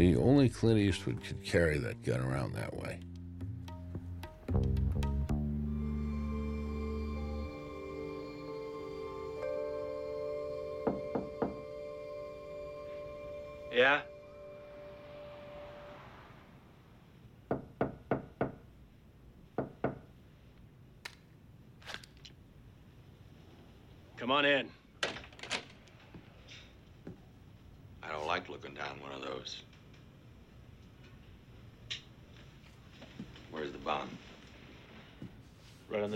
[0.00, 3.00] See, only Clint Eastwood could carry that gun around that way.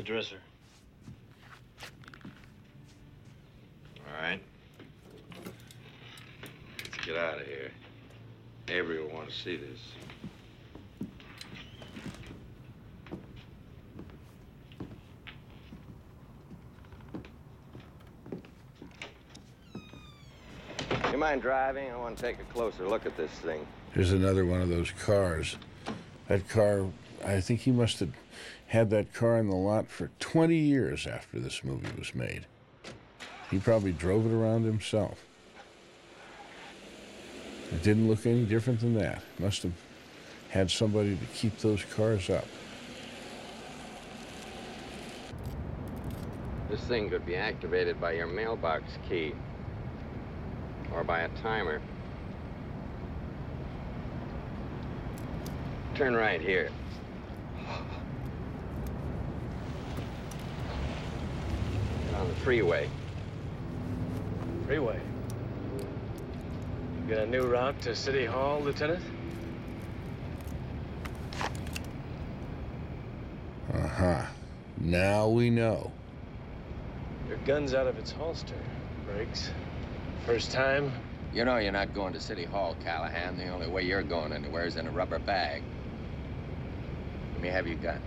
[0.05, 0.37] Dresser.
[4.07, 4.41] All right.
[6.79, 7.71] Let's get out of here.
[8.69, 9.81] Avery will want to see this.
[21.11, 21.91] You mind driving?
[21.91, 23.67] I want to take a closer look at this thing.
[23.95, 25.57] There's another one of those cars.
[26.29, 26.87] That car,
[27.25, 28.11] I think he must have
[28.75, 32.45] had that car in the lot for 20 years after this movie was made.
[33.49, 35.25] He probably drove it around himself.
[37.73, 39.23] It didn't look any different than that.
[39.39, 39.75] Must have
[40.49, 42.47] had somebody to keep those cars up.
[46.69, 49.35] This thing could be activated by your mailbox key
[50.93, 51.81] or by a timer.
[55.95, 56.71] Turn right here.
[62.19, 62.89] On the freeway.
[64.67, 65.01] Freeway.
[67.03, 69.03] You got a new route to City Hall, Lieutenant?
[73.73, 74.27] Uh huh.
[74.81, 75.93] Now we know.
[77.29, 78.55] Your gun's out of its holster,
[79.07, 79.51] Briggs.
[80.27, 80.93] First time?
[81.35, 83.37] You know you're not going to City Hall, Callahan.
[83.37, 85.63] The only way you're going anywhere is in a rubber bag.
[87.33, 88.01] Let me have your gun.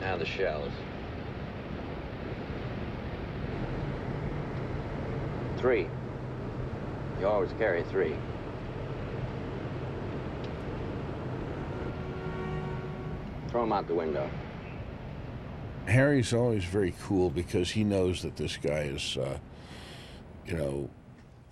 [0.00, 0.72] Now the shells.
[5.58, 5.88] Three.
[7.20, 8.14] You always carry three.
[13.48, 14.30] Throw him out the window.
[15.86, 19.38] Harry's always very cool because he knows that this guy is, uh,
[20.46, 20.88] you know,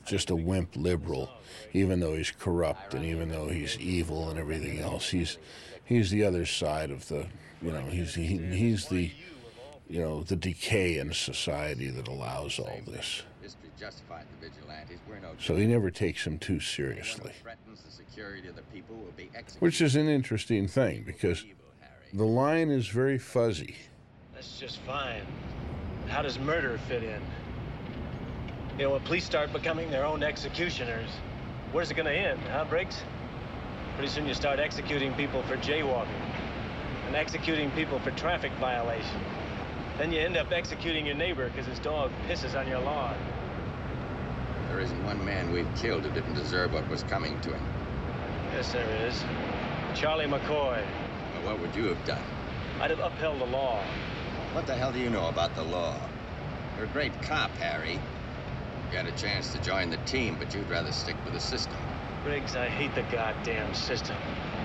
[0.04, 1.30] just a wimp liberal,
[1.72, 5.10] even though he's corrupt and even though he's evil and everything else.
[5.10, 5.38] He's
[5.84, 7.26] he's the other side of the,
[7.62, 9.10] you know, he's he, he's the,
[9.88, 13.22] you know, the decay in society that allows all this.
[13.76, 14.98] History justified the vigilantes.
[15.08, 19.12] We're no So he never takes them too seriously, the security of the people will
[19.16, 19.60] be executed.
[19.60, 21.44] which is an interesting thing because
[22.12, 23.76] the line is very fuzzy.
[24.34, 25.22] That's just fine.
[26.08, 27.20] How does murder fit in?
[28.78, 31.10] You know, when police start becoming their own executioners,
[31.72, 33.02] where's it gonna end, huh, Briggs?
[33.96, 36.08] Pretty soon you start executing people for jaywalking
[37.06, 39.24] and executing people for traffic violations.
[39.96, 43.16] Then you end up executing your neighbor because his dog pisses on your lawn.
[44.68, 47.66] There isn't one man we've killed who didn't deserve what was coming to him.
[48.52, 49.24] Yes, there is.
[49.94, 50.84] Charlie McCoy.
[51.34, 52.22] Well, what would you have done?
[52.80, 53.82] I'd have upheld the law.
[54.52, 55.98] What the hell do you know about the law?
[56.76, 57.92] You're a great cop, Harry.
[57.92, 61.76] You got a chance to join the team, but you'd rather stick with the system.
[62.24, 64.16] Briggs, I hate the goddamn system.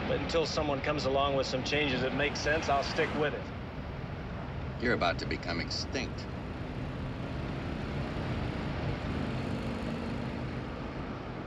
[0.07, 3.41] But until someone comes along with some changes that make sense, I'll stick with it.
[4.81, 6.25] You're about to become extinct.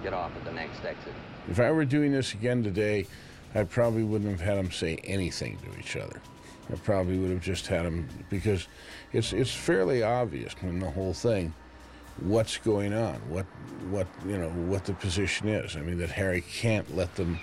[0.04, 1.14] Get off at the next exit.
[1.48, 3.06] If I were doing this again today,
[3.54, 6.20] I probably wouldn't have had them say anything to each other.
[6.70, 8.68] I probably would have just had them because
[9.14, 11.54] it's it's fairly obvious in the whole thing
[12.20, 13.46] what's going on, what
[13.88, 15.74] what you know what the position is.
[15.74, 17.40] I mean that Harry can't let them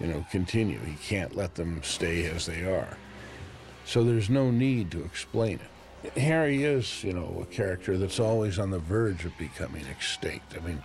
[0.00, 0.78] you know continue.
[0.80, 2.98] He can't let them stay as they are.
[3.86, 6.18] So there's no need to explain it.
[6.18, 10.54] Harry is, you know, a character that's always on the verge of becoming extinct.
[10.54, 10.82] I mean,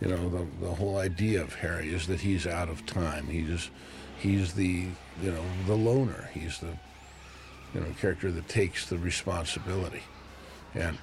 [0.00, 3.26] you know, the, the whole idea of Harry is that he's out of time.
[3.26, 3.70] He's
[4.18, 4.88] he's the
[5.22, 6.30] you know the loner.
[6.32, 6.76] He's the
[7.74, 10.02] you know character that takes the responsibility,
[10.74, 10.98] and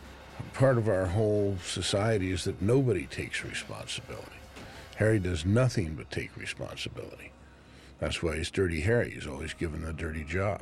[0.54, 4.28] part of our whole society is that nobody takes responsibility.
[4.98, 7.32] Harry does nothing but take responsibility.
[8.00, 9.12] That's why he's Dirty Harry.
[9.12, 10.62] He's always given the dirty job.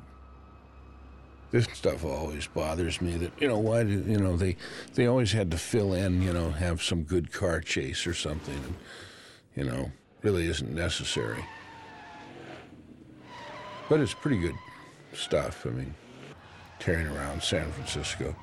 [1.51, 3.17] This stuff always bothers me.
[3.17, 4.55] That you know why do you know they
[4.93, 8.53] they always had to fill in you know have some good car chase or something,
[8.55, 8.75] and
[9.55, 11.43] you know really isn't necessary.
[13.89, 14.55] But it's pretty good
[15.13, 15.65] stuff.
[15.65, 15.95] I mean,
[16.77, 18.35] tearing around San Francisco.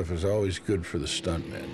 [0.00, 1.68] Stuff is always good for the stuntmen,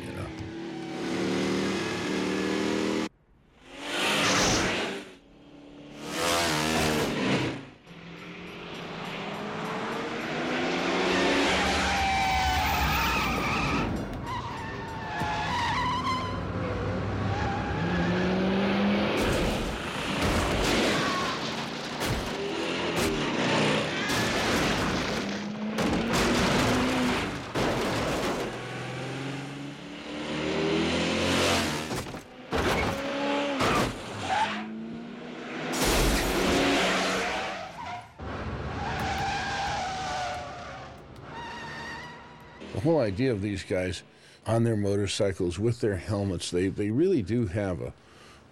[43.06, 44.02] idea of these guys
[44.46, 47.92] on their motorcycles with their helmets, they, they really do have a,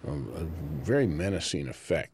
[0.07, 0.45] a, a
[0.81, 2.09] very menacing effect.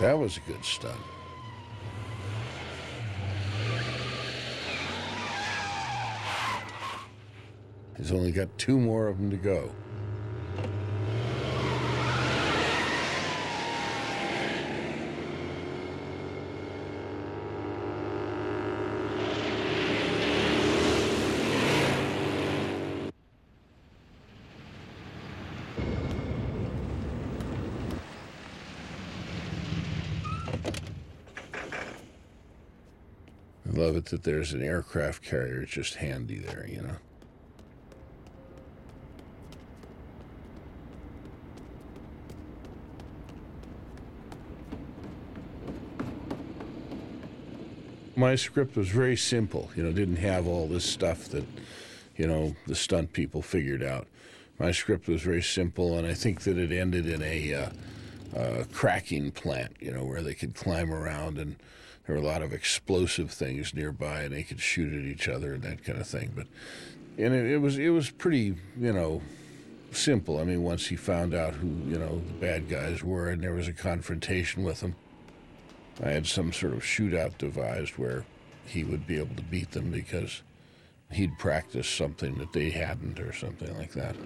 [0.00, 0.96] That was a good stunt.
[7.98, 9.70] He's only got two more of them to go.
[34.10, 36.96] That there's an aircraft carrier just handy there, you know.
[48.16, 51.44] My script was very simple, you know, didn't have all this stuff that,
[52.16, 54.06] you know, the stunt people figured out.
[54.58, 57.70] My script was very simple, and I think that it ended in a uh,
[58.36, 61.56] uh, cracking plant, you know, where they could climb around and
[62.06, 65.54] there were a lot of explosive things nearby, and they could shoot at each other
[65.54, 66.32] and that kind of thing.
[66.34, 66.46] But
[67.16, 69.22] and it, it was it was pretty, you know,
[69.90, 70.38] simple.
[70.38, 73.54] I mean, once he found out who you know the bad guys were, and there
[73.54, 74.96] was a confrontation with them,
[76.02, 78.24] I had some sort of shootout devised where
[78.66, 80.42] he would be able to beat them because
[81.10, 84.16] he'd practiced something that they hadn't, or something like that.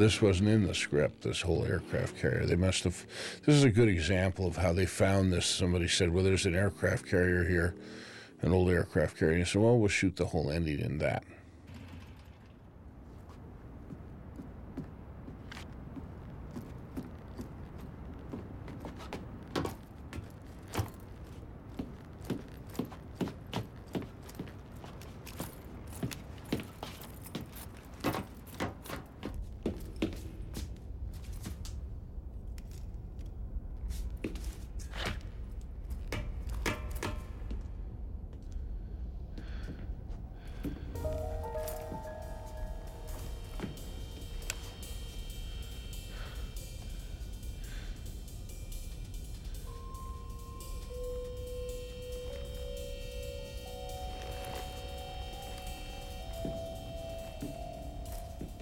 [0.00, 2.46] This wasn't in the script, this whole aircraft carrier.
[2.46, 3.04] They must have.
[3.44, 5.44] This is a good example of how they found this.
[5.44, 7.74] Somebody said, Well, there's an aircraft carrier here,
[8.40, 9.34] an old aircraft carrier.
[9.34, 11.22] And he said, Well, we'll shoot the whole ending in that.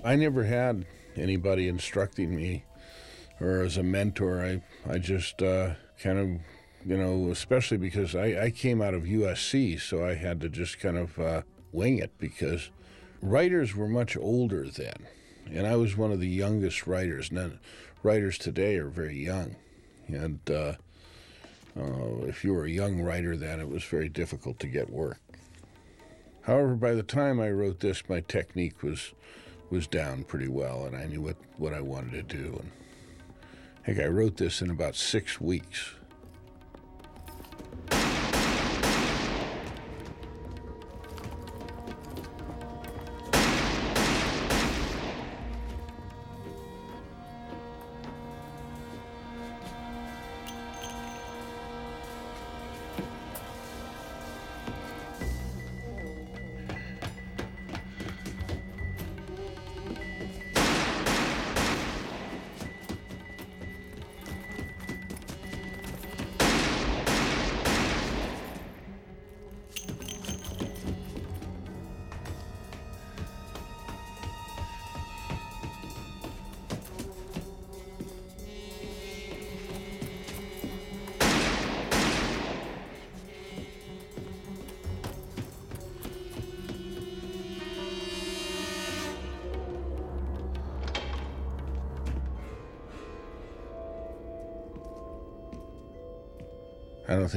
[0.08, 0.86] I never had
[1.16, 2.64] anybody instructing me
[3.42, 4.42] or as a mentor.
[4.42, 6.28] I, I just uh, kind of,
[6.88, 10.80] you know, especially because I, I came out of USC, so I had to just
[10.80, 12.70] kind of uh, wing it because
[13.20, 14.96] writers were much older then.
[15.52, 17.30] And I was one of the youngest writers.
[17.30, 17.60] None,
[18.02, 19.56] writers today are very young.
[20.06, 20.76] And uh,
[21.78, 25.20] uh, if you were a young writer then, it was very difficult to get work.
[26.44, 29.12] However, by the time I wrote this, my technique was
[29.70, 32.60] was down pretty well, and I knew what, what I wanted to do.
[32.60, 32.70] And
[33.82, 35.94] heck, I wrote this in about six weeks.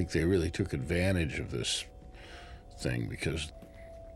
[0.02, 1.86] Think they really took advantage of this
[2.80, 3.52] thing because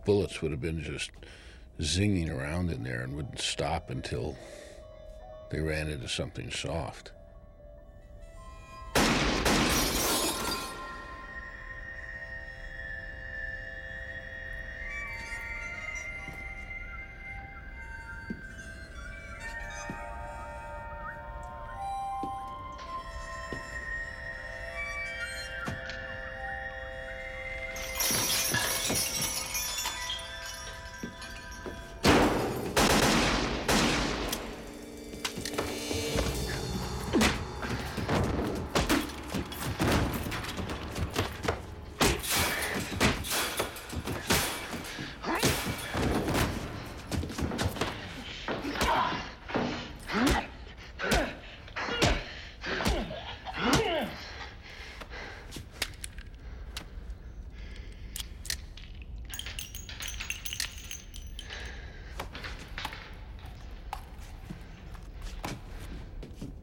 [0.04, 1.12] bullets would have been just
[1.80, 4.36] zinging around in there and wouldn't stop until
[5.52, 7.12] they ran into something soft.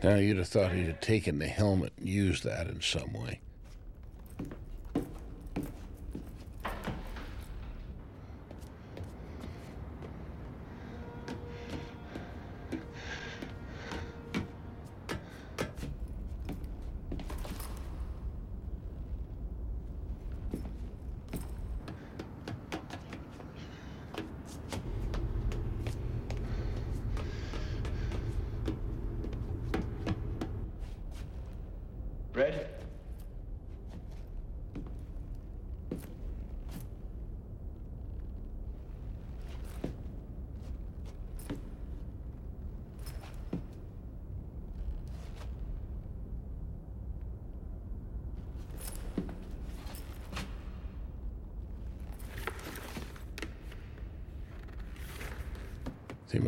[0.03, 3.41] Now, you'd have thought he'd have taken the helmet and used that in some way.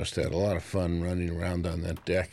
[0.04, 2.28] Must have had a lot of fun running around on that deck.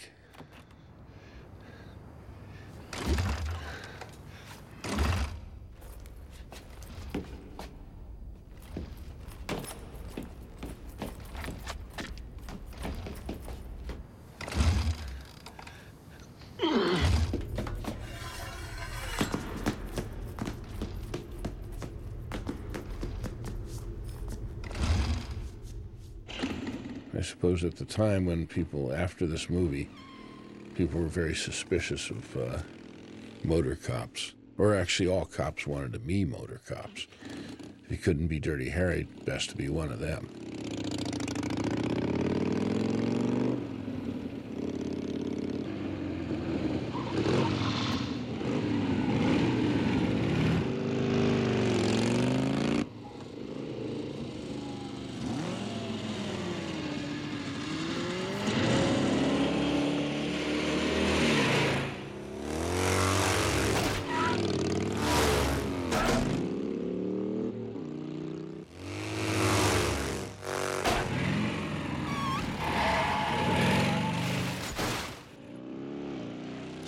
[27.42, 29.90] Suppose at the time when people, after this movie,
[30.76, 32.60] people were very suspicious of uh,
[33.44, 34.34] motor cops.
[34.60, 37.08] Or actually, all cops wanted to be motor cops.
[37.86, 40.30] If you couldn't be Dirty Harry, best to be one of them.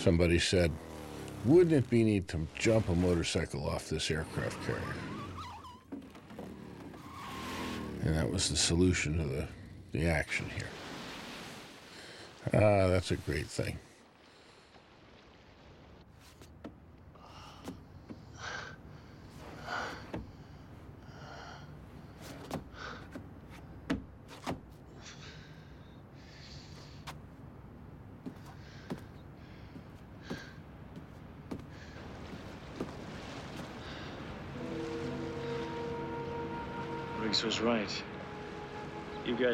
[0.04, 0.70] Somebody said,
[1.46, 4.82] wouldn't it be neat to jump a motorcycle off this aircraft carrier?
[8.02, 9.48] And that was the solution to the,
[9.94, 10.68] the action here.
[12.54, 13.80] Ah, that's a great thing.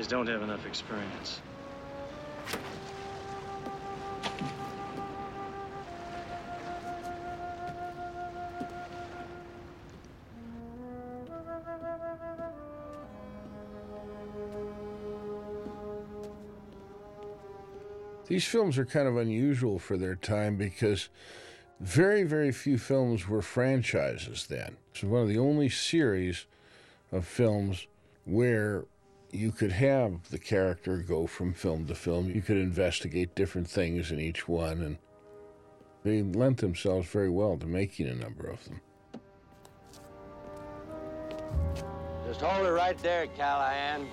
[0.10, 1.40] Don't have enough experience.
[18.26, 21.10] These films are kind of unusual for their time because
[21.80, 24.78] very, very few films were franchises then.
[24.92, 26.46] It's one of the only series
[27.12, 27.86] of films
[28.26, 28.86] where
[29.32, 32.30] you could have the character go from film to film.
[32.30, 34.98] You could investigate different things in each one, and
[36.04, 38.82] they lent themselves very well to making a number of them.
[42.28, 44.08] Just hold it right there, Callahan.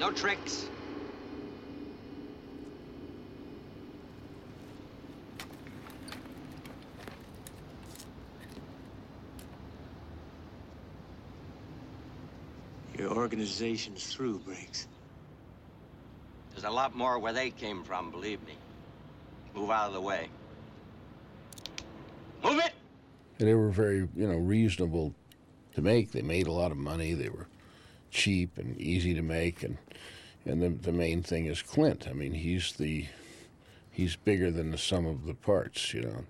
[0.00, 0.68] No tricks.
[12.98, 14.86] Your organization's through, Briggs.
[16.50, 18.52] There's a lot more where they came from, believe me.
[19.54, 20.28] Move out of the way.
[22.44, 22.72] Move it!
[23.38, 25.14] And they were very, you know, reasonable
[25.74, 26.12] to make.
[26.12, 27.14] They made a lot of money.
[27.14, 27.46] They were
[28.10, 29.78] cheap and easy to make, and
[30.44, 32.06] and the the main thing is Clint.
[32.06, 33.06] I mean, he's the
[33.90, 36.24] he's bigger than the sum of the parts, you know.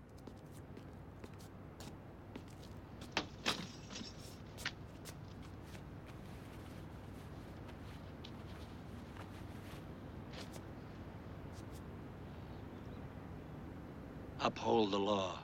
[14.73, 15.35] Uphold the law.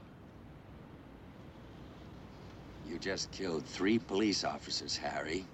[2.89, 5.45] You just killed three police officers, Harry.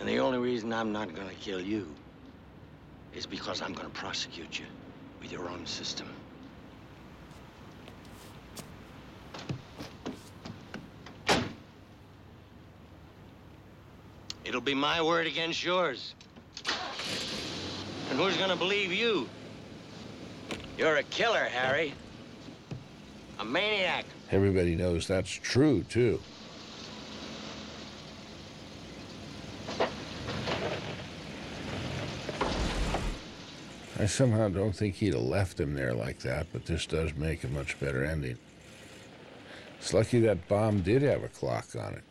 [0.00, 1.86] And the only reason I'm not gonna kill you
[3.14, 4.66] is because I'm gonna prosecute you
[5.22, 6.08] with your own system.
[14.44, 16.16] It'll be my word against yours.
[18.10, 19.28] And who's gonna believe you?
[20.76, 21.94] You're a killer, Harry.
[23.38, 24.04] A maniac.
[24.32, 26.20] Everybody knows that's true too.
[33.98, 37.44] I somehow don't think he'd have left him there like that, but this does make
[37.44, 38.38] a much better ending.
[39.78, 42.02] It's lucky that bomb did have a clock on it.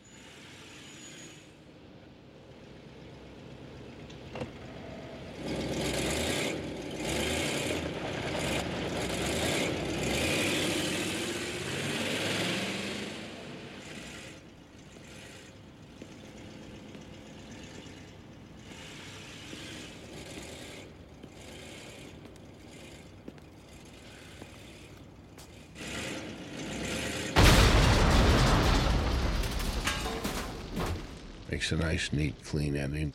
[31.71, 33.13] Makes a nice, neat, clean ending.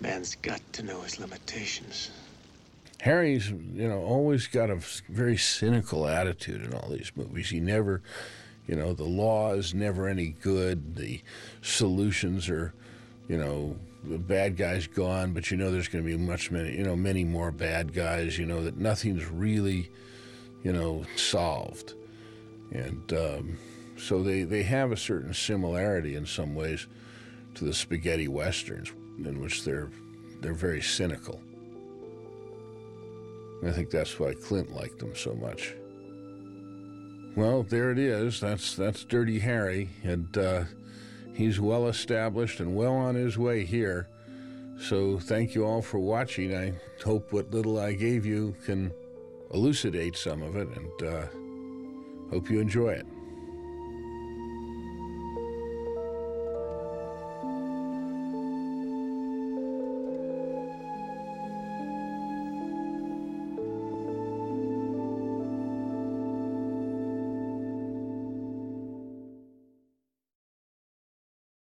[0.00, 2.10] Man's got to know his limitations.
[3.02, 4.76] Harry's, you know, always got a
[5.10, 7.50] very cynical attitude in all these movies.
[7.50, 8.00] He never,
[8.66, 10.96] you know, the law is never any good.
[10.96, 11.20] The
[11.60, 12.72] solutions are,
[13.28, 16.74] you know, the bad guy's gone, but you know there's going to be much many,
[16.74, 18.38] you know, many more bad guys.
[18.38, 19.90] You know that nothing's really,
[20.62, 21.92] you know, solved,
[22.70, 23.58] and um,
[23.96, 26.86] so they they have a certain similarity in some ways
[27.54, 29.90] to the spaghetti westerns, in which they're
[30.40, 31.40] they're very cynical.
[33.66, 35.74] I think that's why Clint liked them so much.
[37.36, 38.40] Well, there it is.
[38.40, 40.64] That's that's Dirty Harry, and uh,
[41.34, 44.08] he's well established and well on his way here.
[44.78, 46.54] So thank you all for watching.
[46.54, 48.92] I hope what little I gave you can
[49.52, 51.26] elucidate some of it, and uh,
[52.30, 53.13] hope you enjoy it.